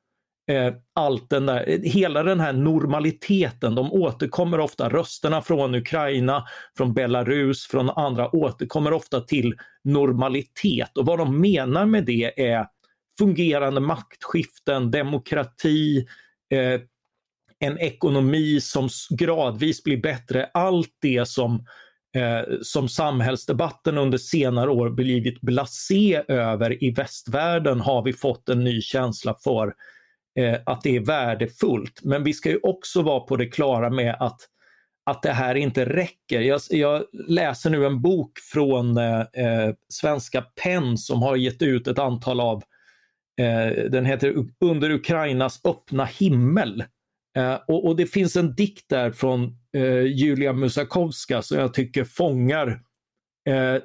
eh, 0.48 0.74
allt 0.94 1.30
den 1.30 1.46
där, 1.46 1.68
eh, 1.68 1.78
hela 1.82 2.22
den 2.22 2.40
här 2.40 2.52
normaliteten, 2.52 3.74
de 3.74 3.92
återkommer 3.92 4.60
ofta, 4.60 4.88
rösterna 4.88 5.42
från 5.42 5.74
Ukraina, 5.74 6.44
från 6.76 6.94
Belarus, 6.94 7.66
från 7.66 7.90
andra 7.90 8.36
återkommer 8.36 8.92
ofta 8.92 9.20
till 9.20 9.54
normalitet. 9.84 10.98
Och 10.98 11.06
vad 11.06 11.18
de 11.18 11.40
menar 11.40 11.86
med 11.86 12.04
det 12.04 12.48
är 12.50 12.66
fungerande 13.18 13.80
maktskiften, 13.80 14.90
demokrati, 14.90 16.06
eh, 16.50 16.80
en 17.58 17.78
ekonomi 17.78 18.60
som 18.60 18.88
gradvis 19.10 19.82
blir 19.82 19.96
bättre. 19.96 20.50
Allt 20.54 20.96
det 21.00 21.28
som, 21.28 21.54
eh, 22.16 22.54
som 22.62 22.88
samhällsdebatten 22.88 23.98
under 23.98 24.18
senare 24.18 24.70
år 24.70 24.90
blivit 24.90 25.40
blasé 25.40 26.22
över 26.28 26.84
i 26.84 26.90
västvärlden 26.90 27.80
har 27.80 28.02
vi 28.02 28.12
fått 28.12 28.48
en 28.48 28.64
ny 28.64 28.80
känsla 28.80 29.36
för 29.44 29.74
eh, 30.36 30.56
att 30.66 30.82
det 30.82 30.96
är 30.96 31.00
värdefullt. 31.00 32.00
Men 32.02 32.24
vi 32.24 32.32
ska 32.32 32.50
ju 32.50 32.60
också 32.62 33.02
vara 33.02 33.20
på 33.20 33.36
det 33.36 33.46
klara 33.46 33.90
med 33.90 34.16
att, 34.20 34.40
att 35.06 35.22
det 35.22 35.32
här 35.32 35.54
inte 35.54 35.84
räcker. 35.84 36.40
Jag, 36.40 36.60
jag 36.70 37.04
läser 37.28 37.70
nu 37.70 37.86
en 37.86 38.02
bok 38.02 38.38
från 38.52 38.96
eh, 38.96 39.20
eh 39.20 39.74
svenska 39.88 40.42
PEN 40.62 40.98
som 40.98 41.22
har 41.22 41.36
gett 41.36 41.62
ut 41.62 41.88
ett 41.88 41.98
antal 41.98 42.40
av 42.40 42.62
eh, 43.40 43.84
den 43.90 44.04
heter 44.04 44.34
Under 44.60 44.90
Ukrainas 44.90 45.60
öppna 45.64 46.04
himmel. 46.04 46.84
Eh, 47.36 47.58
och, 47.68 47.86
och, 47.86 47.96
det 47.96 48.06
finns 48.06 48.36
en 48.36 48.54
dikt 48.54 48.88
där 48.88 49.10
från 49.10 49.58
eh, 49.76 50.02
Julia 50.02 50.52
Musakovska 50.52 51.42
som 51.42 51.58
jag 51.58 51.74
tycker 51.74 52.04
fångar 52.04 52.80
eh, 53.48 53.76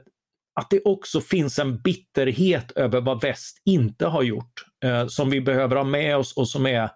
att 0.54 0.69
det 0.69 0.81
också 0.85 1.21
finns 1.21 1.60
en 1.60 1.81
bitterhet 1.81 2.71
över 2.71 3.02
vad 3.02 3.21
väst 3.21 3.62
inte 3.65 4.06
har 4.06 4.23
gjort 4.23 4.65
eh, 4.83 5.08
som 5.08 5.29
vi 5.29 5.41
behöver 5.41 5.75
ha 5.75 5.83
med 5.83 6.17
oss 6.17 6.37
och 6.37 6.47
som 6.47 6.65
är 6.65 6.89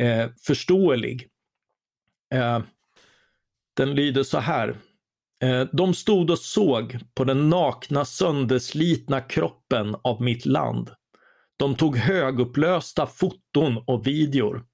eh, 0.00 0.30
förståelig. 0.46 1.28
Eh, 2.34 2.60
den 3.76 3.94
lyder 3.94 4.22
så 4.22 4.38
här. 4.38 4.76
Eh, 5.42 5.66
de 5.72 5.94
stod 5.94 6.30
och 6.30 6.38
såg 6.38 6.98
på 7.14 7.24
den 7.24 7.50
nakna 7.50 8.04
sönderslitna 8.04 9.20
kroppen 9.20 9.96
av 10.02 10.22
mitt 10.22 10.46
land. 10.46 10.90
De 11.56 11.74
tog 11.74 11.96
högupplösta 11.96 13.06
foton 13.06 13.84
och 13.86 14.06
videor. 14.06 14.64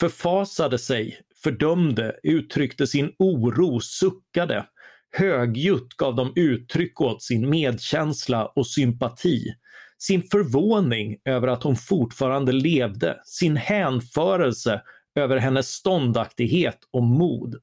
Förfasade 0.00 0.78
sig, 0.78 1.20
fördömde, 1.42 2.20
uttryckte 2.22 2.86
sin 2.86 3.14
oro, 3.18 3.80
suckade 3.80 4.66
Högljutt 5.10 5.94
gav 5.96 6.14
de 6.14 6.32
uttryck 6.36 7.00
åt 7.00 7.22
sin 7.22 7.50
medkänsla 7.50 8.46
och 8.46 8.66
sympati, 8.66 9.54
sin 9.98 10.22
förvåning 10.22 11.16
över 11.24 11.48
att 11.48 11.62
hon 11.62 11.76
fortfarande 11.76 12.52
levde, 12.52 13.20
sin 13.24 13.56
hänförelse 13.56 14.82
över 15.14 15.36
hennes 15.36 15.68
ståndaktighet 15.68 16.78
och 16.90 17.02
mod. 17.02 17.56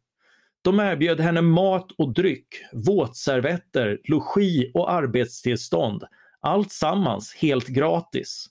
De 0.62 0.80
erbjöd 0.80 1.20
henne 1.20 1.42
mat 1.42 1.92
och 1.92 2.14
dryck, 2.14 2.48
våtservetter, 2.74 4.00
logi 4.04 4.72
och 4.74 4.92
arbetstillstånd, 4.92 6.04
allt 6.40 6.72
sammans 6.72 7.36
helt 7.36 7.68
gratis. 7.68 8.48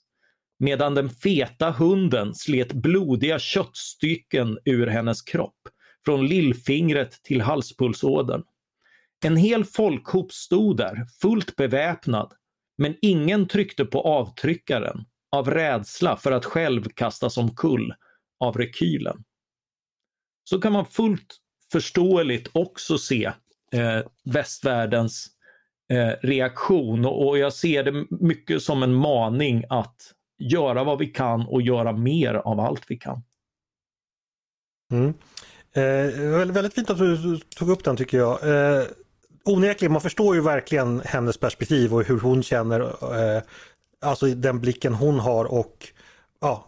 Medan 0.58 0.94
den 0.94 1.10
feta 1.10 1.70
hunden 1.70 2.34
slet 2.34 2.72
blodiga 2.72 3.38
köttstycken 3.38 4.58
ur 4.64 4.86
hennes 4.86 5.22
kropp, 5.22 5.68
från 6.04 6.26
lillfingret 6.26 7.22
till 7.22 7.40
halspulsådern. 7.40 8.42
En 9.24 9.36
hel 9.36 9.64
folkhop 9.64 10.32
stod 10.32 10.76
där, 10.76 11.06
fullt 11.20 11.56
beväpnad, 11.56 12.32
men 12.78 12.96
ingen 13.02 13.48
tryckte 13.48 13.84
på 13.84 14.00
avtryckaren 14.00 15.04
av 15.30 15.50
rädsla 15.50 16.16
för 16.16 16.32
att 16.32 16.44
själv 16.44 16.84
kastas 16.88 17.36
omkull 17.36 17.94
av 18.40 18.56
rekylen. 18.56 19.24
Så 20.44 20.60
kan 20.60 20.72
man 20.72 20.86
fullt 20.86 21.36
förståeligt 21.72 22.50
också 22.52 22.98
se 22.98 23.32
eh, 23.72 24.00
västvärldens 24.24 25.26
eh, 25.92 26.12
reaktion 26.22 27.04
och, 27.04 27.28
och 27.28 27.38
jag 27.38 27.52
ser 27.52 27.84
det 27.84 28.06
mycket 28.10 28.62
som 28.62 28.82
en 28.82 28.94
maning 28.94 29.64
att 29.68 30.14
göra 30.38 30.84
vad 30.84 30.98
vi 30.98 31.06
kan 31.06 31.46
och 31.46 31.62
göra 31.62 31.92
mer 31.92 32.34
av 32.34 32.60
allt 32.60 32.84
vi 32.88 32.96
kan. 32.96 33.22
Mm. 34.92 35.14
Eh, 35.72 36.52
väldigt 36.52 36.74
fint 36.74 36.90
att 36.90 36.98
du 36.98 37.38
tog 37.38 37.68
upp 37.70 37.84
den 37.84 37.96
tycker 37.96 38.18
jag. 38.18 38.48
Eh, 38.48 38.86
onekligen, 39.44 39.92
man 39.92 40.00
förstår 40.00 40.34
ju 40.34 40.40
verkligen 40.40 41.02
hennes 41.04 41.36
perspektiv 41.36 41.94
och 41.94 42.04
hur 42.04 42.20
hon 42.20 42.42
känner, 42.42 42.80
eh, 42.80 43.42
alltså 44.00 44.26
den 44.26 44.60
blicken 44.60 44.94
hon 44.94 45.20
har 45.20 45.44
och 45.44 45.88
ja, 46.40 46.66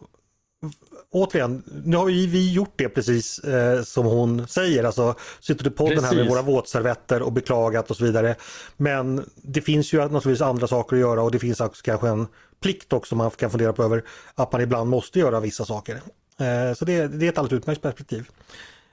återigen, 1.11 1.63
nu 1.85 1.97
har 1.97 2.09
ju 2.09 2.27
vi 2.27 2.53
gjort 2.53 2.73
det 2.77 2.89
precis 2.89 3.39
eh, 3.39 3.83
som 3.83 4.07
hon 4.07 4.49
säger, 4.49 4.85
alltså 4.85 5.15
suttit 5.41 5.67
i 5.67 5.71
podden 5.71 5.95
precis. 5.95 6.11
här 6.11 6.17
med 6.17 6.29
våra 6.29 6.43
våtservetter 6.43 7.23
och 7.23 7.33
beklagat 7.33 7.91
och 7.91 7.97
så 7.97 8.05
vidare. 8.05 8.35
Men 8.77 9.31
det 9.37 9.61
finns 9.61 9.93
ju 9.93 9.99
naturligtvis 9.99 10.41
andra 10.41 10.67
saker 10.67 10.97
att 10.97 11.01
göra 11.01 11.23
och 11.23 11.31
det 11.31 11.39
finns 11.39 11.61
också 11.61 11.83
kanske 11.83 12.09
en 12.09 12.27
plikt 12.61 12.93
också 12.93 13.15
man 13.15 13.31
kan 13.31 13.51
fundera 13.51 13.73
på 13.73 13.83
över 13.83 14.05
att 14.35 14.53
man 14.53 14.61
ibland 14.61 14.91
måste 14.91 15.19
göra 15.19 15.41
vissa 15.41 15.65
saker. 15.65 15.95
Eh, 16.41 16.75
så 16.75 16.85
det, 16.85 17.09
det 17.09 17.27
är 17.27 17.29
ett 17.29 17.39
alldeles 17.39 17.61
utmärkt 17.61 17.83
perspektiv. 17.83 18.29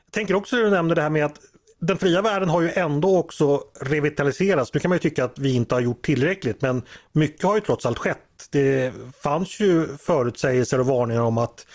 Jag 0.06 0.14
tänker 0.14 0.36
också 0.36 0.56
du 0.56 0.70
nämnde 0.70 0.96
det 0.96 1.02
här 1.02 1.10
med 1.10 1.26
att 1.26 1.40
den 1.88 1.98
fria 1.98 2.22
världen 2.22 2.50
har 2.50 2.62
ju 2.62 2.72
ändå 2.72 3.18
också 3.18 3.64
revitaliserats. 3.80 4.74
Nu 4.74 4.80
kan 4.80 4.90
man 4.90 4.96
ju 4.96 5.00
tycka 5.00 5.26
att 5.26 5.40
vi 5.40 5.54
inte 5.54 5.76
har 5.76 5.82
gjort 5.82 6.06
tillräckligt 6.06 6.62
men 6.62 6.82
mycket 7.12 7.44
har 7.44 7.56
ju 7.56 7.62
trots 7.62 7.86
allt 7.86 7.98
skett. 7.98 8.48
Det 8.52 8.94
fanns 9.24 9.60
ju 9.60 9.88
förutsägelser 9.98 10.80
och 10.80 10.86
varningar 10.86 11.22
om 11.22 11.38
att 11.38 11.68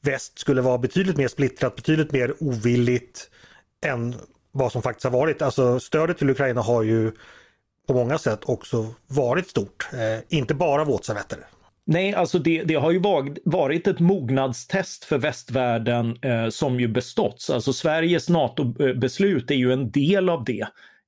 väst 0.00 0.38
skulle 0.38 0.60
vara 0.60 0.78
betydligt 0.78 1.16
mer 1.16 1.28
splittrat, 1.28 1.76
betydligt 1.76 2.12
mer 2.12 2.34
ovilligt 2.40 3.30
än 3.86 4.14
vad 4.52 4.72
som 4.72 4.82
faktiskt 4.82 5.04
har 5.04 5.10
varit. 5.10 5.42
Alltså 5.42 5.80
stödet 5.80 6.18
till 6.18 6.30
Ukraina 6.30 6.60
har 6.60 6.82
ju 6.82 7.12
på 7.86 7.94
många 7.94 8.18
sätt 8.18 8.40
också 8.42 8.86
varit 9.06 9.48
stort. 9.48 9.88
Eh, 9.92 10.38
inte 10.38 10.54
bara 10.54 10.84
våtservetter. 10.84 11.46
Nej, 11.92 12.14
alltså 12.14 12.38
det, 12.38 12.62
det, 12.64 12.74
har 12.74 12.90
ju 12.90 13.02
varit 13.44 13.86
ett 13.86 14.00
mognadstest 14.00 15.04
för 15.04 15.18
västvärlden 15.18 16.18
eh, 16.22 16.48
som 16.48 16.80
ju 16.80 16.88
beståtts. 16.88 17.50
Alltså 17.50 17.72
Sveriges 17.72 18.28
NATO-beslut 18.28 19.50
är 19.50 19.54
ju 19.54 19.72
en 19.72 19.90
del 19.90 20.28
av 20.28 20.44
det. 20.44 20.66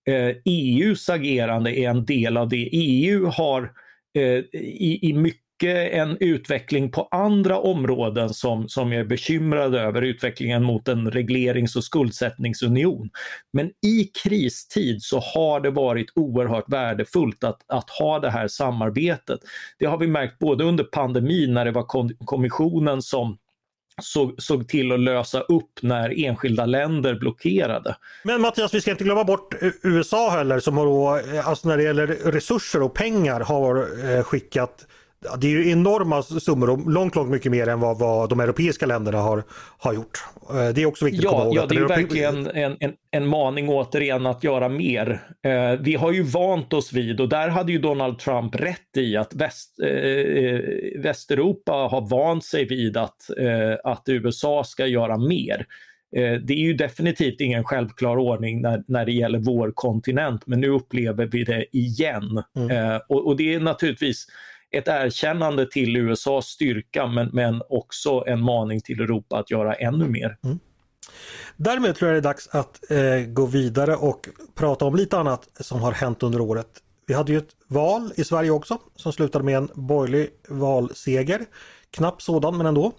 Eh, 0.08 0.36
EUs 0.44 1.10
agerande 1.10 1.78
är 1.78 1.90
en 1.90 2.04
del 2.04 2.36
av 2.36 2.48
det. 2.48 2.68
EU 2.72 3.26
har 3.26 3.72
eh, 4.14 4.22
i, 4.22 4.98
i 5.02 5.12
mycket 5.12 5.41
en 5.70 6.16
utveckling 6.20 6.90
på 6.90 7.08
andra 7.10 7.58
områden 7.58 8.34
som, 8.34 8.68
som 8.68 8.92
jag 8.92 9.00
är 9.00 9.04
bekymrad 9.04 9.74
över, 9.74 10.02
utvecklingen 10.02 10.62
mot 10.62 10.88
en 10.88 11.10
reglerings 11.10 11.76
och 11.76 11.84
skuldsättningsunion. 11.84 13.10
Men 13.52 13.66
i 13.66 14.10
kristid 14.24 15.02
så 15.02 15.20
har 15.34 15.60
det 15.60 15.70
varit 15.70 16.12
oerhört 16.14 16.68
värdefullt 16.68 17.44
att, 17.44 17.60
att 17.66 17.90
ha 17.90 18.18
det 18.18 18.30
här 18.30 18.48
samarbetet. 18.48 19.40
Det 19.78 19.86
har 19.86 19.98
vi 19.98 20.06
märkt 20.06 20.38
både 20.38 20.64
under 20.64 20.84
pandemin 20.84 21.54
när 21.54 21.64
det 21.64 21.70
var 21.70 21.86
kommissionen 22.24 23.02
som 23.02 23.38
såg, 24.02 24.42
såg 24.42 24.68
till 24.68 24.92
att 24.92 25.00
lösa 25.00 25.40
upp 25.40 25.82
när 25.82 26.24
enskilda 26.24 26.66
länder 26.66 27.14
blockerade. 27.14 27.96
Men 28.24 28.40
Mattias, 28.40 28.74
vi 28.74 28.80
ska 28.80 28.90
inte 28.90 29.04
glömma 29.04 29.24
bort 29.24 29.54
USA 29.82 30.30
heller 30.30 30.60
som 30.60 30.76
har 30.76 30.86
då, 30.86 31.16
eh, 31.34 31.48
alltså 31.48 31.68
när 31.68 31.76
det 31.76 31.82
gäller 31.82 32.06
resurser 32.06 32.82
och 32.82 32.94
pengar 32.94 33.40
har 33.40 33.76
eh, 34.10 34.22
skickat 34.22 34.86
det 35.38 35.46
är 35.46 35.50
ju 35.50 35.70
enorma 35.70 36.22
summor 36.22 36.90
långt, 36.90 37.14
långt 37.14 37.30
mycket 37.30 37.52
mer 37.52 37.68
än 37.68 37.80
vad, 37.80 37.98
vad 37.98 38.28
de 38.28 38.40
europeiska 38.40 38.86
länderna 38.86 39.18
har, 39.18 39.42
har 39.78 39.94
gjort. 39.94 40.24
Eh, 40.50 40.68
det 40.68 40.82
är 40.82 40.86
också 40.86 41.04
viktigt 41.04 41.24
ja, 41.24 41.30
att 41.30 41.36
komma 41.36 41.44
ihåg. 41.44 41.56
Ja, 41.56 41.66
det 41.66 41.76
är 41.76 41.88
verkligen 41.88 42.46
en, 42.46 42.76
en, 42.80 42.92
en 43.10 43.26
maning 43.26 43.68
återigen 43.68 44.26
att 44.26 44.44
göra 44.44 44.68
mer. 44.68 45.20
Eh, 45.44 45.80
vi 45.80 45.94
har 45.94 46.12
ju 46.12 46.22
vant 46.22 46.72
oss 46.72 46.92
vid, 46.92 47.20
och 47.20 47.28
där 47.28 47.48
hade 47.48 47.72
ju 47.72 47.78
Donald 47.78 48.18
Trump 48.18 48.54
rätt 48.54 48.96
i, 48.96 49.16
att 49.16 49.34
väst, 49.34 49.80
eh, 49.82 49.88
eh 49.88 50.60
Västeuropa 50.98 51.72
har 51.72 52.08
vant 52.08 52.44
sig 52.44 52.64
vid 52.64 52.96
att, 52.96 53.30
eh, 53.38 53.90
att 53.92 54.02
USA 54.06 54.64
ska 54.64 54.86
göra 54.86 55.18
mer. 55.18 55.66
Eh, 56.16 56.32
det 56.32 56.52
är 56.54 56.58
ju 56.58 56.74
definitivt 56.74 57.40
ingen 57.40 57.64
självklar 57.64 58.16
ordning 58.16 58.62
när, 58.62 58.82
när 58.88 59.06
det 59.06 59.12
gäller 59.12 59.38
vår 59.38 59.72
kontinent, 59.74 60.46
men 60.46 60.60
nu 60.60 60.68
upplever 60.68 61.26
vi 61.26 61.44
det 61.44 61.76
igen. 61.76 62.42
Mm. 62.56 63.00
och, 63.08 63.26
och 63.26 63.36
det 63.36 63.54
är 63.54 63.60
naturligtvis 63.60 64.26
ett 64.72 64.88
erkännande 64.88 65.70
till 65.70 65.96
USAs 65.96 66.46
styrka 66.46 67.06
men, 67.06 67.30
men 67.32 67.62
också 67.68 68.24
en 68.26 68.40
maning 68.40 68.80
till 68.80 69.00
Europa 69.00 69.38
att 69.38 69.50
göra 69.50 69.74
ännu 69.74 70.08
mer. 70.08 70.36
Mm. 70.44 70.58
Därmed 71.56 71.96
tror 71.96 72.10
jag 72.10 72.14
det 72.14 72.28
är 72.28 72.32
dags 72.32 72.48
att 72.48 72.90
eh, 72.90 73.32
gå 73.32 73.46
vidare 73.46 73.96
och 73.96 74.28
prata 74.54 74.84
om 74.84 74.96
lite 74.96 75.18
annat 75.18 75.48
som 75.60 75.82
har 75.82 75.92
hänt 75.92 76.22
under 76.22 76.40
året. 76.40 76.68
Vi 77.06 77.14
hade 77.14 77.32
ju 77.32 77.38
ett 77.38 77.56
val 77.68 78.12
i 78.16 78.24
Sverige 78.24 78.50
också 78.50 78.78
som 78.96 79.12
slutade 79.12 79.44
med 79.44 79.56
en 79.56 79.68
borgerlig 79.74 80.28
valseger. 80.48 81.40
Knapp 81.90 82.22
sådan 82.22 82.56
men 82.56 82.66
ändå. 82.66 82.92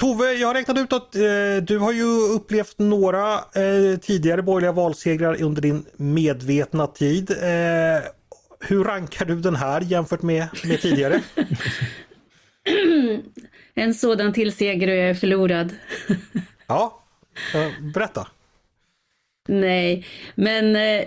Tove, 0.00 0.32
jag 0.32 0.48
har 0.48 0.54
räknat 0.54 0.78
ut 0.78 0.92
att 0.92 1.16
eh, 1.16 1.56
du 1.62 1.78
har 1.78 1.92
ju 1.92 2.34
upplevt 2.34 2.78
några 2.78 3.34
eh, 3.34 3.98
tidigare 4.00 4.42
borgerliga 4.42 4.72
valsegrar 4.72 5.42
under 5.42 5.62
din 5.62 5.84
medvetna 5.96 6.86
tid. 6.86 7.30
Eh, 7.30 8.02
hur 8.68 8.84
rankar 8.84 9.24
du 9.24 9.34
den 9.34 9.56
här 9.56 9.80
jämfört 9.80 10.22
med, 10.22 10.48
med 10.64 10.80
tidigare? 10.80 11.20
en 13.74 13.94
sådan 13.94 14.32
till 14.32 14.52
seger 14.52 14.88
och 14.88 14.94
jag 14.94 15.10
är 15.10 15.14
förlorad. 15.14 15.72
ja, 16.66 17.02
berätta. 17.94 18.28
Nej, 19.48 20.06
men 20.34 20.76
eh, 20.76 21.04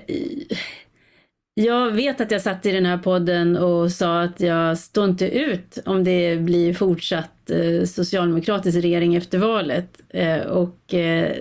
jag 1.54 1.92
vet 1.92 2.22
att 2.22 2.32
jag 2.32 2.42
satt 2.42 2.66
i 2.66 2.72
den 2.72 2.86
här 2.86 2.98
podden 2.98 3.58
och 3.58 3.92
sa 3.92 4.22
att 4.22 4.40
jag 4.40 4.78
står 4.78 5.06
inte 5.06 5.28
ut 5.28 5.78
om 5.86 6.04
det 6.04 6.38
blir 6.38 6.74
fortsatt 6.74 7.50
eh, 7.50 7.84
socialdemokratisk 7.86 8.78
regering 8.78 9.16
efter 9.16 9.38
valet. 9.38 10.02
Eh, 10.10 10.40
och, 10.40 10.94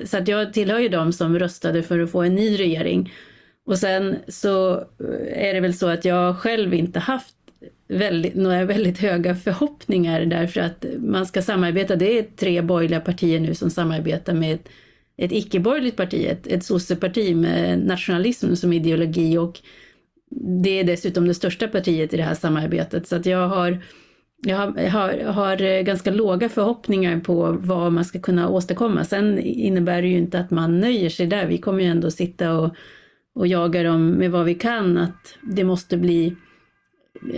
så 0.04 0.18
att 0.18 0.28
jag 0.28 0.52
tillhör 0.52 0.78
ju 0.78 0.88
de 0.88 1.12
som 1.12 1.38
röstade 1.38 1.82
för 1.82 1.98
att 1.98 2.10
få 2.10 2.22
en 2.22 2.34
ny 2.34 2.58
regering. 2.58 3.12
Och 3.66 3.78
sen 3.78 4.16
så 4.28 4.74
eh, 4.74 5.48
är 5.48 5.54
det 5.54 5.60
väl 5.60 5.74
så 5.74 5.88
att 5.88 6.04
jag 6.04 6.38
själv 6.38 6.74
inte 6.74 6.98
haft 6.98 7.36
väldigt, 7.88 8.34
några 8.34 8.64
väldigt 8.64 8.98
höga 8.98 9.34
förhoppningar 9.34 10.20
därför 10.20 10.60
att 10.60 10.84
man 10.98 11.26
ska 11.26 11.42
samarbeta. 11.42 11.96
Det 11.96 12.18
är 12.18 12.22
tre 12.22 12.62
borgerliga 12.62 13.00
partier 13.00 13.40
nu 13.40 13.54
som 13.54 13.70
samarbetar 13.70 14.34
med 14.34 14.54
ett, 14.54 14.68
ett 15.16 15.32
icke-borgerligt 15.32 15.96
parti, 15.96 16.26
ett, 16.30 16.46
ett 16.46 16.64
sosseparti 16.64 17.36
med 17.36 17.78
nationalism 17.86 18.54
som 18.54 18.72
ideologi 18.72 19.38
och 19.38 19.60
det 20.40 20.80
är 20.80 20.84
dessutom 20.84 21.28
det 21.28 21.34
största 21.34 21.68
partiet 21.68 22.14
i 22.14 22.16
det 22.16 22.22
här 22.22 22.34
samarbetet. 22.34 23.08
Så 23.08 23.16
att 23.16 23.26
jag 23.26 23.48
har, 23.48 23.78
jag 24.42 24.56
har, 24.56 24.88
har, 24.88 25.32
har 25.32 25.62
eh, 25.62 25.82
ganska 25.82 26.10
låga 26.10 26.48
förhoppningar 26.48 27.20
på 27.20 27.56
vad 27.60 27.92
man 27.92 28.04
ska 28.04 28.20
kunna 28.20 28.48
åstadkomma. 28.48 29.04
Sen 29.04 29.38
innebär 29.38 30.02
det 30.02 30.08
ju 30.08 30.18
inte 30.18 30.38
att 30.38 30.50
man 30.50 30.80
nöjer 30.80 31.10
sig 31.10 31.26
där. 31.26 31.46
Vi 31.46 31.58
kommer 31.58 31.82
ju 31.82 31.88
ändå 31.88 32.10
sitta 32.10 32.58
och 32.58 32.74
och 33.34 33.46
jagar 33.46 33.84
dem 33.84 34.10
med 34.10 34.30
vad 34.30 34.44
vi 34.44 34.54
kan, 34.54 34.98
att 34.98 35.38
det 35.42 35.64
måste 35.64 35.96
bli, 35.96 36.36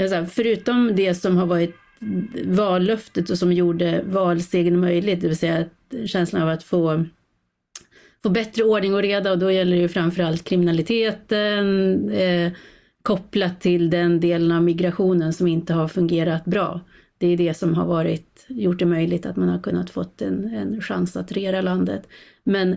alltså, 0.01 0.26
förutom 0.30 0.92
det 0.97 1.14
som 1.14 1.36
har 1.36 1.47
varit 1.47 1.74
vallöftet 2.44 3.30
och 3.30 3.38
som 3.38 3.53
gjorde 3.53 4.03
valsegern 4.07 4.80
möjligt, 4.80 5.20
det 5.20 5.28
vill 5.28 5.36
säga 5.36 5.64
känslan 6.07 6.42
av 6.42 6.49
att 6.49 6.62
få, 6.62 7.05
få 8.22 8.28
bättre 8.28 8.64
ordning 8.64 8.94
och 8.94 9.03
reda 9.03 9.32
och 9.32 9.38
då 9.38 9.51
gäller 9.51 9.76
det 9.76 9.82
ju 9.82 9.88
framförallt 9.88 10.44
kriminaliteten 10.44 12.11
eh, 12.11 12.53
kopplat 13.03 13.61
till 13.61 13.90
den 13.90 14.20
delen 14.20 14.53
av 14.53 14.62
migrationen 14.62 15.32
som 15.32 15.47
inte 15.47 15.74
har 15.74 15.88
fungerat 15.88 16.44
bra. 16.44 16.80
Det 17.18 17.26
är 17.26 17.36
det 17.36 17.55
som 17.55 17.74
har 17.74 17.86
varit, 17.86 18.47
gjort 18.49 18.78
det 18.78 18.86
möjligt 18.86 19.26
att 19.26 19.36
man 19.36 19.49
har 19.49 19.59
kunnat 19.59 19.90
fått 19.90 20.22
en, 20.22 20.55
en 20.55 20.80
chans 20.80 21.16
att 21.16 21.32
regera 21.32 21.61
landet. 21.61 22.09
Men 22.44 22.76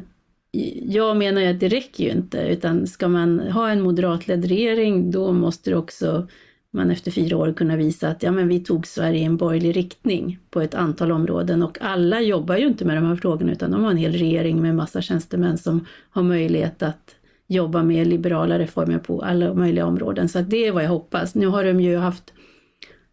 jag 0.84 1.18
menar 1.18 1.42
ju 1.42 1.48
att 1.48 1.60
det 1.60 1.68
räcker 1.68 2.04
ju 2.04 2.12
inte, 2.12 2.38
utan 2.38 2.88
ska 2.88 3.08
man 3.08 3.40
ha 3.40 3.70
en 3.70 3.82
moderatledd 3.82 4.46
regering, 4.46 5.12
då 5.12 5.34
måste 5.34 5.70
det 5.70 5.76
också 5.76 6.28
man 6.72 6.92
efter 6.92 7.12
fyra 7.12 7.38
år 7.38 7.54
kunna 7.54 7.76
visa 7.76 8.08
att 8.08 8.24
ja, 8.24 8.32
men 8.32 8.48
vi 8.48 8.60
tog 8.60 8.88
Sverige 8.88 9.20
i 9.20 9.24
en 9.24 9.38
borgerlig 9.38 9.76
riktning 9.76 10.40
på 10.50 10.62
ett 10.62 10.76
antal 10.76 11.12
områden 11.12 11.64
och 11.64 11.78
alla 11.82 12.22
jobbar 12.22 12.58
ju 12.58 12.68
inte 12.68 12.86
med 12.86 12.98
de 12.98 13.06
här 13.06 13.16
frågorna 13.16 13.52
utan 13.52 13.72
de 13.72 13.84
har 13.84 13.92
en 13.92 13.98
hel 13.98 14.12
regering 14.12 14.62
med 14.62 14.76
massa 14.76 15.02
tjänstemän 15.02 15.58
som 15.58 15.86
har 16.10 16.24
möjlighet 16.24 16.84
att 16.84 17.16
jobba 17.48 17.84
med 17.84 18.08
liberala 18.08 18.60
reformer 18.60 19.00
på 19.00 19.22
alla 19.22 19.54
möjliga 19.54 19.86
områden. 19.86 20.30
Så 20.30 20.42
det 20.42 20.68
är 20.68 20.72
vad 20.72 20.84
jag 20.84 20.90
hoppas. 20.90 21.36
Nu 21.36 21.48
har 21.48 21.64
de 21.64 21.82
ju 21.82 21.98
haft 21.98 22.34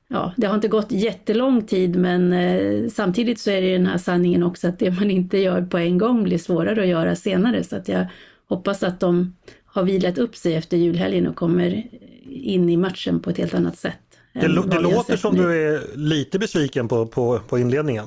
Ja, 0.09 0.34
det 0.36 0.46
har 0.46 0.54
inte 0.54 0.68
gått 0.68 0.92
jättelång 0.92 1.62
tid 1.66 1.96
men 1.96 2.32
eh, 2.32 2.88
samtidigt 2.88 3.40
så 3.40 3.50
är 3.50 3.62
det 3.62 3.72
den 3.72 3.86
här 3.86 3.98
sanningen 3.98 4.42
också 4.42 4.68
att 4.68 4.78
det 4.78 4.90
man 4.90 5.11
inte 5.11 5.38
gör 5.38 5.62
på 5.62 5.78
en 5.78 5.98
gång 5.98 6.22
blir 6.22 6.38
svårare 6.38 6.82
att 6.82 6.88
göra 6.88 7.16
senare 7.16 7.64
så 7.64 7.76
att 7.76 7.88
jag 7.88 8.07
hoppas 8.48 8.82
att 8.82 9.00
de 9.00 9.36
har 9.64 9.82
vilat 9.82 10.18
upp 10.18 10.36
sig 10.36 10.54
efter 10.54 10.76
julhelgen 10.76 11.26
och 11.26 11.36
kommer 11.36 11.86
in 12.30 12.68
i 12.68 12.76
matchen 12.76 13.20
på 13.20 13.30
ett 13.30 13.38
helt 13.38 13.54
annat 13.54 13.78
sätt. 13.78 13.98
Det, 14.32 14.40
det 14.40 14.80
låter 14.80 15.16
som 15.16 15.34
nu. 15.34 15.42
du 15.42 15.52
är 15.52 15.96
lite 15.96 16.38
besviken 16.38 16.88
på, 16.88 17.07
på, 17.07 17.38
på 17.48 17.59
inledningen. 17.59 18.04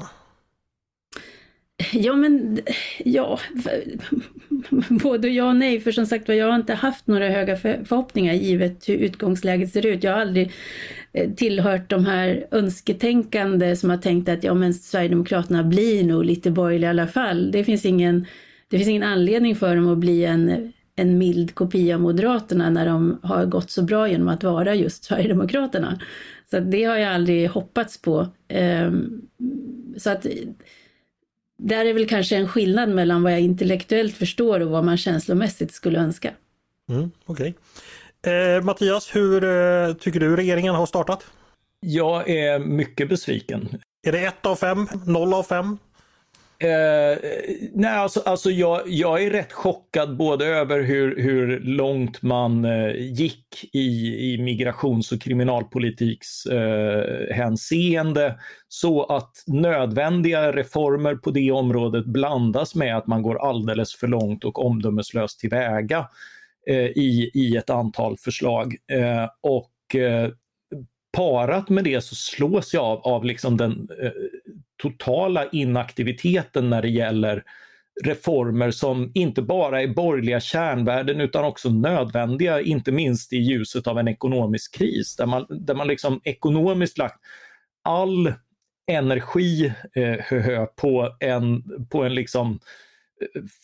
Ja 1.94 2.14
men 2.14 2.60
ja, 3.06 3.40
både 4.90 5.30
ja 5.30 5.50
och 5.50 5.56
nej 5.56 5.80
för 5.80 5.92
som 5.92 6.06
sagt 6.06 6.30
jag 6.30 6.48
har 6.48 6.56
inte 6.56 6.74
haft 6.74 7.08
några 7.08 7.30
höga 7.30 7.58
förhoppningar 7.58 8.34
givet 8.34 8.90
hur 8.90 8.96
utgångsläget 8.96 9.74
ser 9.74 9.86
ut. 9.86 10.04
Jag 10.04 10.12
har 10.12 10.22
aldrig 10.22 10.52
Eh, 11.14 11.32
tillhört 11.32 11.90
de 11.90 12.06
här 12.06 12.48
önsketänkande 12.52 13.76
som 13.76 13.90
har 13.90 13.98
tänkt 13.98 14.30
att 14.30 14.44
ja 14.44 14.54
men 14.54 14.74
Sverigedemokraterna 14.74 15.64
blir 15.64 16.04
nog 16.04 16.26
lite 16.26 16.52
borgerliga 16.52 16.90
i 16.90 16.90
alla 16.90 17.08
fall. 17.08 17.52
Det 17.52 17.64
finns 17.64 17.86
ingen, 17.86 18.26
det 18.68 18.78
finns 18.78 18.90
ingen 18.90 19.04
anledning 19.04 19.56
för 19.56 19.76
dem 19.76 19.88
att 19.88 19.98
bli 19.98 20.26
en 20.26 20.72
en 21.00 21.18
mild 21.18 21.56
kopia 21.56 21.96
av 21.96 22.02
Moderaterna 22.02 22.70
när 22.70 22.86
de 22.86 23.20
har 23.24 23.46
gått 23.46 23.72
så 23.72 23.82
bra 23.82 24.10
genom 24.10 24.28
att 24.28 24.44
vara 24.44 24.76
just 24.76 25.04
Sverigedemokraterna. 25.04 26.00
Så 26.52 26.60
det 26.60 26.84
har 26.84 26.98
jag 26.98 27.14
aldrig 27.14 27.50
hoppats 27.50 28.02
på. 28.02 28.28
Ehm, 28.48 29.22
så 29.98 30.10
att 30.10 30.26
där 31.58 31.86
är 31.86 31.94
väl 31.94 32.08
kanske 32.08 32.36
en 32.36 32.48
skillnad 32.48 32.90
mellan 32.90 33.24
vad 33.24 33.34
jag 33.34 33.42
intellektuellt 33.42 34.16
förstår 34.16 34.60
och 34.60 34.70
vad 34.70 34.86
man 34.86 34.98
känslomässigt 34.98 35.72
skulle 35.72 36.00
önska. 36.00 36.34
Mm, 36.90 37.12
Okej. 37.26 37.50
Okay. 37.50 37.54
Eh, 38.28 38.64
Mattias, 38.64 39.16
hur 39.16 39.44
eh, 39.44 39.94
tycker 39.94 40.20
du 40.20 40.36
regeringen 40.36 40.76
har 40.76 40.86
startat? 40.86 41.26
Jag 41.80 42.30
är 42.30 42.60
mycket 42.60 43.10
besviken. 43.10 43.70
Är 44.08 44.12
det 44.12 44.26
1 44.26 44.46
av 44.46 44.56
5? 44.56 44.88
0 45.06 45.34
av 45.34 45.44
5? 45.44 45.78
Eh, 46.62 47.18
nej, 47.74 47.96
alltså, 47.96 48.22
alltså 48.26 48.52
jag, 48.52 48.82
jag 48.86 49.24
är 49.24 49.30
rätt 49.30 49.54
chockad 49.54 50.18
både 50.18 50.46
över 50.46 50.82
hur, 50.82 51.22
hur 51.22 51.60
långt 51.60 52.22
man 52.22 52.66
eh, 52.66 52.92
gick 52.96 53.70
i, 53.74 54.34
i 54.34 54.38
migrations 54.38 55.12
och 55.12 55.22
kriminalpolitiks 55.22 56.46
eh, 56.46 57.36
hänseende 57.36 58.40
så 58.68 59.04
att 59.04 59.44
nödvändiga 59.48 60.52
reformer 60.52 61.16
på 61.16 61.32
det 61.32 61.52
området 61.52 62.06
blandas 62.06 62.76
med 62.76 62.98
att 62.98 63.08
man 63.08 63.22
går 63.22 63.50
alldeles 63.50 63.96
för 63.96 64.08
långt 64.08 64.44
och 64.44 64.66
omdömeslöst 64.66 65.40
tillväga 65.40 66.08
Eh, 66.70 66.86
i, 66.86 67.32
i 67.34 67.58
ett 67.58 67.70
antal 67.70 68.18
förslag. 68.18 68.76
Eh, 68.92 69.30
och 69.42 69.96
eh, 69.96 70.30
parat 71.18 71.70
med 71.70 71.84
det 71.84 72.02
så 72.02 72.16
slås 72.16 72.74
jag 72.74 72.84
av, 72.84 73.00
av 73.00 73.26
liksom 73.26 73.58
den 73.58 73.88
eh, 74.02 74.12
totala 74.82 75.50
inaktiviteten 75.50 76.70
när 76.70 76.82
det 76.82 76.90
gäller 76.90 77.44
reformer 78.04 78.72
som 78.72 79.12
inte 79.14 79.42
bara 79.42 79.82
är 79.82 79.88
borgerliga 79.88 80.40
kärnvärden 80.40 81.22
utan 81.22 81.46
också 81.46 81.70
nödvändiga, 81.70 82.62
inte 82.62 82.92
minst 82.92 83.34
i 83.34 83.38
ljuset 83.38 83.88
av 83.88 84.00
en 84.00 84.08
ekonomisk 84.08 84.76
kris 84.76 85.16
där 85.16 85.26
man, 85.26 85.46
där 85.50 85.76
man 85.76 85.88
liksom 85.88 86.22
ekonomiskt 86.24 86.98
lagt 86.98 87.20
all 87.84 88.34
energi 88.92 89.74
eh, 89.96 90.66
på 90.76 91.16
en, 91.20 91.64
på 91.90 92.04
en 92.04 92.16
liksom 92.16 92.52
eh, 92.52 92.60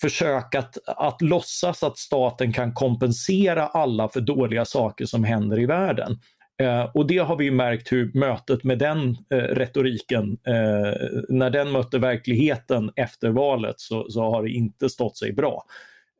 försök 0.02 0.56
att, 0.56 0.78
att 0.88 1.22
låtsas 1.22 1.84
att 1.84 1.98
staten 1.98 2.54
kan 2.54 2.74
kompensera 2.74 3.68
alla 3.68 4.10
för 4.10 4.22
dåliga 4.22 4.66
saker 4.66 5.06
som 5.06 5.24
händer 5.24 5.60
i 5.60 5.66
världen. 5.66 6.20
Eh, 6.62 6.84
och 6.94 7.08
det 7.08 7.18
har 7.18 7.38
vi 7.38 7.52
märkt 7.52 7.92
hur 7.92 8.12
mötet 8.14 8.64
med 8.64 8.80
den 8.80 9.18
eh, 9.30 9.38
retoriken, 9.38 10.38
eh, 10.48 11.10
när 11.30 11.50
den 11.50 11.72
mötte 11.72 12.00
verkligheten 12.00 12.92
efter 12.96 13.30
valet 13.30 13.80
så, 13.80 14.10
så 14.10 14.22
har 14.22 14.44
det 14.44 14.50
inte 14.50 14.90
stått 14.90 15.18
sig 15.18 15.34
bra. 15.34 15.64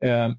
Eh, 0.04 0.30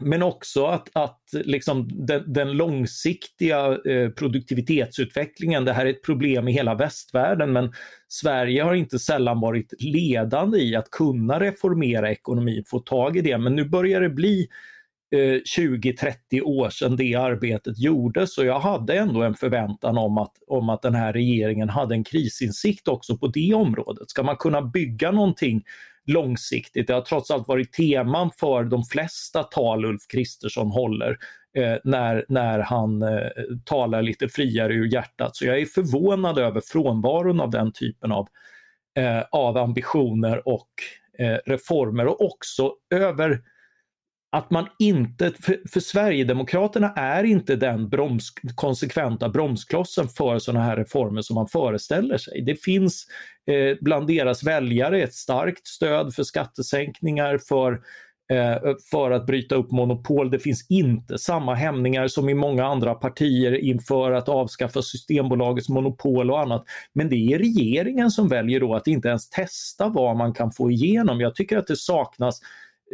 men 0.00 0.22
också 0.22 0.66
att, 0.66 0.88
att 0.92 1.20
liksom 1.32 2.06
den, 2.06 2.32
den 2.32 2.52
långsiktiga 2.52 3.78
eh, 3.86 4.10
produktivitetsutvecklingen, 4.10 5.64
det 5.64 5.72
här 5.72 5.86
är 5.86 5.90
ett 5.90 6.02
problem 6.02 6.48
i 6.48 6.52
hela 6.52 6.74
västvärlden 6.74 7.52
men 7.52 7.72
Sverige 8.08 8.62
har 8.62 8.74
inte 8.74 8.98
sällan 8.98 9.40
varit 9.40 9.74
ledande 9.78 10.58
i 10.58 10.76
att 10.76 10.90
kunna 10.90 11.40
reformera 11.40 12.10
ekonomin, 12.10 12.64
få 12.66 12.78
tag 12.78 13.16
i 13.16 13.20
det. 13.20 13.38
Men 13.38 13.56
nu 13.56 13.64
börjar 13.64 14.00
det 14.00 14.10
bli 14.10 14.48
eh, 15.14 15.18
20-30 15.58 16.42
år 16.42 16.70
sedan 16.70 16.96
det 16.96 17.14
arbetet 17.14 17.78
gjordes 17.78 18.38
och 18.38 18.44
jag 18.44 18.60
hade 18.60 18.94
ändå 18.98 19.22
en 19.22 19.34
förväntan 19.34 19.98
om 19.98 20.18
att, 20.18 20.32
om 20.46 20.68
att 20.68 20.82
den 20.82 20.94
här 20.94 21.12
regeringen 21.12 21.68
hade 21.68 21.94
en 21.94 22.04
krisinsikt 22.04 22.88
också 22.88 23.18
på 23.18 23.26
det 23.26 23.54
området. 23.54 24.10
Ska 24.10 24.22
man 24.22 24.36
kunna 24.36 24.62
bygga 24.62 25.10
någonting 25.10 25.64
långsiktigt, 26.08 26.86
det 26.86 26.94
har 26.94 27.00
trots 27.00 27.30
allt 27.30 27.48
varit 27.48 27.72
teman 27.72 28.30
för 28.40 28.64
de 28.64 28.84
flesta 28.84 29.42
tal 29.42 29.84
Ulf 29.84 30.06
Kristersson 30.08 30.70
håller 30.70 31.18
eh, 31.56 31.76
när, 31.84 32.24
när 32.28 32.58
han 32.58 33.02
eh, 33.02 33.28
talar 33.64 34.02
lite 34.02 34.28
friare 34.28 34.74
ur 34.74 34.92
hjärtat. 34.92 35.36
Så 35.36 35.44
jag 35.44 35.60
är 35.60 35.66
förvånad 35.66 36.38
över 36.38 36.60
frånvaron 36.60 37.40
av 37.40 37.50
den 37.50 37.72
typen 37.72 38.12
av, 38.12 38.28
eh, 38.98 39.22
av 39.30 39.56
ambitioner 39.56 40.48
och 40.48 40.68
eh, 41.18 41.38
reformer 41.46 42.06
och 42.06 42.24
också 42.24 42.72
över 42.94 43.40
att 44.30 44.50
man 44.50 44.66
inte, 44.78 45.32
för, 45.40 45.60
för 45.72 45.80
Sverigedemokraterna 45.80 46.92
är 46.92 47.24
inte 47.24 47.56
den 47.56 47.88
broms, 47.88 48.32
konsekventa 48.54 49.28
bromsklossen 49.28 50.08
för 50.08 50.38
sådana 50.38 50.64
här 50.64 50.76
reformer 50.76 51.22
som 51.22 51.34
man 51.34 51.48
föreställer 51.48 52.18
sig. 52.18 52.42
Det 52.42 52.54
finns 52.54 53.06
eh, 53.50 53.76
bland 53.80 54.06
deras 54.06 54.44
väljare 54.44 55.02
ett 55.02 55.14
starkt 55.14 55.66
stöd 55.66 56.14
för 56.14 56.22
skattesänkningar, 56.22 57.38
för, 57.48 57.72
eh, 58.32 58.74
för 58.90 59.10
att 59.10 59.26
bryta 59.26 59.54
upp 59.54 59.70
monopol. 59.70 60.30
Det 60.30 60.38
finns 60.38 60.66
inte 60.68 61.18
samma 61.18 61.54
hämningar 61.54 62.08
som 62.08 62.28
i 62.28 62.34
många 62.34 62.66
andra 62.66 62.94
partier 62.94 63.52
inför 63.52 64.12
att 64.12 64.28
avskaffa 64.28 64.82
Systembolagets 64.82 65.68
monopol 65.68 66.30
och 66.30 66.40
annat. 66.40 66.64
Men 66.92 67.08
det 67.08 67.16
är 67.16 67.38
regeringen 67.38 68.10
som 68.10 68.28
väljer 68.28 68.60
då 68.60 68.74
att 68.74 68.86
inte 68.86 69.08
ens 69.08 69.30
testa 69.30 69.88
vad 69.88 70.16
man 70.16 70.32
kan 70.32 70.52
få 70.52 70.70
igenom. 70.70 71.20
Jag 71.20 71.34
tycker 71.34 71.58
att 71.58 71.66
det 71.66 71.76
saknas 71.76 72.40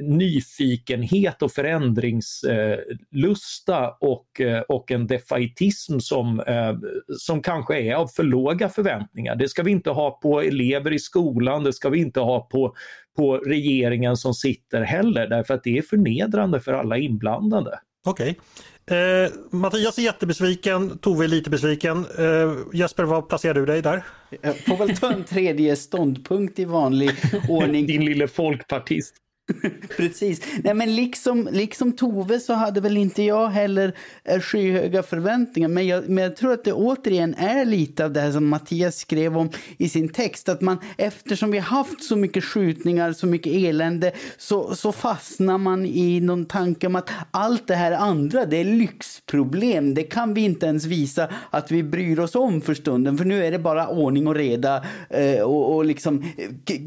nyfikenhet 0.02 1.42
och 1.42 1.52
förändringslusta 1.52 3.90
och, 4.00 4.40
eh, 4.40 4.60
och 4.60 4.90
en 4.90 5.06
defaitism 5.06 5.98
som, 5.98 6.40
eh, 6.40 6.74
som 7.18 7.42
kanske 7.42 7.80
är 7.80 7.94
av 7.94 8.06
för 8.06 8.22
låga 8.22 8.68
förväntningar. 8.68 9.36
Det 9.36 9.48
ska 9.48 9.62
vi 9.62 9.70
inte 9.70 9.90
ha 9.90 10.10
på 10.10 10.40
elever 10.40 10.92
i 10.92 10.98
skolan, 10.98 11.64
det 11.64 11.72
ska 11.72 11.88
vi 11.88 11.98
inte 11.98 12.20
ha 12.20 12.40
på, 12.40 12.74
på 13.16 13.36
regeringen 13.36 14.16
som 14.16 14.34
sitter 14.34 14.82
heller, 14.82 15.26
därför 15.26 15.54
att 15.54 15.64
det 15.64 15.78
är 15.78 15.82
förnedrande 15.82 16.60
för 16.60 16.72
alla 16.72 16.98
inblandade. 16.98 17.78
Okej. 18.06 18.30
Okay. 18.30 18.40
Eh, 18.86 19.30
Mattias 19.50 19.98
är 19.98 20.02
jättebesviken, 20.02 20.98
Tove 20.98 21.24
är 21.24 21.28
lite 21.28 21.50
besviken. 21.50 22.06
Eh, 22.18 22.54
Jesper, 22.72 23.04
vad 23.04 23.28
placerar 23.28 23.54
du 23.54 23.66
dig 23.66 23.82
där? 23.82 24.04
Jag 24.40 24.56
får 24.56 24.76
väl 24.76 24.96
ta 24.96 25.12
en 25.12 25.24
tredje 25.24 25.76
ståndpunkt 25.76 26.58
i 26.58 26.64
vanlig 26.64 27.10
ordning. 27.48 27.86
Din 27.86 28.04
lille 28.04 28.28
folkpartist. 28.28 29.16
Precis. 29.96 30.40
Nej, 30.64 30.74
men 30.74 30.96
liksom, 30.96 31.48
liksom 31.52 31.92
Tove 31.92 32.40
så 32.40 32.52
hade 32.52 32.80
väl 32.80 32.96
inte 32.96 33.22
jag 33.22 33.48
heller 33.48 33.94
eh, 34.24 34.40
skyhöga 34.40 35.02
förväntningar. 35.02 35.68
Men 35.68 35.86
jag, 35.86 36.08
men 36.08 36.24
jag 36.24 36.36
tror 36.36 36.52
att 36.52 36.64
det 36.64 36.72
återigen 36.72 37.34
är 37.34 37.64
lite 37.64 38.04
av 38.04 38.12
det 38.12 38.20
här 38.20 38.32
som 38.32 38.48
Mattias 38.48 38.96
skrev 38.98 39.38
om 39.38 39.50
i 39.78 39.88
sin 39.88 40.08
text. 40.08 40.48
Att 40.48 40.60
man 40.60 40.78
eftersom 40.98 41.50
vi 41.50 41.58
har 41.58 41.76
haft 41.76 42.04
så 42.04 42.16
mycket 42.16 42.44
skjutningar, 42.44 43.12
så 43.12 43.26
mycket 43.26 43.52
elände 43.52 44.12
så, 44.38 44.74
så 44.74 44.92
fastnar 44.92 45.58
man 45.58 45.86
i 45.86 46.20
någon 46.20 46.46
tanke 46.46 46.86
om 46.86 46.96
att 46.96 47.10
allt 47.30 47.66
det 47.66 47.74
här 47.74 47.92
andra 47.92 48.46
det 48.46 48.56
är 48.56 48.64
lyxproblem. 48.64 49.94
Det 49.94 50.02
kan 50.02 50.34
vi 50.34 50.40
inte 50.40 50.66
ens 50.66 50.84
visa 50.84 51.28
att 51.50 51.70
vi 51.70 51.82
bryr 51.82 52.18
oss 52.18 52.34
om 52.34 52.60
för 52.60 52.74
stunden. 52.74 53.18
För 53.18 53.24
nu 53.24 53.44
är 53.44 53.50
det 53.50 53.58
bara 53.58 53.88
ordning 53.88 54.26
och 54.26 54.34
reda 54.34 54.84
eh, 55.10 55.40
och, 55.40 55.74
och 55.74 55.84
liksom 55.84 56.24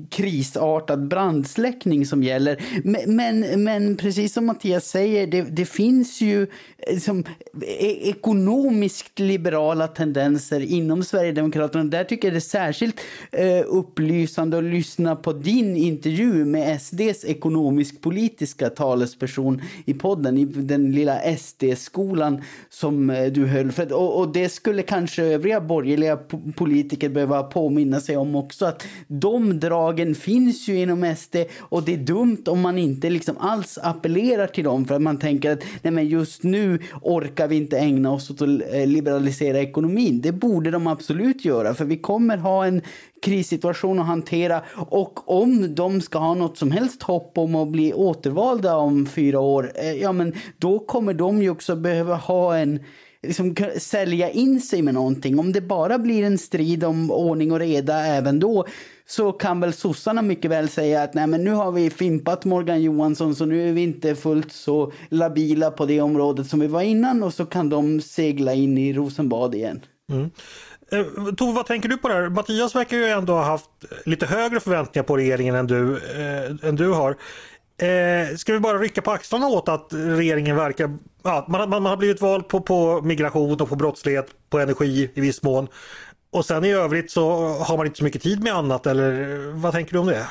krisartad 0.09 1.07
brandsläckning 1.07 2.05
som 2.05 2.23
gäller 2.23 2.46
heller. 2.47 2.81
Men, 2.83 3.15
men, 3.15 3.63
men 3.63 3.97
precis 3.97 4.33
som 4.33 4.45
Mattias 4.45 4.85
säger, 4.85 5.27
det, 5.27 5.41
det 5.41 5.65
finns 5.65 6.21
ju 6.21 6.47
liksom, 6.87 7.23
e 7.61 8.09
ekonomiskt 8.09 9.19
liberala 9.19 9.87
tendenser 9.87 10.59
inom 10.59 11.03
Sverigedemokraterna. 11.03 11.83
Där 11.83 12.03
tycker 12.03 12.27
jag 12.27 12.33
det 12.33 12.37
är 12.37 12.39
särskilt 12.39 12.99
eh, 13.31 13.63
upplysande 13.67 14.57
att 14.57 14.63
lyssna 14.63 15.15
på 15.15 15.33
din 15.33 15.77
intervju 15.77 16.45
med 16.45 16.81
SDs 16.81 17.25
ekonomisk-politiska 17.25 18.69
talesperson 18.69 19.61
i 19.85 19.93
podden, 19.93 20.37
i 20.37 20.45
den 20.45 20.91
lilla 20.91 21.37
SD-skolan 21.37 22.41
som 22.69 23.09
eh, 23.09 23.25
du 23.25 23.45
höll. 23.45 23.71
För, 23.71 23.93
och, 23.93 24.19
och, 24.19 24.33
det 24.33 24.49
skulle 24.49 24.81
kanske 24.81 25.23
övriga 25.23 25.61
borgerliga 25.61 26.17
politiker 26.55 27.09
behöva 27.09 27.43
påminna 27.43 27.99
sig 27.99 28.17
om 28.17 28.35
också, 28.35 28.65
att 28.65 28.87
de 29.07 29.59
dragen 29.59 30.15
finns 30.15 30.67
ju 30.67 30.79
inom 30.79 31.15
SD 31.15 31.35
och 31.59 31.83
det 31.83 31.93
är 31.93 31.97
dumt 31.97 32.36
om 32.47 32.61
man 32.61 32.77
inte 32.77 33.09
liksom 33.09 33.37
alls 33.37 33.79
appellerar 33.83 34.47
till 34.47 34.63
dem 34.63 34.85
för 34.85 34.95
att 34.95 35.01
man 35.01 35.19
tänker 35.19 35.51
att 35.51 35.63
nej 35.81 35.93
men 35.93 36.07
just 36.07 36.43
nu 36.43 36.79
orkar 37.01 37.47
vi 37.47 37.55
inte 37.55 37.77
ägna 37.77 38.11
oss 38.11 38.29
åt 38.29 38.41
att 38.41 38.49
eh, 38.49 38.87
liberalisera 38.87 39.59
ekonomin. 39.59 40.21
Det 40.21 40.31
borde 40.31 40.71
de 40.71 40.87
absolut 40.87 41.45
göra 41.45 41.73
för 41.73 41.85
vi 41.85 41.97
kommer 41.97 42.37
ha 42.37 42.65
en 42.65 42.81
krissituation 43.21 43.99
att 43.99 44.05
hantera 44.05 44.61
och 44.75 45.41
om 45.41 45.75
de 45.75 46.01
ska 46.01 46.19
ha 46.19 46.33
något 46.33 46.57
som 46.57 46.71
helst 46.71 47.03
hopp 47.03 47.37
om 47.37 47.55
att 47.55 47.67
bli 47.67 47.93
återvalda 47.93 48.75
om 48.75 49.05
fyra 49.05 49.39
år, 49.39 49.71
eh, 49.75 49.93
ja 49.93 50.11
men 50.11 50.33
då 50.57 50.79
kommer 50.79 51.13
de 51.13 51.41
ju 51.41 51.49
också 51.49 51.75
behöva 51.75 52.15
ha 52.15 52.57
en 52.57 52.79
liksom, 53.27 53.55
sälja 53.77 54.29
in 54.29 54.61
sig 54.61 54.81
med 54.81 54.93
någonting. 54.93 55.39
Om 55.39 55.51
det 55.51 55.61
bara 55.61 55.99
blir 55.99 56.23
en 56.23 56.37
strid 56.37 56.83
om 56.83 57.11
ordning 57.11 57.51
och 57.51 57.59
reda 57.59 58.05
även 58.05 58.39
då 58.39 58.65
så 59.05 59.31
kan 59.31 59.59
väl 59.59 59.73
sossarna 59.73 60.21
mycket 60.21 60.51
väl 60.51 60.69
säga 60.69 61.03
att 61.03 61.13
nej 61.13 61.27
men 61.27 61.43
nu 61.43 61.51
har 61.51 61.71
vi 61.71 61.89
fimpat 61.89 62.45
Morgan 62.45 62.81
Johansson 62.81 63.35
så 63.35 63.45
nu 63.45 63.69
är 63.69 63.73
vi 63.73 63.81
inte 63.81 64.15
fullt 64.15 64.51
så 64.51 64.91
labila 65.09 65.71
på 65.71 65.85
det 65.85 66.01
området 66.01 66.47
som 66.47 66.59
vi 66.59 66.67
var 66.67 66.81
innan 66.81 67.23
och 67.23 67.33
så 67.33 67.45
kan 67.45 67.69
de 67.69 68.01
segla 68.01 68.53
in 68.53 68.77
i 68.77 68.93
Rosenbad 68.93 69.55
igen. 69.55 69.81
Mm. 70.11 70.29
Eh, 70.91 71.33
Tove, 71.33 71.53
vad 71.53 71.65
tänker 71.65 71.89
du 71.89 71.97
på 71.97 72.07
det 72.07 72.13
här? 72.13 72.29
Mattias 72.29 72.75
verkar 72.75 72.97
ju 72.97 73.05
ändå 73.05 73.33
ha 73.33 73.43
haft 73.43 73.69
lite 74.05 74.25
högre 74.25 74.59
förväntningar 74.59 75.03
på 75.03 75.17
regeringen 75.17 75.55
än 75.55 75.67
du, 75.67 75.95
eh, 75.95 76.69
än 76.69 76.75
du 76.75 76.89
har. 76.89 77.17
Eh, 77.77 78.35
ska 78.35 78.53
vi 78.53 78.59
bara 78.59 78.77
rycka 78.77 79.01
på 79.01 79.11
axlarna 79.11 79.47
åt 79.47 79.69
att 79.69 79.87
regeringen 79.91 80.55
verkar... 80.55 80.97
Ja, 81.23 81.45
man, 81.49 81.69
man, 81.69 81.83
man 81.83 81.85
har 81.85 81.97
blivit 81.97 82.21
vald 82.21 82.47
på, 82.47 82.61
på 82.61 83.01
migration 83.01 83.61
och 83.61 83.69
på 83.69 83.75
brottslighet, 83.75 84.27
på 84.49 84.59
energi 84.59 85.11
i 85.13 85.21
viss 85.21 85.43
mån. 85.43 85.67
Och 86.31 86.45
sen 86.45 86.65
i 86.65 86.71
övrigt 86.71 87.11
så 87.11 87.47
har 87.47 87.77
man 87.77 87.85
inte 87.85 87.97
så 87.97 88.03
mycket 88.03 88.21
tid 88.21 88.43
med 88.43 88.53
annat 88.53 88.87
eller 88.87 89.37
vad 89.53 89.73
tänker 89.73 89.93
du 89.93 89.99
om 89.99 90.07
det? 90.07 90.25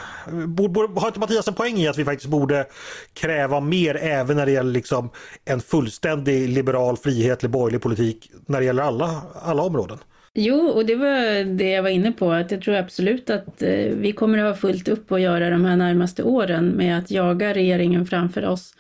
Har 1.01 1.07
inte 1.07 1.21
Mattias 1.21 1.49
en 1.49 1.55
poäng 1.55 1.77
i 1.77 1.89
att 1.89 1.99
vi 1.99 2.05
faktiskt 2.05 2.31
borde 2.31 2.67
kräva 3.15 3.61
mer 3.61 3.97
även 3.97 4.37
när 4.37 4.47
det 4.47 4.53
gäller 4.53 4.73
liksom 4.73 5.11
en 5.45 5.61
fullständig 5.61 6.49
liberal, 6.49 6.97
frihetlig, 6.97 7.51
borgerlig 7.51 7.83
politik 7.83 8.31
när 8.47 8.61
det 8.61 8.67
gäller 8.67 8.83
alla, 8.83 9.23
alla 9.43 9.63
områden? 9.63 9.99
Jo, 10.39 10.69
och 10.69 10.87
det 10.87 10.95
var 10.95 11.45
det 11.45 11.71
jag 11.71 11.83
var 11.83 11.91
inne 11.91 12.13
på, 12.13 12.33
att 12.33 12.51
jag 12.51 12.63
tror 12.63 12.75
absolut 12.75 13.31
att 13.31 13.63
eh, 13.63 13.89
vi 13.95 14.13
kommer 14.13 14.39
att 14.39 14.45
ha 14.45 14.55
fullt 14.55 14.89
upp 14.89 15.13
att 15.13 15.21
göra 15.21 15.51
de 15.51 15.65
här 15.65 15.77
närmaste 15.77 16.23
åren 16.23 16.69
med 16.69 16.99
att 16.99 17.11
jaga 17.11 17.55
regeringen 17.55 18.07
framför 18.07 18.45
oss. 18.45 18.75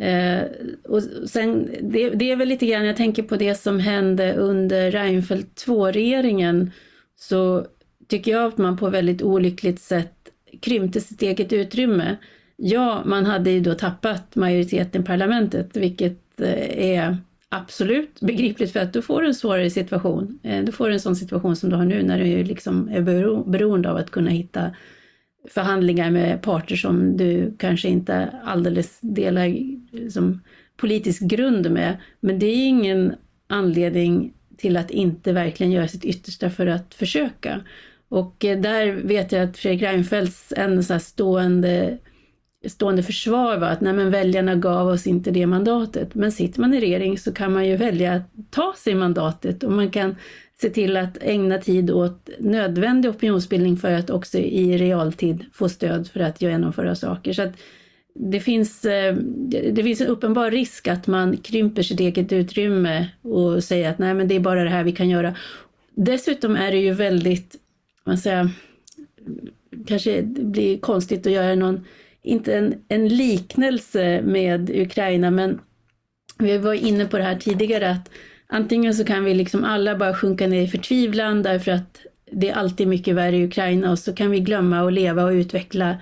Eh, 0.00 0.42
och 0.84 1.02
sen, 1.26 1.70
det, 1.82 2.10
det, 2.10 2.30
är 2.30 2.36
väl 2.36 2.48
lite 2.48 2.66
grann, 2.66 2.84
jag 2.84 2.96
tänker 2.96 3.22
på 3.22 3.36
det 3.36 3.54
som 3.54 3.80
hände 3.80 4.34
under 4.34 4.90
Reinfeldt 4.90 5.66
2-regeringen, 5.66 6.70
så 7.16 7.66
tycker 8.08 8.32
jag 8.32 8.44
att 8.44 8.58
man 8.58 8.76
på 8.76 8.88
väldigt 8.88 9.22
olyckligt 9.22 9.80
sätt 9.80 10.14
krympte 10.62 11.00
sitt 11.00 11.22
eget 11.22 11.52
utrymme. 11.52 12.16
Ja, 12.56 13.02
man 13.04 13.26
hade 13.26 13.50
ju 13.50 13.60
då 13.60 13.74
tappat 13.74 14.36
majoriteten 14.36 15.02
i 15.02 15.04
parlamentet, 15.04 15.76
vilket 15.76 16.40
eh, 16.40 16.96
är 16.96 17.16
absolut 17.48 18.20
begripligt 18.20 18.72
för 18.72 18.80
att 18.80 18.92
du 18.92 19.02
får 19.02 19.24
en 19.24 19.34
svårare 19.34 19.70
situation. 19.70 20.38
Eh, 20.42 20.64
du 20.64 20.72
får 20.72 20.90
en 20.90 21.00
sån 21.00 21.16
situation 21.16 21.56
som 21.56 21.70
du 21.70 21.76
har 21.76 21.84
nu 21.84 22.02
när 22.02 22.18
du 22.18 22.44
liksom 22.44 22.88
är 22.88 23.02
beroende 23.50 23.90
av 23.90 23.96
att 23.96 24.10
kunna 24.10 24.30
hitta 24.30 24.70
förhandlingar 25.48 26.10
med 26.10 26.42
parter 26.42 26.76
som 26.76 27.16
du 27.16 27.54
kanske 27.58 27.88
inte 27.88 28.28
alldeles 28.44 28.98
delar 29.00 29.56
som 30.10 30.42
politisk 30.76 31.22
grund 31.22 31.70
med. 31.70 31.96
Men 32.20 32.38
det 32.38 32.46
är 32.46 32.66
ingen 32.66 33.14
anledning 33.46 34.32
till 34.56 34.76
att 34.76 34.90
inte 34.90 35.32
verkligen 35.32 35.72
göra 35.72 35.88
sitt 35.88 36.04
yttersta 36.04 36.50
för 36.50 36.66
att 36.66 36.94
försöka. 36.94 37.60
Och 38.08 38.44
eh, 38.44 38.60
där 38.60 38.92
vet 38.92 39.32
jag 39.32 39.42
att 39.42 39.56
Fredrik 39.56 39.82
Reinfeldts 39.82 40.52
en 40.56 40.84
så 40.84 40.98
stående 40.98 41.98
stående 42.68 43.02
försvar 43.02 43.56
var 43.56 43.68
att 43.68 43.80
nej 43.80 43.92
men 43.92 44.10
väljarna 44.10 44.54
gav 44.54 44.88
oss 44.88 45.06
inte 45.06 45.30
det 45.30 45.46
mandatet. 45.46 46.14
Men 46.14 46.32
sitter 46.32 46.60
man 46.60 46.74
i 46.74 46.80
regering 46.80 47.18
så 47.18 47.32
kan 47.32 47.52
man 47.52 47.66
ju 47.66 47.76
välja 47.76 48.12
att 48.12 48.50
ta 48.50 48.74
sig 48.76 48.94
mandatet 48.94 49.62
och 49.62 49.72
man 49.72 49.90
kan 49.90 50.16
se 50.60 50.70
till 50.70 50.96
att 50.96 51.18
ägna 51.20 51.58
tid 51.58 51.90
åt 51.90 52.30
nödvändig 52.38 53.10
opinionsbildning 53.10 53.76
för 53.76 53.92
att 53.92 54.10
också 54.10 54.38
i 54.38 54.78
realtid 54.78 55.44
få 55.52 55.68
stöd 55.68 56.08
för 56.08 56.20
att 56.20 56.42
genomföra 56.42 56.94
saker. 56.94 57.32
Så 57.32 57.42
att 57.42 57.52
det 58.14 58.40
finns, 58.40 58.84
eh, 58.84 59.14
det 59.72 59.82
finns 59.82 60.00
en 60.00 60.06
uppenbar 60.06 60.50
risk 60.50 60.88
att 60.88 61.06
man 61.06 61.36
krymper 61.36 61.82
sitt 61.82 62.00
eget 62.00 62.32
utrymme 62.32 63.08
och 63.22 63.64
säger 63.64 63.90
att 63.90 63.98
nej 63.98 64.14
men 64.14 64.28
det 64.28 64.34
är 64.34 64.40
bara 64.40 64.64
det 64.64 64.70
här 64.70 64.84
vi 64.84 64.92
kan 64.92 65.08
göra. 65.08 65.34
Dessutom 65.94 66.56
är 66.56 66.70
det 66.70 66.78
ju 66.78 66.92
väldigt, 66.92 67.56
man 68.04 68.18
säger, 68.18 68.50
kanske 69.86 70.20
det 70.20 70.42
blir 70.42 70.78
konstigt 70.78 71.26
att 71.26 71.32
göra 71.32 71.54
någon 71.54 71.84
inte 72.26 72.54
en, 72.54 72.74
en 72.88 73.08
liknelse 73.08 74.22
med 74.22 74.70
Ukraina, 74.70 75.30
men 75.30 75.60
vi 76.38 76.58
var 76.58 76.74
inne 76.74 77.06
på 77.06 77.18
det 77.18 77.24
här 77.24 77.36
tidigare 77.36 77.90
att 77.90 78.10
antingen 78.46 78.94
så 78.94 79.04
kan 79.04 79.24
vi 79.24 79.34
liksom 79.34 79.64
alla 79.64 79.96
bara 79.96 80.14
sjunka 80.14 80.46
ner 80.46 80.62
i 80.62 80.68
förtvivlan 80.68 81.42
därför 81.42 81.72
att 81.72 82.00
det 82.32 82.48
är 82.48 82.54
alltid 82.54 82.88
mycket 82.88 83.14
värre 83.14 83.36
i 83.36 83.44
Ukraina 83.44 83.90
och 83.90 83.98
så 83.98 84.12
kan 84.12 84.30
vi 84.30 84.40
glömma 84.40 84.86
att 84.86 84.92
leva 84.92 85.24
och 85.24 85.30
utveckla 85.30 85.96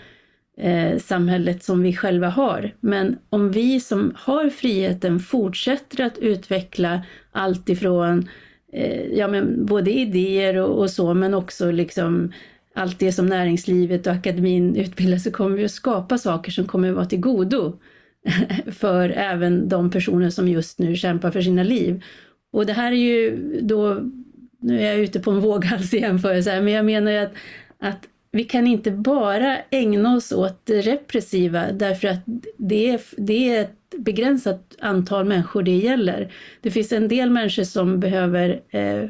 eh, 0.59 0.99
samhället 0.99 1.65
som 1.65 1.83
vi 1.83 1.97
själva 1.97 2.29
har. 2.29 2.75
Men 2.81 3.19
om 3.31 3.51
vi 3.51 3.81
som 3.81 4.13
har 4.17 4.51
friheten 4.51 5.21
fortsätter 5.21 6.05
att 6.05 6.19
utveckla 6.19 7.03
allt 7.33 7.69
ifrån 7.69 8.29
eh, 8.73 9.07
ja, 9.13 9.29
men 9.29 9.67
både 9.67 9.91
idéer 9.91 10.57
och, 10.57 10.79
och 10.79 10.91
så, 10.91 11.15
men 11.15 11.35
också 11.35 11.71
liksom 11.71 12.33
allt 12.75 12.99
det 12.99 13.13
som 13.13 13.27
näringslivet 13.27 14.07
och 14.07 14.13
akademin 14.13 14.77
utbildar 14.77 15.19
så 15.19 15.31
kommer 15.31 15.57
vi 15.57 15.65
att 15.65 15.71
skapa 15.71 16.19
saker 16.19 16.53
som 16.53 16.67
kommer 16.67 16.89
att 16.89 16.95
vara 16.95 17.07
till 17.07 17.21
godo 17.21 17.79
för 18.73 19.11
även 19.11 19.69
de 19.69 19.91
personer 19.91 20.31
som 20.31 20.49
just 20.49 20.79
nu 20.79 20.97
kämpar 20.97 21.31
för 21.31 21.43
sina 21.43 21.63
liv. 21.63 22.03
Och 22.53 22.67
det 22.67 22.73
här 22.73 22.93
är 22.93 22.97
ju 22.97 23.39
då, 23.63 24.01
nu 24.61 24.81
är 24.81 24.87
jag 24.87 24.99
ute 24.99 25.21
på 25.21 25.31
en 25.31 25.41
våghalsig 25.41 26.01
jämförelse 26.01 26.61
men 26.61 26.73
jag 26.73 26.85
menar 26.85 27.11
ju 27.11 27.19
att, 27.19 27.33
att 27.79 28.09
vi 28.33 28.45
kan 28.45 28.67
inte 28.67 28.91
bara 28.91 29.59
ägna 29.71 30.17
oss 30.17 30.33
åt 30.33 30.61
det 30.65 30.81
repressiva 30.81 31.73
därför 31.73 32.09
att 32.09 32.21
det 32.57 32.91
är, 32.91 33.01
det 33.17 33.55
är 33.55 33.63
ett 33.63 33.95
begränsat 33.99 34.77
antal 34.81 35.25
människor 35.25 35.63
det 35.63 35.77
gäller. 35.77 36.33
Det 36.61 36.71
finns 36.71 36.93
en 36.93 37.09
del 37.09 37.31
människor 37.31 37.63
som 37.63 38.01
behöver 38.01 38.61
eh, 38.71 39.09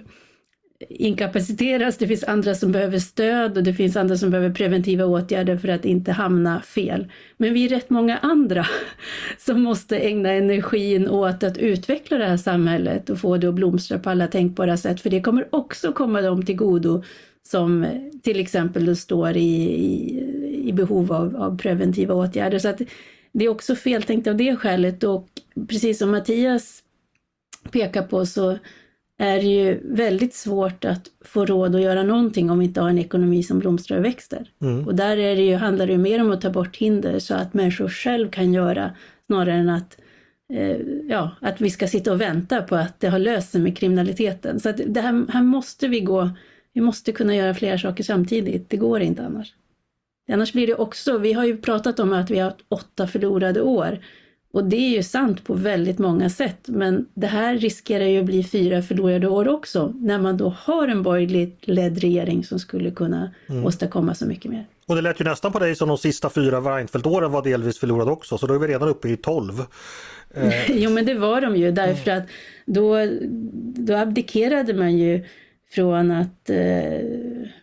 inkapaciteras, 0.89 1.97
det 1.97 2.09
finns 2.09 2.25
andra 2.25 2.55
som 2.55 2.73
behöver 2.73 2.99
stöd 2.99 3.57
och 3.57 3.63
det 3.63 3.75
finns 3.75 3.97
andra 3.97 4.17
som 4.17 4.31
behöver 4.31 4.55
preventiva 4.55 5.05
åtgärder 5.05 5.57
för 5.57 5.69
att 5.69 5.85
inte 5.85 6.13
hamna 6.13 6.61
fel. 6.61 7.13
Men 7.37 7.55
vi 7.55 7.65
är 7.65 7.69
rätt 7.69 7.91
många 7.91 8.19
andra 8.19 8.67
som 9.39 9.63
måste 9.63 9.99
ägna 9.99 10.31
energin 10.31 11.09
åt 11.09 11.43
att 11.43 11.59
utveckla 11.59 12.19
det 12.19 12.27
här 12.27 12.37
samhället 12.37 13.11
och 13.11 13.19
få 13.19 13.37
det 13.37 13.49
att 13.49 13.55
blomstra 13.55 13.99
på 13.99 14.11
alla 14.11 14.27
tänkbara 14.27 14.77
sätt, 14.77 15.01
för 15.01 15.11
det 15.11 15.21
kommer 15.21 15.55
också 15.55 15.93
komma 15.93 16.21
dem 16.21 16.45
till 16.45 16.57
godo 16.57 17.03
som 17.43 17.87
till 18.23 18.41
exempel 18.41 18.97
står 18.97 19.37
i, 19.37 19.41
i, 19.41 20.69
i 20.69 20.73
behov 20.73 21.13
av, 21.13 21.37
av, 21.37 21.59
preventiva 21.59 22.15
åtgärder. 22.15 22.59
Så 22.59 22.69
att 22.69 22.81
det 23.33 23.45
är 23.45 23.49
också 23.49 23.75
feltänkt 23.75 24.27
av 24.27 24.37
det 24.37 24.57
skälet 24.57 25.05
och 25.05 25.29
precis 25.69 25.99
som 25.99 26.11
Mattias 26.11 26.83
pekar 27.71 28.03
på 28.03 28.27
så 28.27 28.59
är 29.19 29.37
det 29.37 29.47
ju 29.47 29.81
väldigt 29.85 30.35
svårt 30.35 30.85
att 30.85 31.11
få 31.21 31.47
råd 31.47 31.75
att 31.75 31.83
göra 31.83 32.03
någonting 32.03 32.51
om 32.51 32.59
vi 32.59 32.65
inte 32.65 32.81
har 32.81 32.89
en 32.89 32.99
ekonomi 32.99 33.43
som 33.43 33.59
blomstrar 33.59 33.99
och 33.99 34.05
växer. 34.05 34.51
Mm. 34.61 34.87
Och 34.87 34.95
där 34.95 35.17
är 35.17 35.37
det 35.37 35.43
ju, 35.43 35.55
handlar 35.55 35.87
det 35.87 35.93
ju 35.93 35.99
mer 35.99 36.21
om 36.21 36.31
att 36.31 36.41
ta 36.41 36.51
bort 36.51 36.77
hinder 36.77 37.19
så 37.19 37.35
att 37.35 37.55
människor 37.55 37.89
själv 37.89 38.31
kan 38.31 38.53
göra 38.53 38.91
snarare 39.27 39.55
än 39.55 39.69
att, 39.69 40.01
eh, 40.53 40.77
ja, 41.09 41.31
att 41.41 41.61
vi 41.61 41.71
ska 41.71 41.89
sitta 41.89 42.13
och 42.13 42.21
vänta 42.21 42.63
på 42.63 42.77
att 42.77 43.01
det 43.01 43.09
har 43.09 43.19
löst 43.19 43.51
sig 43.51 43.61
med 43.61 43.77
kriminaliteten. 43.77 44.61
Så 44.61 44.69
att 44.69 44.81
det 44.87 45.01
här, 45.01 45.33
här 45.33 45.43
måste 45.43 45.89
vi 45.89 46.01
gå, 46.01 46.31
vi 46.73 46.81
måste 46.81 47.13
kunna 47.13 47.37
göra 47.37 47.55
flera 47.55 47.79
saker 47.79 48.05
samtidigt, 48.05 48.71
det 48.71 48.77
går 48.77 49.01
inte 49.01 49.23
annars. 49.25 49.55
Annars 50.33 50.53
blir 50.53 50.67
det 50.67 50.75
också, 50.75 51.19
vi 51.19 51.33
har 51.33 51.45
ju 51.45 51.57
pratat 51.57 52.01
om 52.01 52.13
att 52.13 52.31
vi 52.31 52.39
har 52.39 52.55
åtta 52.69 53.07
förlorade 53.07 53.61
år. 53.61 53.99
Och 54.55 54.65
det 54.65 54.77
är 54.77 54.91
ju 54.91 55.03
sant 55.03 55.45
på 55.45 55.55
väldigt 55.55 55.99
många 55.99 56.31
sätt, 56.31 56.59
men 56.67 57.07
det 57.15 57.27
här 57.27 57.59
riskerar 57.59 58.05
ju 58.05 58.19
att 58.19 58.25
bli 58.25 58.45
fyra 58.45 58.83
förlorade 58.83 59.29
år 59.29 59.49
också, 59.49 59.93
när 59.97 60.19
man 60.19 60.37
då 60.37 60.49
har 60.59 60.89
en 60.89 61.03
borgerligt 61.03 61.69
ledd 61.69 61.99
regering 61.99 62.45
som 62.45 62.59
skulle 62.59 62.91
kunna 62.91 63.31
mm. 63.49 63.67
åstadkomma 63.67 64.15
så 64.15 64.27
mycket 64.27 64.51
mer. 64.51 64.67
Och 64.87 64.95
det 64.95 65.03
lät 65.03 65.21
ju 65.21 65.25
nästan 65.25 65.53
på 65.53 65.59
dig 65.59 65.77
som 65.77 65.89
de 65.89 65.99
sista 65.99 66.31
fyra 66.31 66.61
Reinfeldt-åren 66.61 67.33
var 67.33 67.43
delvis 67.43 67.79
förlorade 67.79 68.11
också, 68.11 68.39
så 68.39 68.47
då 68.47 68.55
är 68.55 68.59
vi 68.59 68.67
redan 68.67 68.89
uppe 68.89 69.09
i 69.09 69.17
12. 69.17 69.63
jo 70.69 70.91
men 70.91 71.07
det 71.07 71.15
var 71.15 71.41
de 71.41 71.57
ju 71.57 71.73
därför 71.73 72.11
att 72.11 72.25
då, 72.67 72.97
då 73.77 73.97
abdikerade 73.97 74.75
man 74.75 74.99
ju 74.99 75.25
från 75.75 76.11
att, 76.11 76.51
eh, 76.51 77.01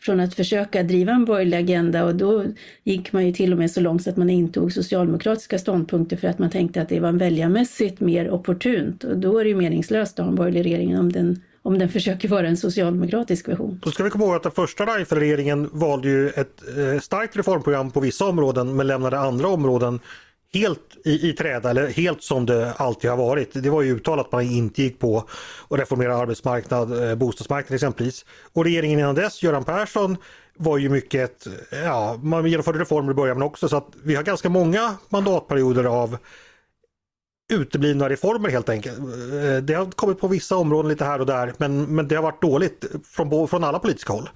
från 0.01 0.19
att 0.19 0.33
försöka 0.33 0.83
driva 0.83 1.11
en 1.11 1.25
borgerlig 1.25 1.57
agenda. 1.57 2.05
Och 2.05 2.15
då 2.15 2.45
gick 2.83 3.13
man 3.13 3.25
ju 3.25 3.33
till 3.33 3.51
och 3.51 3.57
med 3.57 3.71
så 3.71 3.81
långt 3.81 4.03
så 4.03 4.09
att 4.09 4.17
man 4.17 4.29
intog 4.29 4.73
socialdemokratiska 4.73 5.59
ståndpunkter 5.59 6.17
för 6.17 6.27
att 6.27 6.39
man 6.39 6.49
tänkte 6.49 6.81
att 6.81 6.89
det 6.89 6.99
var 6.99 7.11
väljarmässigt 7.11 7.99
mer 7.99 8.31
opportunt. 8.31 9.03
Och 9.03 9.17
då 9.17 9.39
är 9.39 9.43
det 9.43 9.49
ju 9.49 9.55
meningslöst 9.55 10.19
att 10.19 10.25
ha 10.25 10.29
en 10.29 10.35
borgerlig 10.35 10.65
regering 10.65 10.99
om 10.99 11.11
den 11.11 11.41
om 11.63 11.79
den 11.79 11.89
försöker 11.89 12.27
vara 12.27 12.47
en 12.47 12.57
socialdemokratisk 12.57 13.47
version. 13.47 13.79
Då 13.83 13.91
ska 13.91 14.03
vi 14.03 14.09
komma 14.09 14.25
ihåg 14.25 14.35
att 14.35 14.43
den 14.43 14.51
första 14.51 14.85
Reinfeldt-regeringen 14.85 15.69
valde 15.73 16.07
ju 16.07 16.29
ett 16.29 16.61
eh, 16.77 16.99
starkt 16.99 17.37
reformprogram 17.37 17.91
på 17.91 17.99
vissa 17.99 18.25
områden 18.25 18.75
men 18.75 18.87
lämnade 18.87 19.19
andra 19.19 19.47
områden 19.47 19.99
helt 20.53 20.97
i, 21.05 21.29
i 21.29 21.33
träda 21.33 21.69
eller 21.69 21.87
helt 21.87 22.23
som 22.23 22.45
det 22.45 22.73
alltid 22.73 23.09
har 23.09 23.17
varit. 23.17 23.49
Det 23.53 23.69
var 23.69 23.81
ju 23.81 23.95
uttalat 23.95 24.25
att 24.25 24.31
man 24.31 24.41
inte 24.41 24.83
gick 24.83 24.99
på 24.99 25.17
att 25.69 25.79
reformera 25.79 26.17
arbetsmarknad, 26.17 27.09
eh, 27.09 27.15
bostadsmarknad 27.15 27.75
exempelvis. 27.75 28.25
Och 28.53 28.63
regeringen 28.63 28.99
innan 28.99 29.15
dess, 29.15 29.43
Göran 29.43 29.63
Persson, 29.63 30.17
var 30.57 30.77
ju 30.77 30.89
mycket, 30.89 31.47
ja, 31.83 32.19
man 32.23 32.45
genomförde 32.45 32.79
reformer 32.79 33.11
i 33.11 33.15
början 33.15 33.37
men 33.37 33.47
också 33.47 33.69
så 33.69 33.77
att 33.77 33.87
vi 34.03 34.15
har 34.15 34.23
ganska 34.23 34.49
många 34.49 34.97
mandatperioder 35.09 35.83
av 35.83 36.17
uteblivna 37.53 38.09
reformer 38.09 38.49
helt 38.49 38.69
enkelt. 38.69 38.97
Eh, 38.99 39.57
det 39.63 39.73
har 39.73 39.91
kommit 39.91 40.19
på 40.19 40.27
vissa 40.27 40.55
områden 40.55 40.89
lite 40.89 41.05
här 41.05 41.19
och 41.19 41.25
där 41.25 41.53
men, 41.57 41.95
men 41.95 42.07
det 42.07 42.15
har 42.15 42.23
varit 42.23 42.41
dåligt 42.41 42.85
från, 43.03 43.47
från 43.47 43.63
alla 43.63 43.79
politiska 43.79 44.13
håll. 44.13 44.29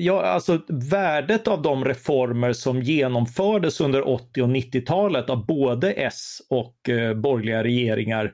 Ja, 0.00 0.22
alltså 0.22 0.62
värdet 0.68 1.48
av 1.48 1.62
de 1.62 1.84
reformer 1.84 2.52
som 2.52 2.82
genomfördes 2.82 3.80
under 3.80 4.08
80 4.08 4.42
och 4.42 4.48
90-talet 4.48 5.30
av 5.30 5.46
både 5.46 5.92
S 5.92 6.42
och 6.50 6.88
eh, 6.88 7.14
borgerliga 7.14 7.64
regeringar, 7.64 8.32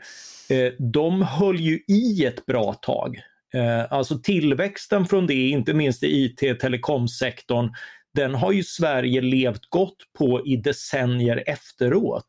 eh, 0.50 0.72
de 0.78 1.22
höll 1.22 1.60
ju 1.60 1.80
i 1.88 2.24
ett 2.24 2.46
bra 2.46 2.72
tag. 2.72 3.16
Eh, 3.54 3.92
alltså 3.92 4.18
tillväxten 4.18 5.06
från 5.06 5.26
det, 5.26 5.48
inte 5.48 5.74
minst 5.74 6.02
i 6.02 6.24
IT-telekomsektorn, 6.24 7.70
den 8.14 8.34
har 8.34 8.52
ju 8.52 8.62
Sverige 8.62 9.20
levt 9.20 9.66
gott 9.68 9.98
på 10.18 10.46
i 10.46 10.56
decennier 10.56 11.42
efteråt. 11.46 12.26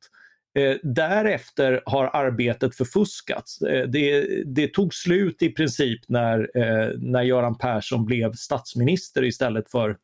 Eh, 0.55 0.75
därefter 0.83 1.81
har 1.85 2.09
arbetet 2.13 2.75
förfuskats. 2.75 3.61
Eh, 3.61 3.87
det, 3.87 4.27
det, 4.45 4.67
tog 4.67 4.93
slut 4.93 5.41
i 5.41 5.49
princip 5.49 5.99
när, 6.07 6.51
eh, 6.55 6.89
när 6.97 7.23
Göran 7.23 7.57
Persson 7.57 8.05
blev 8.05 8.33
statsminister 8.33 9.23
istället 9.23 9.71
för 9.71 9.97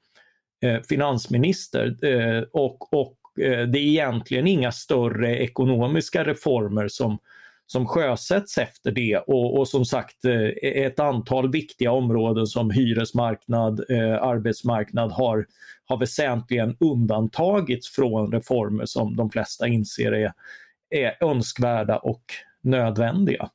eh, 0.63 0.81
finansminister. 0.89 2.05
Eh, 2.05 2.43
och, 2.53 2.93
och 2.93 3.17
det 3.35 3.77
är 3.77 3.77
egentligen 3.77 4.47
inga 4.47 4.71
större 4.71 5.37
ekonomiska 5.37 6.23
reformer 6.23 6.87
som, 6.87 7.17
som 7.67 7.87
sjösätts 7.87 8.57
efter 8.57 8.91
det 8.91 9.17
och, 9.17 9.59
och, 9.59 9.67
som 9.67 9.85
sagt 9.85 10.25
ett 10.61 10.99
antal 10.99 11.51
viktiga 11.51 11.91
områden 11.91 12.47
som 12.47 12.71
hyresmarknad, 12.71 13.79
arbetsmarknad 14.21 15.11
har, 15.11 15.45
har 15.91 15.97
väsentligen 15.97 16.77
undantagits 16.79 17.89
från 17.89 18.31
reformer 18.31 18.85
som 18.85 19.15
de 19.15 19.29
flesta 19.29 19.67
inser 19.67 20.11
är, 20.11 20.33
är 20.89 21.23
önskvärda 21.23 21.97
och 21.97 22.23
nödvändiga. 22.63 23.49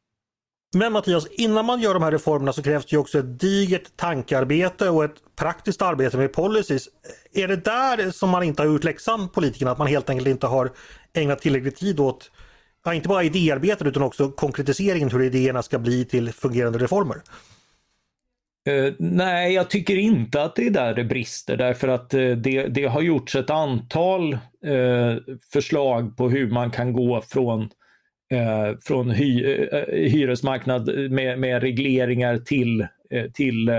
Men 0.74 0.92
Mattias, 0.92 1.26
innan 1.30 1.64
man 1.64 1.80
gör 1.80 1.94
de 1.94 2.02
här 2.02 2.12
reformerna 2.12 2.52
så 2.52 2.62
krävs 2.62 2.86
det 2.86 2.92
ju 2.92 2.98
också 2.98 3.18
ett 3.18 3.40
digert 3.40 3.96
tankearbete 3.96 4.88
och 4.90 5.04
ett 5.04 5.36
praktiskt 5.36 5.82
arbete 5.82 6.16
med 6.16 6.32
policies. 6.32 6.88
Är 7.32 7.48
det 7.48 7.56
där 7.56 8.10
som 8.10 8.30
man 8.30 8.42
inte 8.42 8.62
har 8.62 8.66
gjort 8.66 8.84
läxan, 8.84 9.28
politikerna, 9.28 9.70
att 9.70 9.78
man 9.78 9.86
helt 9.86 10.10
enkelt 10.10 10.28
inte 10.28 10.46
har 10.46 10.72
ägnat 11.12 11.38
tillräcklig 11.38 11.76
tid 11.76 12.00
åt, 12.00 12.30
ja, 12.84 12.94
inte 12.94 13.08
bara 13.08 13.22
idéarbetet 13.22 13.86
utan 13.86 14.02
också 14.02 14.30
konkretiseringen 14.30 15.10
hur 15.10 15.22
idéerna 15.22 15.62
ska 15.62 15.78
bli 15.78 16.04
till 16.04 16.32
fungerande 16.32 16.78
reformer? 16.78 17.22
Uh, 18.68 18.92
nej, 18.98 19.54
jag 19.54 19.70
tycker 19.70 19.96
inte 19.96 20.42
att 20.42 20.56
det 20.56 20.66
är 20.66 20.70
där 20.70 20.94
det 20.94 21.04
brister 21.04 21.56
därför 21.56 21.88
att 21.88 22.14
uh, 22.14 22.36
det, 22.36 22.66
det, 22.66 22.84
har 22.84 23.02
gjorts 23.02 23.36
ett 23.36 23.50
antal 23.50 24.32
uh, 24.66 25.16
förslag 25.52 26.16
på 26.16 26.30
hur 26.30 26.50
man 26.50 26.70
kan 26.70 26.92
gå 26.92 27.20
från, 27.20 27.70
från 28.82 29.10
hy, 29.10 29.66
hyresmarknad 29.88 31.10
med, 31.10 31.38
med, 31.38 31.62
regleringar 31.62 32.36
till, 32.36 32.86
till 33.34 33.70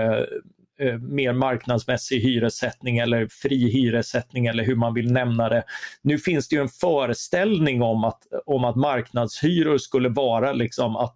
mer 1.00 1.32
marknadsmässig 1.32 2.20
hyressättning 2.20 2.98
eller 2.98 3.28
fri 3.30 3.70
hyressättning 3.70 4.46
eller 4.46 4.64
hur 4.64 4.76
man 4.76 4.94
vill 4.94 5.12
nämna 5.12 5.48
det. 5.48 5.64
Nu 6.02 6.18
finns 6.18 6.48
det 6.48 6.56
ju 6.56 6.62
en 6.62 6.68
föreställning 6.68 7.82
om 7.82 8.04
att, 8.04 8.22
om 8.46 8.64
att 8.64 8.76
marknadshyror 8.76 9.78
skulle 9.78 10.08
vara 10.08 10.52
liksom 10.52 10.96
att 10.96 11.14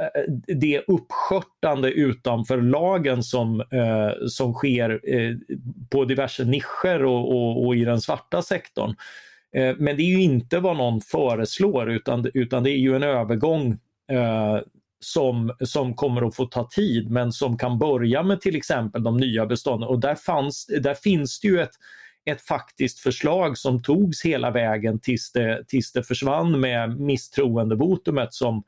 Eh, 0.00 0.22
det 0.46 0.82
uppskörtande 0.86 1.90
utanför 1.90 2.60
lagen 2.60 3.22
som, 3.22 3.60
eh, 3.60 4.26
som 4.28 4.54
sker 4.54 5.00
eh, 5.14 5.36
på 5.90 6.04
diverse 6.04 6.44
nischer 6.44 7.04
och, 7.04 7.30
och, 7.30 7.66
och, 7.66 7.76
i 7.76 7.84
den 7.84 8.00
svarta 8.00 8.42
sektorn. 8.42 8.94
Eh, 9.56 9.76
men 9.78 9.96
det 9.96 10.02
är 10.02 10.10
ju 10.10 10.22
inte 10.22 10.58
vad 10.58 10.76
någon 10.76 11.00
föreslår 11.00 11.90
utan, 11.90 12.30
utan 12.34 12.62
det 12.62 12.70
är 12.70 12.78
ju 12.78 12.96
en 12.96 13.02
övergång 13.02 13.78
eh, 14.12 14.58
som, 15.00 15.56
som 15.60 15.94
kommer 15.94 16.28
att 16.28 16.36
få 16.36 16.46
ta 16.46 16.68
tid 16.68 17.10
men 17.10 17.32
som 17.32 17.58
kan 17.58 17.78
börja 17.78 18.22
med 18.22 18.40
till 18.40 18.56
exempel 18.56 19.02
de 19.02 19.16
nya 19.16 19.46
bestånden. 19.46 19.88
Och 19.88 20.00
där, 20.00 20.14
fanns, 20.14 20.66
där 20.66 20.94
finns 20.94 21.40
det 21.40 21.48
ju 21.48 21.60
ett, 21.60 21.74
ett 22.24 22.42
faktiskt 22.42 22.98
förslag 22.98 23.58
som 23.58 23.82
togs 23.82 24.24
hela 24.24 24.50
vägen 24.50 25.00
tills 25.00 25.32
det, 25.32 25.64
tills 25.68 25.92
det 25.92 26.02
försvann 26.02 26.60
med 26.60 27.00
misstroendevotumet 27.00 28.34
som 28.34 28.62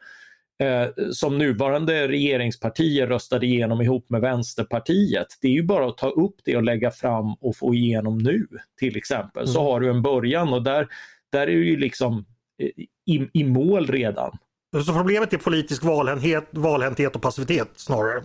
eh, 0.63 0.89
som 1.13 1.39
nuvarande 1.39 2.09
regeringspartier 2.09 3.07
röstade 3.07 3.47
igenom 3.47 3.81
ihop 3.81 4.11
med 4.11 4.21
Vänsterpartiet. 4.21 5.27
Det 5.41 5.49
är 5.49 5.53
ju 5.53 5.63
bara 5.63 5.89
att 5.89 5.99
ta 5.99 6.09
upp 6.09 6.37
det 6.45 6.57
och 6.57 6.63
lägga 6.63 6.91
fram 6.91 7.35
och 7.35 7.57
få 7.57 7.75
igenom 7.75 8.19
nu 8.19 8.47
till 8.79 8.97
exempel. 8.97 9.49
Så 9.49 9.61
mm. 9.61 9.73
har 9.73 9.81
du 9.81 9.91
en 9.91 10.03
början 10.03 10.53
och 10.53 10.63
där, 10.63 10.89
där 11.33 11.41
är 11.41 11.47
du 11.47 11.71
ju 11.71 11.77
liksom 11.77 12.25
eh, 12.59 12.85
i, 13.07 13.29
i 13.33 13.45
mål 13.45 13.87
redan. 13.87 14.39
Så 14.87 14.93
problemet 14.93 15.33
är 15.33 15.39
politisk 15.39 15.85
valhänthet, 15.85 16.49
valhänthet 16.51 17.17
och 17.17 17.23
passivitet 17.23 17.69
snarare? 17.77 18.23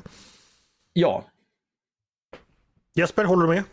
Ja. 0.94 1.26
Jesper, 2.96 3.24
håller 3.24 3.48
du 3.48 3.54
med? 3.54 3.64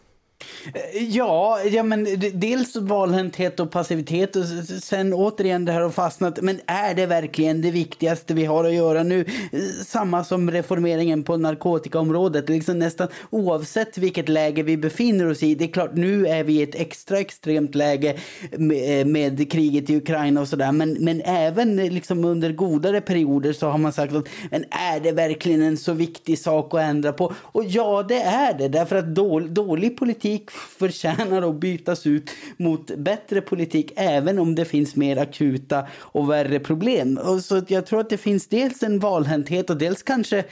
Eh, 0.75 1.03
ja, 1.09 1.61
ja 1.61 1.83
men 1.83 2.07
dels 2.35 2.77
valhänthet 2.77 3.61
och 3.61 3.71
passivitet 3.71 4.37
och 4.37 4.45
sen 4.83 5.13
återigen 5.13 5.65
det 5.65 5.73
här 5.73 5.83
och 5.83 5.95
fastnat. 5.95 6.41
Men 6.43 6.61
är 6.67 6.95
det 6.95 7.07
verkligen 7.07 7.63
det 7.63 7.71
viktigaste 7.71 8.35
vi 8.35 8.45
har 8.45 8.65
att 8.65 8.75
göra 8.75 9.03
nu? 9.03 9.21
Eh, 9.53 9.61
samma 9.87 10.25
som 10.25 10.51
reformeringen 10.51 11.23
på 11.23 11.37
narkotikaområdet. 11.37 12.49
Liksom 12.49 12.79
nästan 12.79 13.09
oavsett 13.31 13.99
vilket 13.99 14.29
läge 14.29 14.63
vi 14.63 14.77
befinner 14.77 15.31
oss 15.31 15.43
i. 15.43 15.55
Det 15.55 15.65
är 15.65 15.73
klart, 15.73 15.95
nu 15.95 16.27
är 16.27 16.45
vi 16.45 16.53
i 16.53 16.63
ett 16.63 16.75
extra 16.75 17.19
extremt 17.19 17.75
läge 17.75 18.17
med, 18.51 19.01
eh, 19.01 19.07
med 19.07 19.53
kriget 19.53 19.91
i 19.91 19.97
Ukraina 19.97 20.41
och 20.41 20.49
sådär. 20.49 20.73
Men, 20.73 20.93
men 20.93 21.23
även 21.25 21.77
liksom 21.77 22.25
under 22.25 22.53
godare 22.53 23.01
perioder 23.01 23.53
så 23.53 23.69
har 23.69 23.79
man 23.79 23.93
sagt 23.93 24.15
att 24.15 24.29
men 24.51 24.65
är 24.71 25.01
det 25.01 25.13
verkligen 25.13 25.63
en 25.63 25.77
så 25.77 25.93
viktig 25.93 26.39
sak 26.39 26.75
att 26.75 26.81
ändra 26.81 27.13
på? 27.13 27.35
Och 27.37 27.65
ja, 27.65 28.03
det 28.09 28.21
är 28.21 28.55
det. 28.59 28.69
Därför 28.69 28.97
att 28.97 29.15
då, 29.15 29.41
dålig 29.41 29.99
politik 29.99 30.34
politik 30.35 30.51
förtjänar 30.51 31.43
att 31.43 31.61
bytas 31.61 32.07
ut 32.07 32.31
mot 32.57 32.97
bättre 32.97 33.41
politik 33.41 33.93
även 33.97 34.39
om 34.39 34.55
det 34.55 34.65
finns 34.65 34.97
mer 34.97 35.17
akuta 35.17 35.87
och 36.13 36.31
värre 36.31 36.61
problem. 36.61 37.19
Och 37.19 37.41
så 37.41 37.63
jag 37.69 37.87
tror 37.87 38.01
att 38.01 38.11
det 38.11 38.19
finns 38.19 38.47
dels 38.47 38.83
en 38.83 38.99
valhänthet 38.99 39.71
och 39.71 39.77
dels 39.77 40.03
kanske 40.03 40.45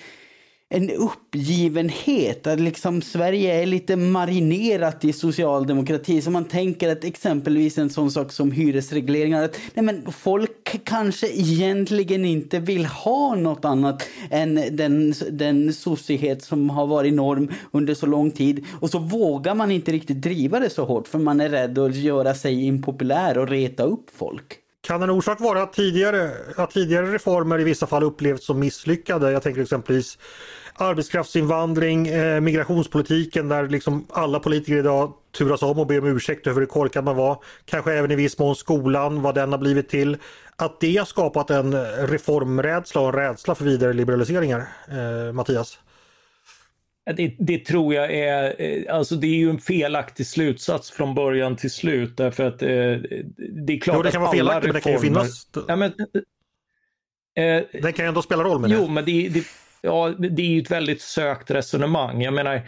en 0.74 0.90
uppgivenhet. 0.90 2.46
Att 2.46 2.60
liksom 2.60 3.02
Sverige 3.02 3.62
är 3.62 3.66
lite 3.66 3.96
marinerat 3.96 5.04
i 5.04 5.12
socialdemokrati. 5.12 6.22
Så 6.22 6.30
man 6.30 6.44
tänker 6.44 6.88
att 6.88 7.04
exempelvis 7.04 7.78
en 7.78 7.90
sån 7.90 8.10
sak 8.10 8.32
som 8.32 8.52
hyresregleringar. 8.52 9.42
Att, 9.42 9.58
nej 9.74 9.84
men 9.84 10.12
folk 10.12 10.84
kanske 10.84 11.28
egentligen 11.28 12.24
inte 12.24 12.58
vill 12.58 12.86
ha 12.86 13.34
något 13.34 13.64
annat 13.64 14.08
än 14.30 14.54
den, 14.76 15.14
den 15.30 15.72
sossighet 15.72 16.42
som 16.42 16.70
har 16.70 16.86
varit 16.86 17.14
norm 17.14 17.48
under 17.70 17.94
så 17.94 18.06
lång 18.06 18.30
tid. 18.30 18.64
Och 18.80 18.90
så 18.90 18.98
vågar 18.98 19.54
man 19.54 19.70
inte 19.70 19.92
riktigt 19.92 20.22
driva 20.22 20.60
det 20.60 20.70
så 20.70 20.84
hårt 20.84 21.08
för 21.08 21.18
man 21.18 21.40
är 21.40 21.48
rädd 21.48 21.78
att 21.78 21.96
göra 21.96 22.34
sig 22.34 22.64
impopulär 22.64 23.38
och 23.38 23.48
reta 23.48 23.82
upp 23.82 24.06
folk. 24.16 24.58
Kan 24.86 25.02
en 25.02 25.10
orsak 25.10 25.40
vara 25.40 25.62
att 25.62 25.72
tidigare, 25.72 26.30
att 26.56 26.70
tidigare 26.70 27.06
reformer 27.12 27.58
i 27.58 27.64
vissa 27.64 27.86
fall 27.86 28.02
upplevts 28.02 28.46
som 28.46 28.58
misslyckade? 28.58 29.30
Jag 29.30 29.42
tänker 29.42 29.62
exempelvis 29.62 30.18
arbetskraftsinvandring, 30.74 32.08
eh, 32.08 32.40
migrationspolitiken 32.40 33.48
där 33.48 33.68
liksom 33.68 34.06
alla 34.10 34.40
politiker 34.40 34.76
idag 34.76 35.12
turas 35.38 35.62
om 35.62 35.78
och 35.78 35.86
ber 35.86 35.98
om 35.98 36.06
ursäkt 36.06 36.46
över 36.46 36.60
hur 36.60 36.66
korkad 36.66 37.04
man 37.04 37.16
var. 37.16 37.44
Kanske 37.64 37.92
även 37.92 38.10
i 38.10 38.14
viss 38.14 38.38
mån 38.38 38.56
skolan, 38.56 39.22
vad 39.22 39.34
den 39.34 39.52
har 39.52 39.58
blivit 39.58 39.88
till. 39.88 40.16
Att 40.56 40.80
det 40.80 40.96
har 40.96 41.04
skapat 41.04 41.50
en 41.50 41.84
reformrädsla 41.84 43.00
och 43.00 43.08
en 43.08 43.14
rädsla 43.14 43.54
för 43.54 43.64
vidare 43.64 43.92
liberaliseringar. 43.92 44.68
Eh, 44.88 45.32
Mattias? 45.32 45.78
Det, 47.04 47.36
det, 47.38 47.58
tror 47.58 47.94
jag 47.94 48.14
är, 48.14 48.62
eh, 48.62 48.94
alltså 48.94 49.14
det 49.14 49.26
är 49.26 49.36
ju 49.36 49.50
en 49.50 49.58
felaktig 49.58 50.26
slutsats 50.26 50.90
från 50.90 51.14
början 51.14 51.56
till 51.56 51.70
slut 51.70 52.16
därför 52.16 52.44
att 52.44 52.62
eh, 52.62 52.68
det 53.66 53.72
är 53.72 53.80
klart 53.80 53.96
jo, 53.96 54.02
det 54.02 54.10
kan 54.10 54.22
vara 54.22 54.32
felaktigt 54.32 54.64
men 54.66 54.74
det 54.74 54.80
kan 54.80 54.92
ju 54.92 54.98
finnas. 54.98 55.48
Ja, 55.68 55.76
men, 55.76 55.92
eh, 57.36 57.62
det 57.82 57.92
kan 57.92 58.04
ju 58.04 58.08
ändå 58.08 58.22
spela 58.22 58.42
roll 58.42 58.60
med 58.60 58.70
jo, 58.70 58.86
det. 58.86 58.92
men 58.92 59.04
det, 59.04 59.28
det, 59.28 59.44
ja, 59.82 60.14
det 60.18 60.42
är 60.42 60.46
ju 60.46 60.60
ett 60.60 60.70
väldigt 60.70 61.00
sökt 61.00 61.50
resonemang. 61.50 62.22
Jag 62.22 62.34
menar, 62.34 62.54
eh, 62.54 62.62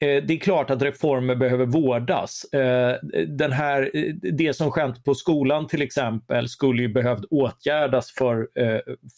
det 0.00 0.30
är 0.34 0.38
klart 0.38 0.70
att 0.70 0.82
reformer 0.82 1.34
behöver 1.34 1.66
vårdas. 1.66 2.44
Eh, 2.44 2.96
den 3.28 3.52
här, 3.52 3.90
eh, 3.94 4.14
det 4.14 4.56
som 4.56 4.70
skett 4.70 5.04
på 5.04 5.14
skolan 5.14 5.66
till 5.66 5.82
exempel 5.82 6.48
skulle 6.48 6.82
ju 6.82 6.88
behövt 6.88 7.24
åtgärdas 7.24 8.10
för, 8.10 8.48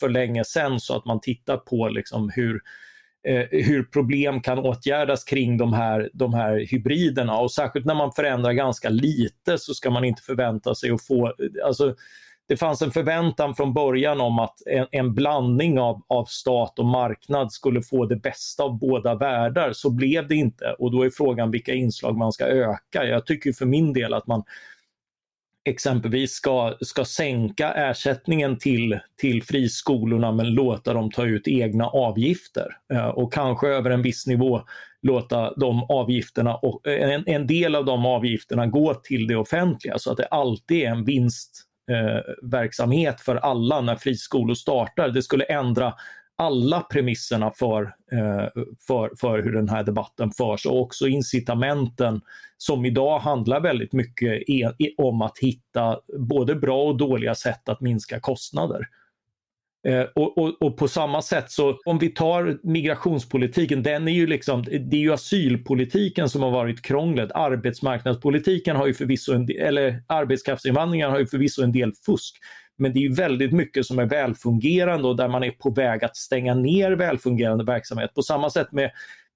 för 0.01 0.09
länge 0.09 0.45
sedan 0.45 0.81
så 0.81 0.97
att 0.97 1.05
man 1.05 1.21
tittar 1.21 1.57
på 1.57 1.89
liksom 1.89 2.31
hur, 2.35 2.61
hur 3.51 3.83
problem 3.83 4.41
kan 4.41 4.59
åtgärdas 4.59 5.25
kring 5.25 5.59
de 5.59 5.73
här, 5.73 6.11
de 6.13 6.35
här 6.35 6.67
hybriderna 6.71 7.39
och 7.39 7.53
särskilt 7.53 7.87
när 7.87 7.95
man 7.95 8.13
förändrar 8.13 8.53
ganska 8.53 8.89
lite 8.89 9.59
så 9.59 9.75
ska 9.75 9.91
man 9.91 10.05
inte 10.05 10.23
förvänta 10.23 10.75
sig 10.75 10.91
att 10.91 11.07
få, 11.07 11.35
alltså 11.65 11.95
det 12.51 12.57
fanns 12.57 12.83
en 12.83 12.91
förväntan 12.91 13.55
från 13.55 13.73
början 13.73 14.21
om 14.21 14.39
att 14.39 14.67
en, 14.67 14.87
en, 14.91 15.15
blandning 15.15 15.79
av, 15.79 16.03
av 16.09 16.25
stat 16.25 16.79
och 16.79 16.85
marknad 16.85 17.53
skulle 17.53 17.83
få 17.83 18.07
det 18.07 18.17
bästa 18.17 18.63
av 18.63 18.79
båda 18.79 19.15
världar. 19.15 19.73
Så 19.73 19.91
blev 19.91 20.29
det 20.29 20.35
inte 20.35 20.75
och 20.79 20.93
då 20.93 21.03
är 21.03 21.11
frågan 21.11 21.51
vilka 21.51 21.75
inslag 21.75 22.17
man 22.17 22.33
ska 22.33 22.45
öka. 22.45 23.05
Jag 23.05 23.27
tycker 23.27 23.53
för 23.53 23.67
min 23.67 23.93
del 23.93 24.15
att 24.15 24.27
man 24.27 24.43
exempelvis 25.65 26.33
ska, 26.33 26.77
ska 26.81 27.05
sänka 27.05 27.73
ersättningen 27.73 28.59
till, 28.59 28.99
till 29.17 29.43
friskolorna 29.43 30.33
men 30.33 30.55
låta 30.55 30.95
dem 30.95 31.11
ta 31.11 31.25
ut 31.25 31.49
egna 31.49 31.87
avgifter 31.87 32.77
eh, 32.93 33.09
och 33.09 33.33
kanske 33.33 33.69
över 33.69 33.91
en 33.91 34.03
viss 34.03 34.27
nivå 34.27 34.63
låta 35.03 35.55
de 35.55 35.83
avgifterna 35.83 36.57
och 36.57 36.87
en, 36.87 37.25
en 37.27 37.47
del 37.47 37.75
av 37.75 37.85
de 37.85 38.07
avgifterna 38.07 38.67
gå 38.67 38.95
till 38.95 39.27
det 39.27 39.37
offentliga 39.37 39.99
så 39.99 40.11
att 40.11 40.17
det 40.17 40.27
alltid 40.27 40.83
är 40.83 40.91
en 40.91 41.05
vinst 41.05 41.67
Eh, 41.91 42.21
verksamhet 42.43 43.21
för 43.21 43.37
alla 43.37 43.81
när 43.81 43.97
friskolor 43.97 44.55
startar. 44.55 45.09
Det 45.09 45.23
skulle 45.23 45.45
ändra 45.45 45.95
alla 46.37 46.81
premisserna 46.81 47.51
för, 47.51 47.83
eh, 48.13 48.63
för, 48.87 49.17
för 49.21 49.43
hur 49.43 49.53
den 49.53 49.69
här 49.69 49.83
debatten 49.83 50.31
förs 50.31 50.67
och 50.67 50.81
också 50.81 51.09
incitamenten 51.09 52.21
som 52.57 52.85
idag 52.85 53.19
handlar 53.19 53.61
väldigt 53.61 53.93
mycket 53.93 54.43
e 54.49 54.71
om 54.97 55.23
att 55.23 55.39
hitta 55.39 56.01
både 56.19 56.55
bra 56.55 56.83
och 56.83 56.97
dåliga 56.97 57.35
sätt 57.35 57.69
att 57.69 57.81
minska 57.81 58.21
kostnader. 58.21 58.87
Eh, 59.89 60.03
och, 60.15 60.39
och, 60.39 60.63
och, 60.63 60.77
på 60.77 60.89
samma 60.89 61.23
sätt 61.23 61.51
så 61.51 61.79
om 61.85 61.99
vi 61.99 62.09
tar 62.09 62.59
migrationspolitiken, 62.63 63.83
den 63.83 64.09
är 64.09 64.13
ju 64.13 64.27
liksom, 64.27 64.63
det 64.63 64.97
är 64.97 65.01
ju 65.01 65.13
asylpolitiken 65.13 66.29
som 66.29 66.43
har 66.43 66.51
varit 66.51 66.83
krånglet. 66.83 67.33
Arbetsmarknadspolitiken 67.35 68.77
har 68.77 68.87
ju 68.87 68.95
förvisso, 68.95 69.33
en 69.33 69.47
del, 69.47 69.57
eller 69.57 70.03
arbetskraftsinvandringen 70.07 71.11
har 71.11 71.19
ju 71.19 71.27
förvisso 71.27 71.63
en 71.63 71.73
del 71.73 71.93
fusk. 72.07 72.37
Men 72.79 72.93
det 72.93 72.99
är 72.99 73.03
ju 73.03 73.15
väldigt 73.15 73.53
mycket 73.53 73.87
som 73.87 73.99
är 73.99 74.07
välfungerande 74.07 75.09
och 75.09 75.17
där 75.17 75.29
man 75.29 75.45
är 75.45 75.51
på 75.51 75.71
väg 75.71 76.05
att 76.05 76.17
stänga 76.17 76.55
ner 76.55 76.93
välfungerande 76.93 77.65
verksamhet. 77.65 78.15
På 78.15 78.23
samma 78.23 78.51
sätt 78.51 78.73
med 78.73 78.91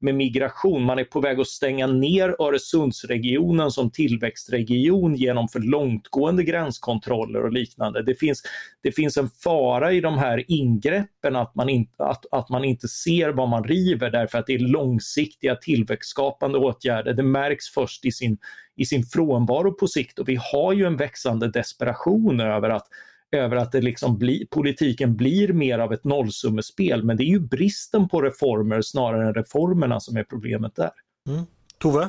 med 0.05 0.15
migration. 0.15 0.83
Man 0.83 0.99
är 0.99 1.05
på 1.05 1.21
väg 1.21 1.41
att 1.41 1.49
stänga 1.49 1.87
ner 1.87 2.37
Öresundsregionen 2.43 3.71
som 3.71 3.91
tillväxtregion 3.91 5.15
genom 5.15 5.49
för 5.49 5.61
långtgående 5.61 6.45
gränskontroller 6.45 7.45
och 7.45 7.53
liknande. 7.53 8.03
Det 8.03 8.15
finns, 8.15 8.43
det 8.83 8.93
finns 8.93 9.17
en 9.17 9.29
fara 9.29 9.93
i 9.93 10.01
de 10.01 10.19
här 10.19 10.45
ingreppen 10.49 11.37
att 11.37 11.55
man, 11.55 11.69
inte, 11.69 12.05
att, 12.05 12.27
att 12.31 12.49
man 12.49 12.65
inte 12.65 12.89
ser 12.89 13.29
vad 13.29 13.49
man 13.49 13.65
river 13.65 14.11
därför 14.11 14.39
att 14.39 14.47
det 14.47 14.55
är 14.55 14.59
långsiktiga 14.59 15.57
tillväxtskapande 15.57 16.59
åtgärder. 16.59 17.13
Det 17.13 17.23
märks 17.23 17.69
först 17.69 18.05
i 18.05 18.13
sin, 18.13 18.39
i 18.77 18.87
sin 18.87 19.03
frånvaro 19.03 19.73
på 19.73 19.87
sikt 19.87 20.19
och 20.19 20.29
vi 20.29 20.39
har 20.53 20.73
ju 20.73 20.87
en 20.87 20.97
växande 20.97 21.49
desperation 21.49 22.41
över 22.41 22.71
att 22.71 22.87
över 23.35 23.57
att 23.57 23.73
det 23.73 23.81
liksom 23.81 24.19
bli, 24.19 24.47
politiken 24.51 25.17
blir 25.17 25.53
mer 25.53 25.79
av 25.79 25.93
ett 25.93 26.05
nollsummespel. 26.05 27.05
Men 27.05 27.17
det 27.17 27.23
är 27.25 27.29
ju 27.29 27.41
bristen 27.41 28.09
på 28.09 28.23
reformer 28.23 28.83
snarare 28.83 29.27
än 29.27 29.35
reformerna 29.35 30.01
som 30.01 30.17
är 30.17 30.25
problemet 30.25 30.77
där. 30.77 30.91
Mm. 31.29 31.45
Tove? 31.79 32.09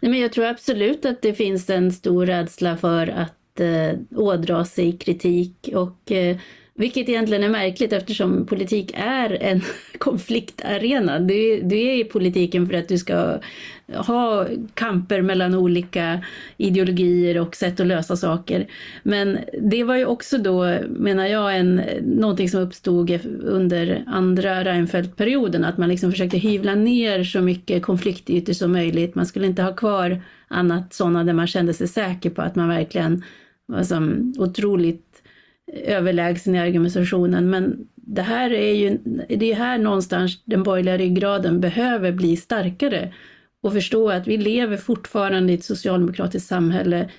Nej, 0.00 0.10
men 0.10 0.20
jag 0.20 0.32
tror 0.32 0.44
absolut 0.44 1.04
att 1.04 1.22
det 1.22 1.34
finns 1.34 1.70
en 1.70 1.92
stor 1.92 2.26
rädsla 2.26 2.76
för 2.76 3.06
att 3.06 3.60
eh, 3.60 3.98
ådra 4.10 4.64
sig 4.64 4.98
kritik 4.98 5.70
och 5.74 6.12
eh, 6.12 6.36
vilket 6.74 7.08
egentligen 7.08 7.42
är 7.42 7.48
märkligt 7.48 7.92
eftersom 7.92 8.46
politik 8.46 8.92
är 8.94 9.42
en 9.42 9.60
konfliktarena. 9.98 11.18
Du, 11.18 11.60
du 11.60 11.76
är 11.76 12.00
i 12.00 12.04
politiken 12.04 12.66
för 12.66 12.74
att 12.74 12.88
du 12.88 12.98
ska 12.98 13.38
ha 13.86 14.46
kamper 14.74 15.22
mellan 15.22 15.54
olika 15.54 16.24
ideologier 16.56 17.38
och 17.40 17.56
sätt 17.56 17.80
att 17.80 17.86
lösa 17.86 18.16
saker. 18.16 18.66
Men 19.02 19.38
det 19.62 19.84
var 19.84 19.96
ju 19.96 20.06
också 20.06 20.38
då, 20.38 20.78
menar 20.88 21.26
jag, 21.26 21.58
en, 21.58 21.82
någonting 22.02 22.48
som 22.48 22.60
uppstod 22.60 23.10
under 23.42 24.04
andra 24.06 24.64
Reinfeldt-perioden, 24.64 25.64
att 25.64 25.78
man 25.78 25.88
liksom 25.88 26.10
försökte 26.10 26.38
hyvla 26.38 26.74
ner 26.74 27.24
så 27.24 27.40
mycket 27.40 27.82
konfliktytor 27.82 28.52
som 28.52 28.72
möjligt. 28.72 29.14
Man 29.14 29.26
skulle 29.26 29.46
inte 29.46 29.62
ha 29.62 29.74
kvar 29.74 30.22
annat 30.48 30.94
sådana 30.94 31.24
där 31.24 31.32
man 31.32 31.46
kände 31.46 31.74
sig 31.74 31.88
säker 31.88 32.30
på 32.30 32.42
att 32.42 32.56
man 32.56 32.68
verkligen 32.68 33.22
var 33.66 33.82
som 33.82 34.34
otroligt 34.38 35.11
överlägsen 35.72 36.54
i 36.54 36.58
argumentationen. 36.58 37.50
Men 37.50 37.88
det 37.94 38.22
här 38.22 38.52
är 38.52 38.74
ju, 38.74 38.98
det 39.28 39.52
är 39.52 39.54
här 39.54 39.78
någonstans 39.78 40.44
den 40.44 40.62
borgerliga 40.62 40.98
ryggraden 40.98 41.60
behöver 41.60 42.12
bli 42.12 42.36
starkare 42.36 43.12
och 43.62 43.72
förstå 43.72 44.10
att 44.10 44.26
vi 44.26 44.36
lever 44.36 44.76
fortfarande 44.76 45.52
i 45.52 45.56
ett 45.56 45.64
socialdemokratiskt 45.64 46.48
samhälle. 46.48 47.10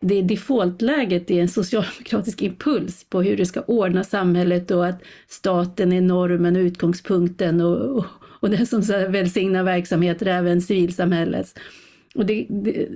Det 0.00 0.14
är 0.14 0.22
defaultläget 0.22 1.30
är 1.30 1.40
en 1.40 1.48
socialdemokratisk 1.48 2.42
impuls 2.42 3.04
på 3.04 3.22
hur 3.22 3.36
du 3.36 3.44
ska 3.44 3.60
ordna 3.60 4.04
samhället 4.04 4.70
och 4.70 4.86
att 4.86 5.02
staten 5.28 5.92
är 5.92 6.00
normen 6.00 6.56
och 6.56 6.60
utgångspunkten 6.60 7.60
och, 7.60 7.96
och, 7.96 8.04
och 8.22 8.50
den 8.50 8.66
som 8.66 8.80
välsignar 9.08 9.62
verksamheter, 9.62 10.26
även 10.26 10.62
civilsamhällets. 10.62 11.54
Och 12.14 12.26
det, 12.26 12.46
det, 12.48 12.88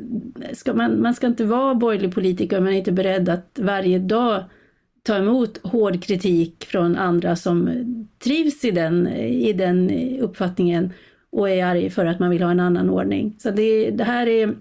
ska 0.53 0.75
man, 0.75 1.03
man 1.03 1.15
ska 1.15 1.27
inte 1.27 1.45
vara 1.45 1.75
borgerlig 1.75 2.15
politiker 2.15 2.59
om 2.59 2.65
man 2.65 2.73
är 2.73 2.79
inte 2.79 2.91
är 2.91 2.93
beredd 2.93 3.29
att 3.29 3.59
varje 3.63 3.99
dag 3.99 4.45
ta 5.05 5.17
emot 5.17 5.61
hård 5.63 6.03
kritik 6.03 6.65
från 6.65 6.97
andra 6.97 7.37
som 7.37 7.71
trivs 8.25 8.65
i 8.65 8.71
den, 8.71 9.09
i 9.17 9.53
den 9.53 9.91
uppfattningen 10.21 10.93
och 11.31 11.51
är 11.51 11.65
arg 11.65 11.91
för 11.91 12.07
att 12.07 12.19
man 12.19 12.31
vill 12.31 12.43
ha 12.43 12.51
en 12.51 12.61
annan 12.61 12.91
ordning. 12.91 13.37
Så 13.39 13.51
det, 13.51 13.91
det 13.91 14.05
här 14.05 14.27
är 14.27 14.55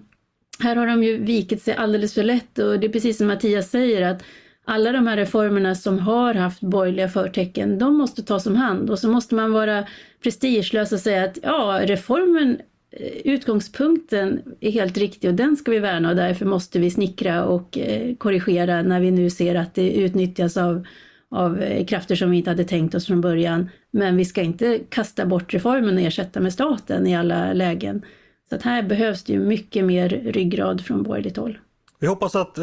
här 0.58 0.76
har 0.76 0.86
de 0.86 1.02
ju 1.02 1.16
vikit 1.16 1.62
sig 1.62 1.74
alldeles 1.74 2.14
för 2.14 2.22
lätt 2.22 2.58
och 2.58 2.80
det 2.80 2.86
är 2.86 2.92
precis 2.92 3.18
som 3.18 3.26
Mattias 3.26 3.70
säger 3.70 4.10
att 4.10 4.22
alla 4.64 4.92
de 4.92 5.06
här 5.06 5.16
reformerna 5.16 5.74
som 5.74 5.98
har 5.98 6.34
haft 6.34 6.60
borgerliga 6.60 7.08
förtecken, 7.08 7.78
de 7.78 7.96
måste 7.96 8.22
tas 8.22 8.46
om 8.46 8.56
hand 8.56 8.90
och 8.90 8.98
så 8.98 9.08
måste 9.08 9.34
man 9.34 9.52
vara 9.52 9.86
prestigelös 10.22 10.92
och 10.92 11.00
säga 11.00 11.24
att 11.24 11.38
ja, 11.42 11.80
reformen 11.82 12.58
Eh, 12.96 13.06
utgångspunkten 13.24 14.42
är 14.60 14.70
helt 14.70 14.96
riktig 14.96 15.30
och 15.30 15.36
den 15.36 15.56
ska 15.56 15.70
vi 15.70 15.78
värna 15.78 16.10
och 16.10 16.16
därför 16.16 16.46
måste 16.46 16.78
vi 16.78 16.90
snickra 16.90 17.44
och 17.44 17.78
eh, 17.78 18.16
korrigera 18.16 18.82
när 18.82 19.00
vi 19.00 19.10
nu 19.10 19.30
ser 19.30 19.54
att 19.54 19.74
det 19.74 19.92
utnyttjas 19.92 20.56
av, 20.56 20.86
av 21.30 21.60
eh, 21.60 21.86
krafter 21.86 22.16
som 22.16 22.30
vi 22.30 22.36
inte 22.36 22.50
hade 22.50 22.64
tänkt 22.64 22.94
oss 22.94 23.06
från 23.06 23.20
början. 23.20 23.70
Men 23.90 24.16
vi 24.16 24.24
ska 24.24 24.42
inte 24.42 24.80
kasta 24.88 25.26
bort 25.26 25.54
reformen 25.54 25.94
och 25.94 26.00
ersätta 26.00 26.40
med 26.40 26.52
staten 26.52 27.06
i 27.06 27.16
alla 27.16 27.52
lägen. 27.52 28.02
Så 28.48 28.56
att 28.56 28.62
här 28.62 28.82
behövs 28.82 29.24
det 29.24 29.32
ju 29.32 29.40
mycket 29.40 29.84
mer 29.84 30.08
ryggrad 30.08 30.80
från 30.80 31.02
borgerligt 31.02 31.36
håll. 31.36 31.58
Vi 31.98 32.06
hoppas 32.06 32.36
att 32.36 32.54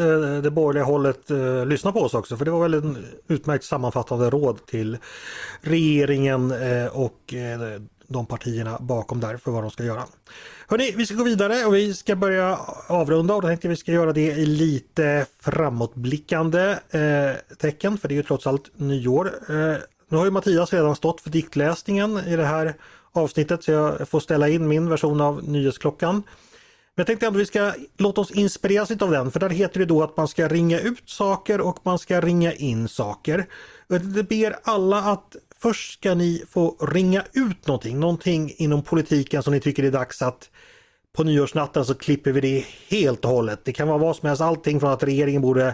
det 0.42 0.50
borgerliga 0.50 0.84
hållet 0.84 1.30
lyssnar 1.66 1.92
på 1.92 2.00
oss 2.00 2.14
också 2.14 2.36
för 2.36 2.44
det 2.44 2.50
var 2.50 2.62
väl 2.62 2.74
en 2.74 2.96
utmärkt 3.28 3.64
sammanfattande 3.64 4.30
råd 4.30 4.66
till 4.66 4.98
regeringen 5.60 6.52
och 6.92 7.34
de 8.12 8.26
partierna 8.26 8.78
bakom 8.80 9.20
där 9.20 9.36
för 9.36 9.50
vad 9.50 9.64
de 9.64 9.70
ska 9.70 9.84
göra. 9.84 10.04
Hörrni, 10.68 10.92
vi 10.96 11.06
ska 11.06 11.14
gå 11.14 11.24
vidare 11.24 11.64
och 11.64 11.74
vi 11.74 11.94
ska 11.94 12.16
börja 12.16 12.58
avrunda 12.86 13.34
och 13.34 13.42
då 13.42 13.48
tänkte 13.48 13.66
jag 13.66 13.70
vi 13.70 13.76
ska 13.76 13.92
göra 13.92 14.12
det 14.12 14.26
i 14.26 14.46
lite 14.46 15.26
framåtblickande 15.40 16.78
eh, 16.90 17.56
tecken 17.58 17.98
för 17.98 18.08
det 18.08 18.14
är 18.14 18.16
ju 18.16 18.22
trots 18.22 18.46
allt 18.46 18.70
nyår. 18.76 19.26
Eh, 19.48 19.76
nu 20.08 20.16
har 20.16 20.24
ju 20.24 20.30
Mattias 20.30 20.72
redan 20.72 20.96
stått 20.96 21.20
för 21.20 21.30
diktläsningen 21.30 22.18
i 22.18 22.36
det 22.36 22.44
här 22.44 22.74
avsnittet 23.12 23.64
så 23.64 23.70
jag 23.70 24.08
får 24.08 24.20
ställa 24.20 24.48
in 24.48 24.68
min 24.68 24.88
version 24.88 25.20
av 25.20 25.44
Nyhetsklockan. 25.44 26.14
Men 26.94 27.02
jag 27.02 27.06
tänkte 27.06 27.26
ändå 27.26 27.38
vi 27.38 27.46
ska 27.46 27.72
låta 27.98 28.20
oss 28.20 28.30
inspireras 28.30 28.90
av 28.90 29.10
den 29.10 29.30
för 29.30 29.40
där 29.40 29.48
heter 29.48 29.80
det 29.80 29.86
då 29.86 30.02
att 30.02 30.16
man 30.16 30.28
ska 30.28 30.48
ringa 30.48 30.80
ut 30.80 31.10
saker 31.10 31.60
och 31.60 31.78
man 31.82 31.98
ska 31.98 32.20
ringa 32.20 32.52
in 32.52 32.88
saker. 32.88 33.46
Det 33.88 34.22
ber 34.22 34.56
alla 34.62 34.98
att 34.98 35.36
Först 35.62 35.92
ska 35.92 36.14
ni 36.14 36.44
få 36.50 36.76
ringa 36.80 37.24
ut 37.32 37.66
någonting, 37.66 38.00
någonting 38.00 38.54
inom 38.56 38.82
politiken 38.82 39.42
som 39.42 39.52
ni 39.52 39.60
tycker 39.60 39.84
är 39.84 39.90
dags 39.90 40.22
att 40.22 40.50
på 41.16 41.24
nyårsnatten 41.24 41.84
så 41.84 41.94
klipper 41.94 42.32
vi 42.32 42.40
det 42.40 42.64
helt 42.88 43.24
och 43.24 43.30
hållet. 43.30 43.60
Det 43.64 43.72
kan 43.72 43.88
vara 43.88 43.98
vad 43.98 44.16
som 44.16 44.28
helst, 44.28 44.42
allting 44.42 44.80
från 44.80 44.92
att 44.92 45.02
regeringen 45.02 45.42
borde 45.42 45.66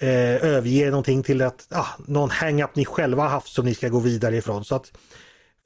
eh, 0.00 0.44
överge 0.44 0.90
någonting 0.90 1.22
till 1.22 1.42
att 1.42 1.66
ah, 1.70 1.86
någon 2.06 2.30
hang-up 2.30 2.76
ni 2.76 2.84
själva 2.84 3.28
haft 3.28 3.48
som 3.52 3.64
ni 3.64 3.74
ska 3.74 3.88
gå 3.88 3.98
vidare 3.98 4.36
ifrån. 4.36 4.64
Så 4.64 4.74
att 4.74 4.92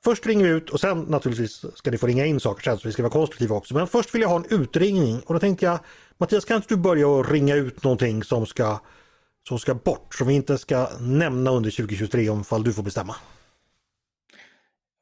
Först 0.05 0.27
ringer 0.27 0.45
vi 0.45 0.51
ut 0.51 0.71
och 0.71 0.81
sen 0.81 1.01
naturligtvis 1.01 1.65
ska 1.75 1.91
ni 1.91 1.99
få 1.99 2.07
ringa 2.07 2.27
in 2.27 2.41
saker 2.41 2.63
sen 2.63 2.79
så 2.79 2.89
vi 2.89 2.93
ska 2.93 3.03
vara 3.03 3.13
konstruktiva 3.13 3.57
också. 3.57 3.75
Men 3.75 3.87
först 3.87 4.15
vill 4.15 4.23
jag 4.23 4.29
ha 4.29 4.37
en 4.37 4.61
utringning 4.61 5.21
och 5.21 5.35
då 5.35 5.41
tänkte 5.41 5.67
jag 5.67 5.79
Mattias 6.19 6.45
kan 6.45 6.57
inte 6.57 6.75
du 6.75 6.77
börja 6.77 7.09
och 7.09 7.31
ringa 7.31 7.55
ut 7.55 7.85
någonting 7.85 8.25
som 8.25 8.47
ska, 8.47 8.81
som 9.49 9.59
ska 9.59 9.75
bort, 9.75 10.15
som 10.15 10.27
vi 10.27 10.35
inte 10.35 10.59
ska 10.59 10.89
nämna 11.01 11.51
under 11.51 11.71
2023 11.71 12.29
om 12.29 12.45
fall 12.45 12.63
du 12.63 12.73
får 12.73 12.83
bestämma. 12.83 13.17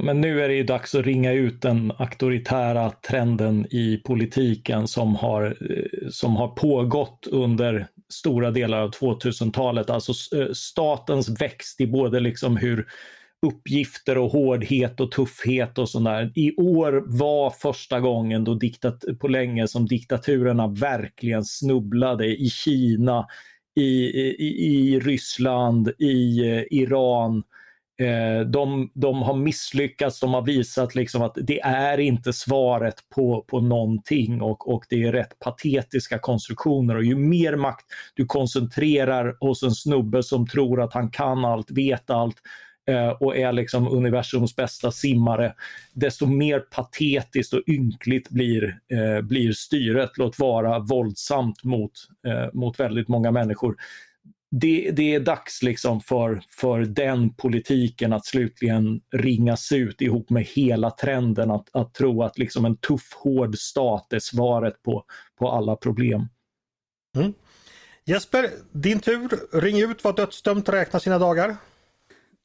Men 0.04 0.20
nu 0.20 0.42
är 0.42 0.48
det 0.48 0.54
ju 0.54 0.64
dags 0.64 0.94
att 0.94 1.06
ringa 1.06 1.32
ut 1.32 1.62
den 1.62 1.92
auktoritära 1.98 2.90
trenden 2.90 3.66
i 3.70 3.96
politiken 4.04 4.88
som 4.88 5.16
har, 5.16 5.44
eh, 5.44 6.08
som 6.10 6.36
har 6.36 6.48
pågått 6.48 7.26
under 7.30 7.86
stora 8.08 8.50
delar 8.50 8.80
av 8.80 8.90
2000-talet. 8.90 9.90
Alltså 9.90 10.36
eh, 10.36 10.52
statens 10.52 11.40
växt 11.40 11.80
i 11.80 11.86
både 11.86 12.20
liksom 12.20 12.56
hur 12.56 12.86
uppgifter 13.46 14.18
och 14.18 14.30
hårdhet 14.30 15.00
och 15.00 15.12
tuffhet 15.12 15.78
och 15.78 15.88
sådär. 15.88 16.32
I 16.34 16.56
år 16.56 17.04
var 17.06 17.50
första 17.50 18.00
gången 18.00 18.44
då 18.44 18.54
diktat 18.54 19.04
på 19.20 19.28
länge 19.28 19.68
som 19.68 19.86
diktaturerna 19.86 20.66
verkligen 20.66 21.44
snubblade 21.44 22.26
i 22.26 22.50
Kina, 22.50 23.26
i, 23.76 23.82
i, 23.82 24.94
i 24.94 25.00
Ryssland, 25.00 25.88
i 25.98 26.50
eh, 26.50 26.62
Iran 26.70 27.42
Eh, 28.02 28.46
de, 28.46 28.90
de 28.94 29.22
har 29.22 29.34
misslyckats, 29.34 30.20
de 30.20 30.34
har 30.34 30.42
visat 30.42 30.94
liksom 30.94 31.22
att 31.22 31.38
det 31.42 31.60
är 31.60 32.00
inte 32.00 32.32
svaret 32.32 32.94
på, 33.14 33.44
på 33.48 33.60
någonting 33.60 34.42
och, 34.42 34.74
och 34.74 34.84
det 34.88 35.02
är 35.02 35.12
rätt 35.12 35.38
patetiska 35.38 36.18
konstruktioner. 36.18 36.96
Och 36.96 37.04
ju 37.04 37.16
mer 37.16 37.56
makt 37.56 37.86
du 38.14 38.26
koncentrerar 38.26 39.36
hos 39.40 39.62
en 39.62 39.70
snubbe 39.70 40.22
som 40.22 40.46
tror 40.46 40.82
att 40.82 40.94
han 40.94 41.10
kan 41.10 41.44
allt, 41.44 41.70
vet 41.70 42.10
allt 42.10 42.36
eh, 42.88 43.08
och 43.08 43.36
är 43.36 43.52
liksom 43.52 43.88
universums 43.88 44.56
bästa 44.56 44.90
simmare, 44.90 45.54
desto 45.92 46.26
mer 46.26 46.60
patetiskt 46.60 47.52
och 47.52 47.62
ynkligt 47.66 48.30
blir, 48.30 48.78
eh, 48.92 49.22
blir 49.22 49.52
styret, 49.52 50.10
låt 50.16 50.38
vara 50.38 50.78
våldsamt 50.78 51.64
mot, 51.64 51.92
eh, 52.26 52.54
mot 52.54 52.80
väldigt 52.80 53.08
många 53.08 53.30
människor 53.30 53.76
det, 54.60 54.90
det, 54.90 55.14
är 55.14 55.20
dags 55.20 55.62
liksom 55.62 56.00
för, 56.00 56.42
för 56.48 56.80
den 56.80 57.34
politiken 57.34 58.12
att 58.12 58.26
slutligen 58.26 59.00
ringas 59.12 59.72
ut 59.72 60.02
ihop 60.02 60.30
med 60.30 60.44
hela 60.44 60.90
trenden 60.90 61.50
att, 61.50 61.68
att 61.72 61.94
tro 61.94 62.22
att 62.22 62.38
liksom 62.38 62.64
en 62.64 62.76
tuff, 62.76 63.12
hård 63.14 63.58
stat 63.58 64.12
är 64.12 64.18
svaret 64.18 64.82
på, 64.82 65.04
på 65.38 65.50
alla 65.50 65.76
problem. 65.76 66.28
Mm. 67.16 67.32
Jesper, 68.06 68.50
din 68.72 69.00
tur. 69.00 69.60
Ring 69.60 69.90
ut 69.90 70.04
vad 70.04 70.16
dödsdömt 70.16 70.68
räknar 70.68 71.00
sina 71.00 71.18
dagar. 71.18 71.56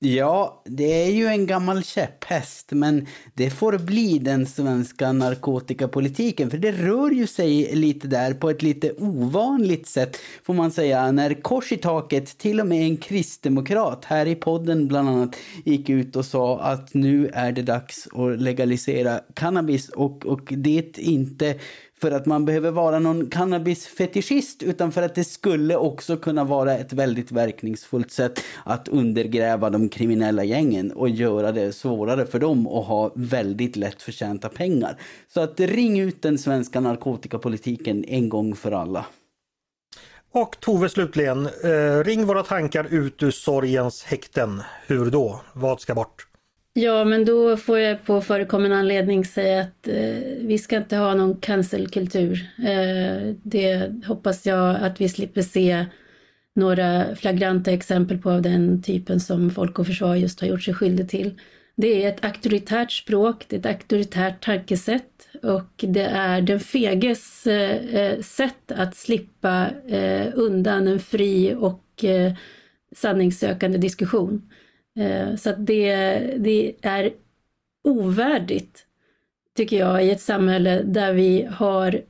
Ja, 0.01 0.61
det 0.65 1.03
är 1.03 1.11
ju 1.11 1.25
en 1.25 1.45
gammal 1.45 1.83
käpphäst, 1.83 2.71
men 2.71 3.07
det 3.33 3.49
får 3.49 3.77
bli 3.77 4.19
den 4.19 4.45
svenska 4.45 5.11
narkotikapolitiken, 5.11 6.49
för 6.49 6.57
det 6.57 6.71
rör 6.71 7.11
ju 7.11 7.27
sig 7.27 7.75
lite 7.75 8.07
där 8.07 8.33
på 8.33 8.49
ett 8.49 8.61
lite 8.61 8.93
ovanligt 8.97 9.87
sätt, 9.87 10.17
får 10.43 10.53
man 10.53 10.71
säga, 10.71 11.11
när 11.11 11.33
kors 11.41 11.71
i 11.71 11.77
taket, 11.77 12.37
till 12.37 12.59
och 12.59 12.67
med 12.67 12.83
en 12.83 12.97
kristdemokrat 12.97 14.05
här 14.05 14.25
i 14.25 14.35
podden 14.35 14.87
bland 14.87 15.09
annat, 15.09 15.35
gick 15.65 15.89
ut 15.89 16.15
och 16.15 16.25
sa 16.25 16.59
att 16.59 16.93
nu 16.93 17.29
är 17.33 17.51
det 17.51 17.61
dags 17.61 18.07
att 18.13 18.41
legalisera 18.41 19.19
cannabis 19.33 19.89
och, 19.89 20.25
och 20.25 20.41
det 20.49 20.97
inte 20.97 21.55
för 22.01 22.11
att 22.11 22.25
man 22.25 22.45
behöver 22.45 22.71
vara 22.71 22.99
någon 22.99 23.29
cannabisfetischist 23.29 24.63
utan 24.63 24.91
för 24.91 25.01
att 25.01 25.15
det 25.15 25.23
skulle 25.23 25.75
också 25.75 26.17
kunna 26.17 26.43
vara 26.43 26.77
ett 26.77 26.93
väldigt 26.93 27.31
verkningsfullt 27.31 28.11
sätt 28.11 28.43
att 28.63 28.87
undergräva 28.87 29.69
de 29.69 29.89
kriminella 29.89 30.43
gängen 30.43 30.91
och 30.91 31.09
göra 31.09 31.51
det 31.51 31.73
svårare 31.73 32.25
för 32.25 32.39
dem 32.39 32.67
att 32.67 32.85
ha 32.85 33.11
väldigt 33.15 33.75
lätt 33.75 34.01
förtjänta 34.01 34.49
pengar. 34.49 34.97
Så 35.33 35.41
att 35.41 35.59
ring 35.59 35.99
ut 35.99 36.21
den 36.21 36.37
svenska 36.37 36.79
narkotikapolitiken 36.79 38.05
en 38.07 38.29
gång 38.29 38.55
för 38.55 38.71
alla. 38.71 39.05
Och 40.31 40.59
Tove 40.59 40.89
slutligen, 40.89 41.45
eh, 41.45 42.03
ring 42.03 42.25
våra 42.25 42.43
tankar 42.43 42.87
ut 42.89 43.23
ur 43.23 43.31
sorgens 43.31 44.03
häkten. 44.03 44.61
Hur 44.87 45.11
då? 45.11 45.41
Vad 45.53 45.81
ska 45.81 45.95
bort? 45.95 46.28
Ja, 46.81 47.03
men 47.03 47.25
då 47.25 47.57
får 47.57 47.79
jag 47.79 48.05
på 48.05 48.21
förekommande 48.21 48.77
anledning 48.77 49.25
säga 49.25 49.61
att 49.61 49.87
eh, 49.87 49.95
vi 50.41 50.57
ska 50.57 50.77
inte 50.77 50.97
ha 50.97 51.13
någon 51.13 51.35
cancelkultur. 51.35 52.49
Eh, 52.57 53.35
det 53.43 53.91
hoppas 54.05 54.45
jag 54.45 54.75
att 54.75 55.01
vi 55.01 55.09
slipper 55.09 55.41
se 55.41 55.85
några 56.55 57.15
flagranta 57.15 57.71
exempel 57.71 58.17
på 58.17 58.31
av 58.31 58.41
den 58.41 58.81
typen 58.83 59.19
som 59.19 59.51
Folk 59.51 59.79
och 59.79 59.87
Försvar 59.87 60.15
just 60.15 60.41
har 60.41 60.47
gjort 60.47 60.63
sig 60.63 60.73
skyldig 60.73 61.09
till. 61.09 61.39
Det 61.75 62.03
är 62.03 62.09
ett 62.09 62.25
auktoritärt 62.25 62.91
språk, 62.91 63.45
det 63.47 63.55
är 63.55 63.59
ett 63.59 63.65
auktoritärt 63.65 64.43
tankesätt 64.43 65.29
och 65.43 65.73
det 65.77 66.05
är 66.05 66.41
den 66.41 66.59
feges 66.59 67.47
eh, 67.47 67.95
eh 67.95 68.21
sätt 68.21 68.71
att 68.71 68.95
slippa 68.95 69.67
eh, 69.87 70.27
undan 70.33 70.87
en 70.87 70.99
fri 70.99 71.55
och 71.59 72.03
eh, 72.03 72.33
sanningssökande 72.95 73.77
diskussion. 73.77 74.41
Eh, 74.99 75.35
så 75.35 75.49
att 75.49 75.65
det, 75.65 75.95
det 76.37 76.75
är 76.81 77.11
ovärdigt, 77.83 78.85
tycker 79.57 79.79
jag, 79.79 80.05
i 80.05 80.11
ett 80.11 80.21
samhälle 80.21 80.81
där 80.83 81.13
vi 81.13 81.47
har 81.51 82.01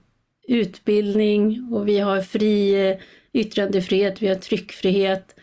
utbildning 0.48 1.70
och 1.74 1.88
vi 1.88 2.00
har 2.00 2.22
fri 2.22 2.88
eh, 2.90 2.98
yttrandefrihet, 3.34 4.22
vi 4.22 4.28
har 4.28 4.36
tryckfrihet, 4.36 5.36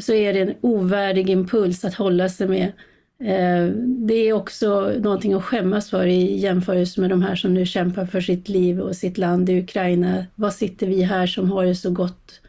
så 0.00 0.12
är 0.12 0.32
det 0.32 0.40
en 0.40 0.54
ovärdig 0.60 1.30
impuls 1.30 1.84
att 1.84 1.94
hålla 1.94 2.28
sig 2.28 2.48
med. 2.48 2.72
Eh, 3.20 3.66
det 3.86 4.14
är 4.14 4.32
också 4.32 4.92
någonting 4.98 5.32
att 5.32 5.44
skämmas 5.44 5.90
för 5.90 6.06
i 6.06 6.38
jämförelse 6.38 7.00
med 7.00 7.10
de 7.10 7.22
här 7.22 7.36
som 7.36 7.54
nu 7.54 7.66
kämpar 7.66 8.06
för 8.06 8.20
sitt 8.20 8.48
liv 8.48 8.80
och 8.80 8.96
sitt 8.96 9.18
land 9.18 9.50
i 9.50 9.60
Ukraina. 9.60 10.26
Vad 10.34 10.52
sitter 10.54 10.86
vi 10.86 11.02
här 11.02 11.26
som 11.26 11.50
har 11.50 11.64
det 11.64 11.74
så 11.74 11.90
gott 11.90 12.40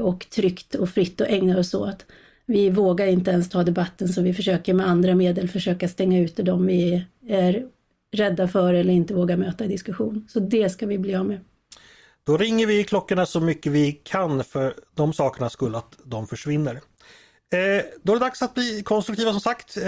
och 0.00 0.26
tryggt 0.30 0.74
och 0.74 0.88
fritt 0.88 1.20
och 1.20 1.28
ägnar 1.30 1.58
oss 1.58 1.74
åt? 1.74 2.06
Vi 2.46 2.70
vågar 2.70 3.06
inte 3.06 3.30
ens 3.30 3.48
ta 3.48 3.62
debatten 3.62 4.08
så 4.08 4.22
vi 4.22 4.34
försöker 4.34 4.74
med 4.74 4.88
andra 4.88 5.14
medel 5.14 5.48
försöka 5.48 5.88
stänga 5.88 6.20
ute 6.20 6.42
dem 6.42 6.66
vi 6.66 7.04
är 7.28 7.66
rädda 8.12 8.48
för 8.48 8.74
eller 8.74 8.92
inte 8.92 9.14
vågar 9.14 9.36
möta 9.36 9.64
i 9.64 9.68
diskussion. 9.68 10.26
Så 10.28 10.40
det 10.40 10.70
ska 10.70 10.86
vi 10.86 10.98
bli 10.98 11.14
av 11.14 11.26
med. 11.26 11.40
Då 12.26 12.36
ringer 12.36 12.66
vi 12.66 12.84
klockorna 12.84 13.26
så 13.26 13.40
mycket 13.40 13.72
vi 13.72 13.92
kan 13.92 14.44
för 14.44 14.74
de 14.94 15.12
sakerna 15.12 15.50
skull 15.50 15.74
att 15.74 15.98
de 16.04 16.26
försvinner. 16.26 16.74
Eh, 16.74 17.84
då 18.02 18.12
är 18.12 18.16
det 18.16 18.24
dags 18.24 18.42
att 18.42 18.54
bli 18.54 18.82
konstruktiva 18.82 19.30
som 19.30 19.40
sagt. 19.40 19.76
Eh, 19.76 19.82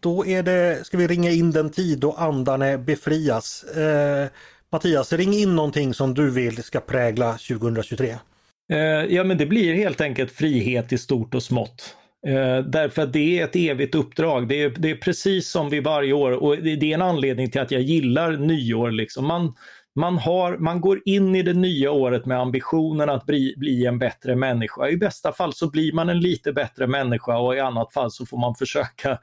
då 0.00 0.26
är 0.26 0.42
det, 0.42 0.86
ska 0.86 0.96
vi 0.96 1.06
ringa 1.06 1.30
in 1.30 1.50
den 1.50 1.70
tid 1.70 1.98
då 1.98 2.12
andarna 2.12 2.78
befrias. 2.78 3.64
Eh, 3.64 4.28
Mattias, 4.70 5.12
ring 5.12 5.34
in 5.34 5.56
någonting 5.56 5.94
som 5.94 6.14
du 6.14 6.30
vill 6.30 6.62
ska 6.62 6.80
prägla 6.80 7.32
2023. 7.32 8.18
Eh, 8.72 9.14
ja, 9.14 9.24
men 9.24 9.38
det 9.38 9.46
blir 9.46 9.74
helt 9.74 10.00
enkelt 10.00 10.32
frihet 10.32 10.92
i 10.92 10.98
stort 10.98 11.34
och 11.34 11.42
smått. 11.42 11.96
Eh, 12.26 12.58
därför 12.64 13.02
att 13.02 13.12
det 13.12 13.38
är 13.38 13.44
ett 13.44 13.56
evigt 13.56 13.94
uppdrag. 13.94 14.48
Det 14.48 14.62
är, 14.62 14.70
det 14.78 14.90
är 14.90 14.96
precis 14.96 15.48
som 15.48 15.70
vi 15.70 15.80
varje 15.80 16.12
år 16.12 16.32
och 16.32 16.56
det, 16.56 16.76
det 16.76 16.90
är 16.90 16.94
en 16.94 17.02
anledning 17.02 17.50
till 17.50 17.60
att 17.60 17.70
jag 17.70 17.82
gillar 17.82 18.32
nyår. 18.32 18.90
Liksom. 18.90 19.26
Man, 19.26 19.54
man, 19.98 20.18
har, 20.18 20.56
man 20.56 20.80
går 20.80 21.00
in 21.04 21.34
i 21.34 21.42
det 21.42 21.52
nya 21.52 21.90
året 21.90 22.26
med 22.26 22.40
ambitionen 22.40 23.10
att 23.10 23.26
bli, 23.26 23.54
bli 23.56 23.86
en 23.86 23.98
bättre 23.98 24.36
människa. 24.36 24.88
I 24.88 24.96
bästa 24.96 25.32
fall 25.32 25.52
så 25.52 25.70
blir 25.70 25.92
man 25.92 26.08
en 26.08 26.20
lite 26.20 26.52
bättre 26.52 26.86
människa 26.86 27.38
och 27.38 27.56
i 27.56 27.60
annat 27.60 27.92
fall 27.92 28.10
så 28.10 28.26
får 28.26 28.38
man 28.38 28.54
försöka, 28.54 29.18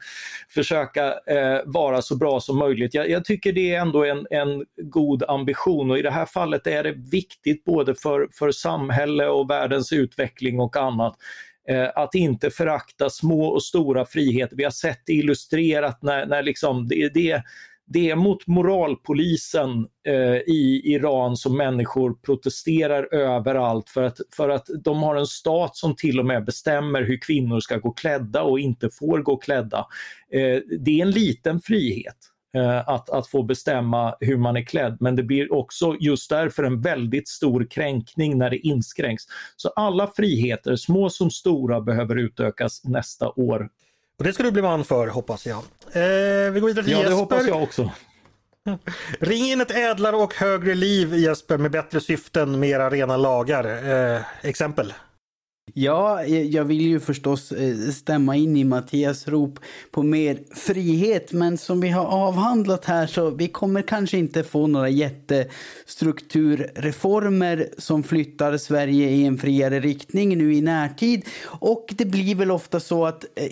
försöka 0.50 1.08
eh, 1.08 1.60
vara 1.66 2.02
så 2.02 2.16
bra 2.16 2.40
som 2.40 2.58
möjligt. 2.58 2.94
Jag, 2.94 3.10
jag, 3.10 3.26
tycker 3.26 3.54
det 3.54 3.76
är 3.76 3.82
ändå 3.82 4.06
en, 4.06 4.28
en 4.30 4.66
god 4.78 5.24
ambition 5.28 5.92
och 5.92 6.00
i 6.00 6.02
det 6.02 6.12
här 6.12 6.26
fallet 6.26 6.68
är 6.68 6.84
det 6.84 6.94
viktigt 7.12 7.66
både 7.66 7.96
för, 7.96 8.28
för 8.32 8.52
samhälle 8.52 9.28
och 9.28 9.50
världens 9.50 9.94
utveckling 9.94 10.60
och 10.60 10.78
annat 10.78 11.16
eh, 11.70 11.90
att 11.96 12.16
inte 12.16 12.50
förakta 12.50 13.10
små 13.10 13.48
och 13.48 13.64
stora 13.64 14.06
friheter. 14.06 14.56
Vi 14.56 14.64
har 14.64 14.72
sett 14.72 15.02
det 15.06 15.14
illustrerat 15.14 16.02
när, 16.02 16.26
när 16.26 16.44
liksom 16.44 16.88
det, 16.88 17.10
det 17.14 17.44
det 17.88 18.10
är 18.10 18.16
mot 18.16 18.48
moralpolisen 18.48 19.88
eh, 20.08 20.36
i 20.36 20.82
Iran 20.84 21.38
som 21.38 21.58
människor 21.58 22.14
protesterar 22.26 23.14
överallt 23.14 23.90
för 23.90 24.04
att, 24.04 24.18
för 24.36 24.50
att 24.50 24.68
de 24.84 25.04
har 25.04 25.16
en 25.16 25.28
stat 25.28 25.76
som 25.76 25.96
till 25.96 26.20
och 26.20 26.26
med 26.26 26.46
bestämmer 26.46 27.02
hur 27.02 27.18
kvinnor 27.22 27.60
ska 27.60 27.78
gå 27.78 27.92
klädda 27.92 28.44
och 28.44 28.60
inte 28.60 28.90
får 28.90 29.20
gå 29.20 29.38
klädda. 29.38 29.88
Eh, 30.32 30.60
det 30.80 31.00
är 31.00 31.02
en 31.02 31.12
liten 31.12 31.62
frihet 31.62 32.18
eh, 32.56 32.90
att, 32.90 33.10
att 33.10 33.28
få 33.28 33.44
bestämma 33.44 34.16
hur 34.20 34.38
man 34.38 34.58
är 34.58 34.66
klädd 34.66 34.98
men 35.00 35.16
det 35.16 35.24
blir 35.24 35.54
också 35.54 35.96
just 36.00 36.30
därför 36.30 36.64
en 36.64 36.82
väldigt 36.82 37.28
stor 37.28 37.68
kränkning 37.70 38.38
när 38.38 38.50
det 38.50 38.58
inskränks. 38.58 39.24
Så 39.56 39.70
alla 39.70 40.08
friheter, 40.08 40.76
små 40.76 41.10
som 41.10 41.32
stora, 41.32 41.82
behöver 41.82 42.16
utökas 42.16 42.84
nästa 42.84 43.30
år 43.30 43.70
och 44.18 44.24
det 44.24 44.34
ska 44.34 44.44
du 44.44 44.52
bli 44.52 44.62
man 44.62 44.86
för 44.86 45.08
hoppas 45.08 45.46
jag. 45.46 45.58
Eh, 45.58 46.52
vi 46.52 46.60
går 46.60 46.68
vidare 46.68 46.86
till 46.86 46.94
ja, 46.94 47.00
Jesper. 47.00 47.10
det 47.10 47.16
hoppas 47.16 47.48
jag 47.48 47.64
också. 47.64 47.92
Ring 49.20 49.46
in 49.46 49.62
ett 49.62 49.72
ädlare 49.72 50.16
och 50.16 50.34
högre 50.34 50.76
liv 50.76 51.16
Jesper 51.16 51.58
med 51.58 51.72
bättre 51.72 52.02
syften, 52.02 52.60
mera 52.60 52.90
rena 52.90 53.18
lagar. 53.18 53.90
Eh, 54.16 54.22
exempel? 54.42 54.94
Ja, 55.74 56.24
eh, 56.24 56.42
jag 56.42 56.66
vill 56.66 56.82
ju 56.82 57.00
förstås 57.00 57.52
eh, 57.52 57.76
stämma 57.76 58.36
in 58.36 58.58
i 58.58 58.64
Mattias 58.64 59.28
rop 59.28 59.60
på 59.92 60.04
mer 60.04 60.40
frihet, 60.56 61.32
men 61.32 61.58
som 61.58 61.82
vi 61.82 61.90
har 61.90 62.06
avhandlat 62.06 62.86
här 62.86 63.08
så 63.08 63.30
vi 63.30 63.48
kommer 63.48 63.82
kanske 63.82 64.18
inte 64.18 64.44
få 64.44 64.68
några 64.68 64.90
jättestrukturreformer 64.90 67.70
som 67.78 68.04
flyttar 68.04 68.58
Sverige 68.58 69.10
i 69.10 69.26
en 69.26 69.38
friare 69.38 69.80
riktning 69.80 70.38
nu 70.38 70.54
i 70.54 70.62
närtid. 70.62 71.26
Och 71.46 71.94
det 71.98 72.06
blir 72.06 72.36
väl 72.36 72.52
ofta 72.52 72.80
så 72.80 73.06
att 73.06 73.26
eh, 73.36 73.52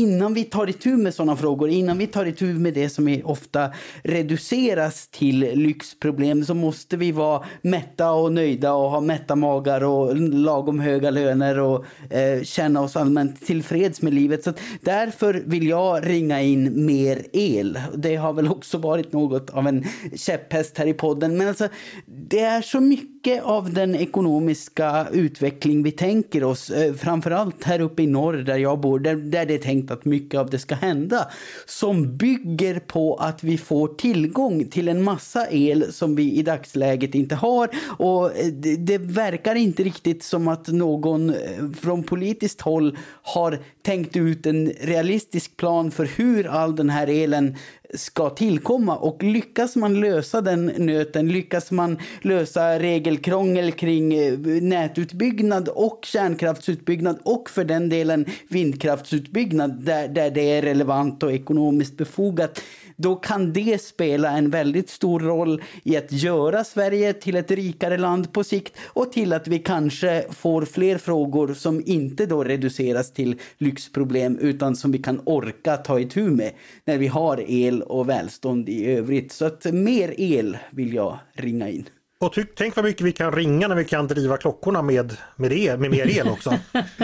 innan 0.00 0.34
vi 0.34 0.44
tar 0.44 0.70
itu 0.70 0.96
med 0.96 1.14
sådana 1.14 1.36
frågor, 1.36 1.68
innan 1.68 1.98
vi 1.98 2.06
tar 2.06 2.26
itu 2.26 2.44
med 2.44 2.74
det 2.74 2.88
som 2.88 3.20
ofta 3.24 3.70
reduceras 4.02 5.08
till 5.08 5.38
lyxproblem 5.38 6.44
så 6.44 6.54
måste 6.54 6.96
vi 6.96 7.12
vara 7.12 7.44
mätta 7.62 8.12
och 8.12 8.32
nöjda 8.32 8.72
och 8.72 8.90
ha 8.90 9.00
mätta 9.00 9.36
magar 9.36 9.84
och 9.84 10.16
lagom 10.16 10.80
höga 10.80 11.10
löner 11.10 11.51
och 11.58 11.84
eh, 12.10 12.42
känna 12.42 12.80
oss 12.80 12.96
allmänt 12.96 13.46
tillfreds 13.46 14.02
med 14.02 14.14
livet. 14.14 14.44
Så 14.44 14.52
därför 14.80 15.42
vill 15.46 15.68
jag 15.68 16.08
ringa 16.08 16.40
in 16.40 16.86
mer 16.86 17.22
el. 17.32 17.78
Det 17.94 18.16
har 18.16 18.32
väl 18.32 18.48
också 18.48 18.78
varit 18.78 19.12
något 19.12 19.50
av 19.50 19.66
en 19.66 19.84
käpphäst 20.16 20.78
här 20.78 20.86
i 20.86 20.94
podden. 20.94 21.36
Men 21.36 21.48
alltså, 21.48 21.68
det 22.06 22.40
är 22.40 22.62
så 22.62 22.80
mycket 22.80 23.42
av 23.42 23.72
den 23.72 23.94
ekonomiska 23.94 25.06
utveckling 25.12 25.82
vi 25.82 25.90
tänker 25.90 26.44
oss, 26.44 26.70
eh, 26.70 26.94
framförallt 26.94 27.64
här 27.64 27.80
uppe 27.80 28.02
i 28.02 28.06
norr 28.06 28.32
där 28.32 28.56
jag 28.56 28.80
bor, 28.80 28.98
där, 28.98 29.16
där 29.16 29.46
det 29.46 29.54
är 29.54 29.58
tänkt 29.58 29.90
att 29.90 30.04
mycket 30.04 30.40
av 30.40 30.50
det 30.50 30.58
ska 30.58 30.74
hända, 30.74 31.28
som 31.66 32.16
bygger 32.16 32.78
på 32.78 33.14
att 33.14 33.44
vi 33.44 33.58
får 33.58 33.88
tillgång 33.88 34.64
till 34.64 34.88
en 34.88 35.02
massa 35.02 35.46
el 35.50 35.92
som 35.92 36.14
vi 36.14 36.32
i 36.32 36.42
dagsläget 36.42 37.14
inte 37.14 37.34
har. 37.34 37.68
Och 37.98 38.38
eh, 38.38 38.46
det, 38.46 38.76
det 38.76 38.98
verkar 38.98 39.54
inte 39.54 39.82
riktigt 39.82 40.22
som 40.22 40.48
att 40.48 40.68
någon 40.68 41.34
från 41.80 42.02
politiskt 42.02 42.60
håll 42.60 42.98
har 43.22 43.58
tänkt 43.82 44.16
ut 44.16 44.46
en 44.46 44.72
realistisk 44.80 45.56
plan 45.56 45.90
för 45.90 46.04
hur 46.04 46.46
all 46.46 46.76
den 46.76 46.90
här 46.90 47.06
elen 47.06 47.56
ska 47.94 48.30
tillkomma. 48.30 48.96
Och 48.96 49.22
lyckas 49.22 49.76
man 49.76 50.00
lösa 50.00 50.40
den 50.40 50.66
nöten, 50.66 51.28
lyckas 51.28 51.70
man 51.70 51.98
lösa 52.20 52.78
regelkrångel 52.78 53.72
kring 53.72 54.14
eh, 54.14 54.38
nätutbyggnad 54.62 55.68
och 55.68 56.04
kärnkraftsutbyggnad 56.04 57.18
och 57.22 57.50
för 57.50 57.64
den 57.64 57.88
delen 57.88 58.26
vindkraftsutbyggnad 58.48 59.84
där, 59.84 60.08
där 60.08 60.30
det 60.30 60.50
är 60.50 60.62
relevant 60.62 61.22
och 61.22 61.32
ekonomiskt 61.32 61.96
befogat 61.96 62.60
då 63.02 63.16
kan 63.16 63.52
det 63.52 63.82
spela 63.82 64.30
en 64.30 64.50
väldigt 64.50 64.90
stor 64.90 65.20
roll 65.20 65.62
i 65.82 65.96
att 65.96 66.12
göra 66.12 66.64
Sverige 66.64 67.12
till 67.12 67.36
ett 67.36 67.50
rikare 67.50 67.98
land 67.98 68.32
på 68.32 68.44
sikt 68.44 68.76
och 68.86 69.12
till 69.12 69.32
att 69.32 69.48
vi 69.48 69.58
kanske 69.58 70.24
får 70.30 70.64
fler 70.64 70.98
frågor 70.98 71.54
som 71.54 71.82
inte 71.86 72.26
då 72.26 72.44
reduceras 72.44 73.12
till 73.12 73.40
lyxproblem 73.58 74.38
utan 74.38 74.76
som 74.76 74.92
vi 74.92 74.98
kan 74.98 75.20
orka 75.24 75.76
ta 75.76 76.00
itu 76.00 76.30
med 76.30 76.52
när 76.84 76.98
vi 76.98 77.06
har 77.06 77.44
el 77.50 77.82
och 77.82 78.08
välstånd 78.08 78.68
i 78.68 78.86
övrigt. 78.86 79.32
Så 79.32 79.44
att 79.44 79.64
mer 79.64 80.14
el 80.20 80.58
vill 80.70 80.94
jag 80.94 81.18
ringa 81.32 81.68
in. 81.68 81.88
Och 82.22 82.32
tyck, 82.32 82.54
tänk 82.54 82.76
vad 82.76 82.84
mycket 82.84 83.06
vi 83.06 83.12
kan 83.12 83.32
ringa 83.32 83.68
när 83.68 83.76
vi 83.76 83.84
kan 83.84 84.06
driva 84.06 84.36
klockorna 84.36 84.82
med, 84.82 85.12
med, 85.36 85.52
el, 85.52 85.78
med 85.78 85.90
mer 85.90 86.18
el 86.18 86.28
också. 86.28 86.54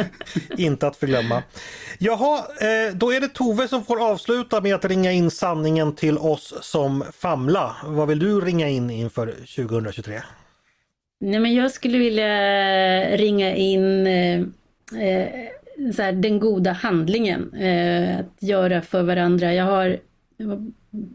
Inte 0.56 0.86
att 0.86 0.96
förglömma. 0.96 1.42
Jaha, 1.98 2.38
eh, 2.38 2.94
då 2.94 3.12
är 3.12 3.20
det 3.20 3.28
Tove 3.28 3.68
som 3.68 3.84
får 3.84 4.10
avsluta 4.10 4.60
med 4.60 4.74
att 4.74 4.84
ringa 4.84 5.12
in 5.12 5.30
sanningen 5.30 5.94
till 5.94 6.18
oss 6.18 6.54
som 6.60 7.04
famla. 7.12 7.76
Vad 7.84 8.08
vill 8.08 8.18
du 8.18 8.40
ringa 8.40 8.68
in 8.68 8.90
inför 8.90 9.26
2023? 9.26 10.20
Nej, 11.20 11.40
men 11.40 11.54
jag 11.54 11.70
skulle 11.70 11.98
vilja 11.98 12.28
ringa 13.16 13.54
in 13.54 14.06
eh, 14.06 14.40
eh, 15.02 15.28
så 15.94 16.02
här, 16.02 16.12
den 16.12 16.40
goda 16.40 16.72
handlingen. 16.72 17.54
Eh, 17.54 18.18
att 18.18 18.42
göra 18.42 18.82
för 18.82 19.02
varandra. 19.02 19.54
Jag 19.54 19.64
har 19.64 19.98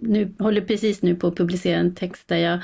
nu, 0.02 0.34
håller 0.40 0.62
precis 0.62 1.02
nu 1.02 1.16
på 1.16 1.28
att 1.28 1.36
publicera 1.36 1.80
en 1.80 1.96
text 1.96 2.28
där 2.28 2.38
jag 2.38 2.60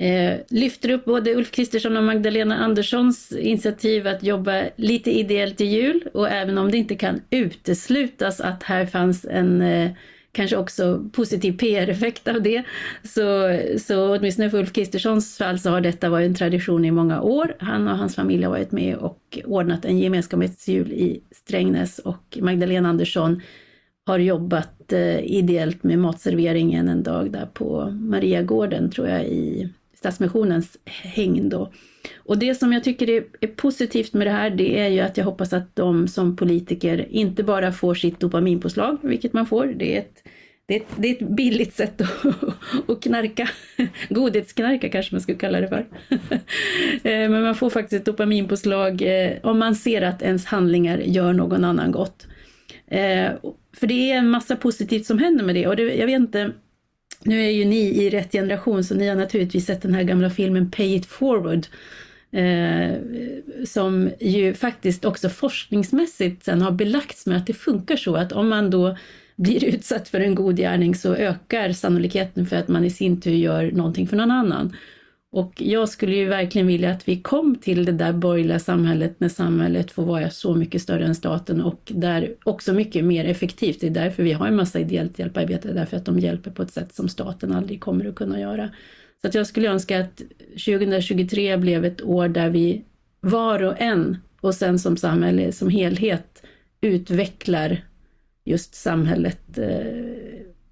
Eh, 0.00 0.40
lyfter 0.48 0.90
upp 0.90 1.04
både 1.04 1.34
Ulf 1.34 1.50
Kristersson 1.50 1.96
och 1.96 2.04
Magdalena 2.04 2.56
Anderssons 2.56 3.32
initiativ 3.32 4.06
att 4.06 4.22
jobba 4.22 4.62
lite 4.76 5.10
ideellt 5.10 5.60
i 5.60 5.64
jul 5.64 6.08
och 6.14 6.28
även 6.28 6.58
om 6.58 6.70
det 6.70 6.76
inte 6.76 6.94
kan 6.94 7.20
uteslutas 7.30 8.40
att 8.40 8.62
här 8.62 8.86
fanns 8.86 9.24
en 9.24 9.62
eh, 9.62 9.90
kanske 10.32 10.56
också 10.56 11.10
positiv 11.12 11.52
PR-effekt 11.52 12.28
av 12.28 12.42
det. 12.42 12.62
Så, 13.02 13.58
så 13.78 14.16
åtminstone 14.16 14.50
för 14.50 14.58
Ulf 14.58 14.72
Kristerssons 14.72 15.38
fall 15.38 15.58
så 15.58 15.70
har 15.70 15.80
detta 15.80 16.10
varit 16.10 16.26
en 16.26 16.34
tradition 16.34 16.84
i 16.84 16.90
många 16.90 17.22
år. 17.22 17.56
Han 17.58 17.88
och 17.88 17.98
hans 17.98 18.14
familj 18.14 18.44
har 18.44 18.50
varit 18.50 18.72
med 18.72 18.96
och 18.96 19.38
ordnat 19.44 19.84
en 19.84 19.98
gemenskapsjul 19.98 20.92
i 20.92 21.20
Strängnäs 21.30 21.98
och 21.98 22.38
Magdalena 22.40 22.88
Andersson 22.88 23.42
har 24.06 24.18
jobbat 24.18 24.92
eh, 24.92 25.18
ideellt 25.18 25.82
med 25.82 25.98
matserveringen 25.98 26.88
en 26.88 27.02
dag 27.02 27.30
där 27.30 27.46
på 27.46 27.90
Mariagården 27.90 28.90
tror 28.90 29.08
jag 29.08 29.24
i 29.24 29.72
Stadsmissionens 29.98 30.78
häng 30.84 31.48
då. 31.48 31.72
Och 32.16 32.38
det 32.38 32.54
som 32.54 32.72
jag 32.72 32.84
tycker 32.84 33.10
är, 33.10 33.24
är, 33.40 33.46
positivt 33.46 34.12
med 34.14 34.26
det 34.26 34.30
här, 34.30 34.50
det 34.50 34.78
är 34.78 34.88
ju 34.88 35.00
att 35.00 35.16
jag 35.16 35.24
hoppas 35.24 35.52
att 35.52 35.76
de 35.76 36.08
som 36.08 36.36
politiker 36.36 37.06
inte 37.10 37.42
bara 37.42 37.72
får 37.72 37.94
sitt 37.94 38.20
dopaminpåslag, 38.20 38.98
vilket 39.02 39.32
man 39.32 39.46
får, 39.46 39.66
det 39.66 39.96
är 39.96 39.98
ett, 39.98 40.22
det 40.66 40.74
är 40.74 40.80
ett, 40.80 40.88
det 40.96 41.08
är 41.08 41.12
ett 41.12 41.28
billigt 41.28 41.74
sätt 41.74 42.00
att, 42.00 42.24
att 42.88 43.02
knarka, 43.02 43.48
godhetsknarka 44.08 44.88
kanske 44.88 45.14
man 45.14 45.20
skulle 45.20 45.38
kalla 45.38 45.60
det 45.60 45.68
för. 45.68 45.86
Eh, 47.02 47.30
men 47.30 47.42
man 47.42 47.54
får 47.54 47.70
faktiskt 47.70 48.00
ett 48.00 48.06
dopaminpåslag 48.06 49.02
eh, 49.02 49.32
om 49.42 49.58
man 49.58 49.74
ser 49.74 50.02
att 50.02 50.22
ens 50.22 50.46
handlingar 50.46 50.98
gör 50.98 51.32
någon 51.32 51.64
annan 51.64 51.92
gott. 51.92 52.26
Eh, 52.86 53.30
för 53.76 53.86
det 53.86 54.12
är 54.12 54.18
en 54.18 54.30
massa 54.30 54.56
positivt 54.56 55.06
som 55.06 55.18
händer 55.18 55.44
med 55.44 55.54
det 55.54 55.66
och 55.66 55.76
det, 55.76 55.82
jag 55.94 56.06
vet 56.06 56.16
inte 56.16 56.52
nu 57.24 57.44
är 57.44 57.50
ju 57.50 57.64
ni 57.64 58.04
i 58.04 58.10
rätt 58.10 58.32
generation 58.32 58.84
så 58.84 58.94
ni 58.94 59.08
har 59.08 59.16
naturligtvis 59.16 59.66
sett 59.66 59.82
den 59.82 59.94
här 59.94 60.02
gamla 60.02 60.30
filmen 60.30 60.70
Pay 60.70 60.94
it 60.94 61.06
forward. 61.06 61.66
Eh, 62.30 62.98
som 63.64 64.10
ju 64.20 64.54
faktiskt 64.54 65.04
också 65.04 65.28
forskningsmässigt 65.28 66.44
sen 66.44 66.62
har 66.62 66.70
belagts 66.70 67.26
med 67.26 67.36
att 67.36 67.46
det 67.46 67.52
funkar 67.52 67.96
så 67.96 68.16
att 68.16 68.32
om 68.32 68.48
man 68.48 68.70
då 68.70 68.96
blir 69.36 69.64
utsatt 69.74 70.08
för 70.08 70.20
en 70.20 70.34
god 70.34 70.56
gärning 70.56 70.94
så 70.94 71.14
ökar 71.14 71.72
sannolikheten 71.72 72.46
för 72.46 72.56
att 72.56 72.68
man 72.68 72.84
i 72.84 72.90
sin 72.90 73.20
tur 73.20 73.34
gör 73.34 73.70
någonting 73.70 74.08
för 74.08 74.16
någon 74.16 74.30
annan. 74.30 74.76
Och 75.30 75.62
jag 75.62 75.88
skulle 75.88 76.16
ju 76.16 76.24
verkligen 76.24 76.66
vilja 76.66 76.90
att 76.90 77.08
vi 77.08 77.20
kom 77.20 77.56
till 77.56 77.84
det 77.84 77.92
där 77.92 78.12
borgerliga 78.12 78.58
samhället 78.58 79.20
när 79.20 79.28
samhället 79.28 79.90
får 79.90 80.04
vara 80.04 80.30
så 80.30 80.54
mycket 80.54 80.82
större 80.82 81.04
än 81.04 81.14
staten 81.14 81.60
och 81.60 81.92
där 81.94 82.34
också 82.44 82.72
mycket 82.72 83.04
mer 83.04 83.24
effektivt. 83.24 83.80
Det 83.80 83.86
är 83.86 83.90
därför 83.90 84.22
vi 84.22 84.32
har 84.32 84.46
en 84.46 84.56
massa 84.56 84.80
ideellt 84.80 85.18
hjälparbete, 85.18 85.72
därför 85.72 85.96
att 85.96 86.04
de 86.04 86.18
hjälper 86.18 86.50
på 86.50 86.62
ett 86.62 86.72
sätt 86.72 86.94
som 86.94 87.08
staten 87.08 87.52
aldrig 87.52 87.80
kommer 87.80 88.08
att 88.08 88.14
kunna 88.14 88.40
göra. 88.40 88.70
Så 89.22 89.28
att 89.28 89.34
jag 89.34 89.46
skulle 89.46 89.68
önska 89.68 90.00
att 90.00 90.22
2023 90.66 91.56
blev 91.56 91.84
ett 91.84 92.02
år 92.02 92.28
där 92.28 92.50
vi 92.50 92.84
var 93.20 93.62
och 93.62 93.80
en 93.80 94.16
och 94.40 94.54
sen 94.54 94.78
som 94.78 94.96
samhälle 94.96 95.52
som 95.52 95.68
helhet 95.68 96.42
utvecklar 96.80 97.84
just 98.44 98.74
samhället 98.74 99.58
eh, 99.58 99.86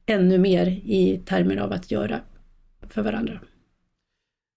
ännu 0.07 0.39
mer 0.39 0.67
i 0.67 1.21
termer 1.27 1.57
av 1.57 1.73
att 1.73 1.91
göra 1.91 2.21
för 2.89 3.03
varandra. 3.03 3.41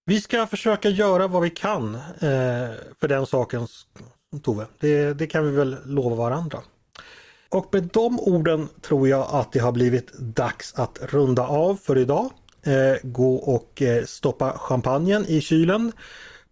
Vi 0.04 0.20
ska 0.20 0.46
försöka 0.46 0.88
göra 0.88 1.26
vad 1.26 1.42
vi 1.42 1.50
kan 1.50 1.94
eh, 1.94 2.70
för 3.00 3.08
den 3.08 3.26
saken 3.26 3.66
Tove. 4.42 4.66
Det, 4.80 5.12
det 5.14 5.26
kan 5.26 5.44
vi 5.44 5.50
väl 5.50 5.76
lova 5.84 6.16
varandra. 6.16 6.58
Och 7.48 7.68
med 7.72 7.82
de 7.92 8.20
orden 8.20 8.68
tror 8.80 9.08
jag 9.08 9.26
att 9.30 9.52
det 9.52 9.58
har 9.58 9.72
blivit 9.72 10.12
dags 10.18 10.74
att 10.74 10.98
runda 11.00 11.46
av 11.46 11.76
för 11.76 11.98
idag. 11.98 12.30
Eh, 12.62 12.96
gå 13.02 13.34
och 13.34 13.82
eh, 13.82 14.04
stoppa 14.04 14.58
champagnen 14.58 15.26
i 15.26 15.40
kylen. 15.40 15.92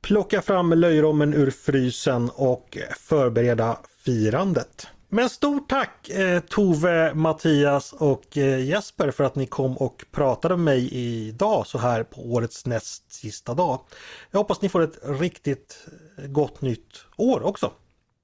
Plocka 0.00 0.42
fram 0.42 0.72
löjrommen 0.72 1.34
ur 1.34 1.50
frysen 1.50 2.30
och 2.34 2.76
eh, 2.76 2.94
förbereda 2.98 3.78
firandet. 4.04 4.86
Men 5.10 5.30
stort 5.30 5.68
tack 5.68 6.08
eh, 6.08 6.40
Tove, 6.40 7.14
Mattias 7.14 7.92
och 7.92 8.38
eh, 8.38 8.64
Jesper 8.64 9.10
för 9.10 9.24
att 9.24 9.34
ni 9.34 9.46
kom 9.46 9.76
och 9.76 10.04
pratade 10.10 10.56
med 10.56 10.64
mig 10.64 10.94
idag 10.94 11.66
så 11.66 11.78
här 11.78 12.02
på 12.02 12.20
årets 12.20 12.66
näst 12.66 13.12
sista 13.12 13.54
dag. 13.54 13.80
Jag 14.30 14.38
hoppas 14.38 14.62
ni 14.62 14.68
får 14.68 14.82
ett 14.82 14.98
riktigt 15.02 15.86
eh, 16.18 16.26
gott 16.26 16.60
nytt 16.60 17.04
år 17.16 17.42
också. 17.42 17.72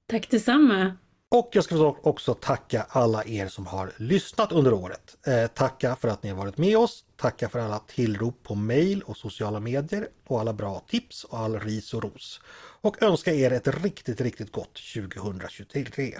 Tack 0.07 0.29
detsamma. 0.29 0.97
Och 1.29 1.49
jag 1.51 1.63
ska 1.63 1.95
också 2.01 2.33
tacka 2.33 2.85
alla 2.89 3.25
er 3.25 3.47
som 3.47 3.65
har 3.65 3.91
lyssnat 3.97 4.51
under 4.51 4.73
året. 4.73 5.17
Eh, 5.27 5.47
tacka 5.47 5.95
för 5.95 6.07
att 6.07 6.23
ni 6.23 6.29
har 6.29 6.37
varit 6.37 6.57
med 6.57 6.77
oss. 6.77 7.03
Tacka 7.15 7.49
för 7.49 7.59
alla 7.59 7.79
tillrop 7.79 8.43
på 8.43 8.55
mail 8.55 9.01
och 9.01 9.17
sociala 9.17 9.59
medier 9.59 10.07
och 10.27 10.39
alla 10.39 10.53
bra 10.53 10.83
tips 10.87 11.23
och 11.23 11.39
all 11.39 11.59
ris 11.59 11.93
och 11.93 12.03
ros. 12.03 12.41
Och 12.81 13.03
önska 13.03 13.33
er 13.33 13.51
ett 13.51 13.83
riktigt, 13.83 14.21
riktigt 14.21 14.51
gott 14.51 14.79
2023 14.93 16.19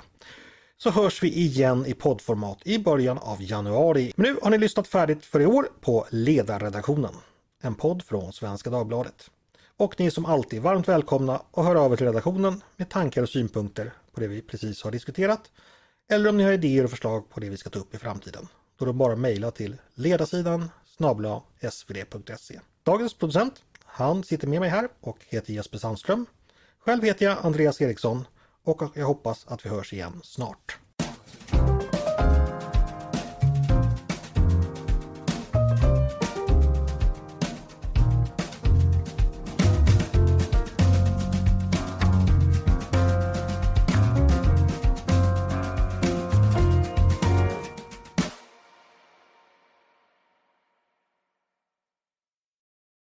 så 0.78 0.90
hörs 0.90 1.24
vi 1.24 1.34
igen 1.34 1.86
i 1.86 1.94
poddformat 1.94 2.60
i 2.66 2.80
början 2.80 3.18
av 3.18 3.42
januari. 3.42 4.14
Men 4.16 4.34
nu 4.34 4.40
har 4.42 4.50
ni 4.50 4.58
lyssnat 4.58 4.88
färdigt 4.88 5.26
för 5.26 5.40
i 5.40 5.46
år 5.46 5.70
på 5.82 6.08
Ledarredaktionen. 6.10 7.14
En 7.62 7.76
podd 7.76 8.04
från 8.04 8.34
Svenska 8.34 8.70
Dagbladet. 8.70 9.30
Och 9.78 10.00
ni 10.00 10.06
är 10.06 10.10
som 10.10 10.26
alltid 10.26 10.62
varmt 10.62 10.88
välkomna 10.88 11.42
att 11.52 11.66
höra 11.66 11.82
av 11.82 11.94
er 11.94 11.98
till 11.98 12.06
redaktionen 12.06 12.62
med 12.76 12.90
tankar 12.90 13.22
och 13.24 13.30
synpunkter 13.30 13.94
på 14.14 14.20
det 14.20 14.28
vi 14.28 14.42
precis 14.42 14.84
har 14.84 14.92
diskuterat. 14.92 15.52
Eller 16.10 16.30
om 16.30 16.38
ni 16.38 16.44
har 16.44 16.52
idéer 16.52 16.84
och 16.84 16.90
förslag 16.90 17.30
på 17.30 17.40
det 17.40 17.50
vi 17.50 17.58
ska 17.58 17.70
ta 17.70 17.80
upp 17.80 17.96
i 17.96 17.98
framtiden. 17.98 18.48
Då 18.78 18.86
är 18.86 18.88
det 18.88 18.94
bara 18.94 19.14
att 19.14 19.20
mejla 19.20 19.52
till 19.52 19.76
ledarsidan 19.94 20.72
snabla 20.98 21.42
svd.se. 21.72 22.60
Dagens 22.84 23.14
producent, 23.14 23.54
han 23.84 24.24
sitter 24.24 24.48
med 24.48 24.60
mig 24.60 24.70
här 24.70 24.90
och 25.02 25.18
heter 25.28 25.54
Jesper 25.54 25.78
Sandström. 25.78 26.26
Själv 26.80 27.04
heter 27.04 27.26
jag 27.26 27.38
Andreas 27.42 27.82
Eriksson 27.82 28.26
och 28.66 28.92
jag 28.94 29.06
hoppas 29.06 29.46
att 29.48 29.66
vi 29.66 29.70
hörs 29.70 29.94
igen 29.94 30.22
snart. 30.24 30.80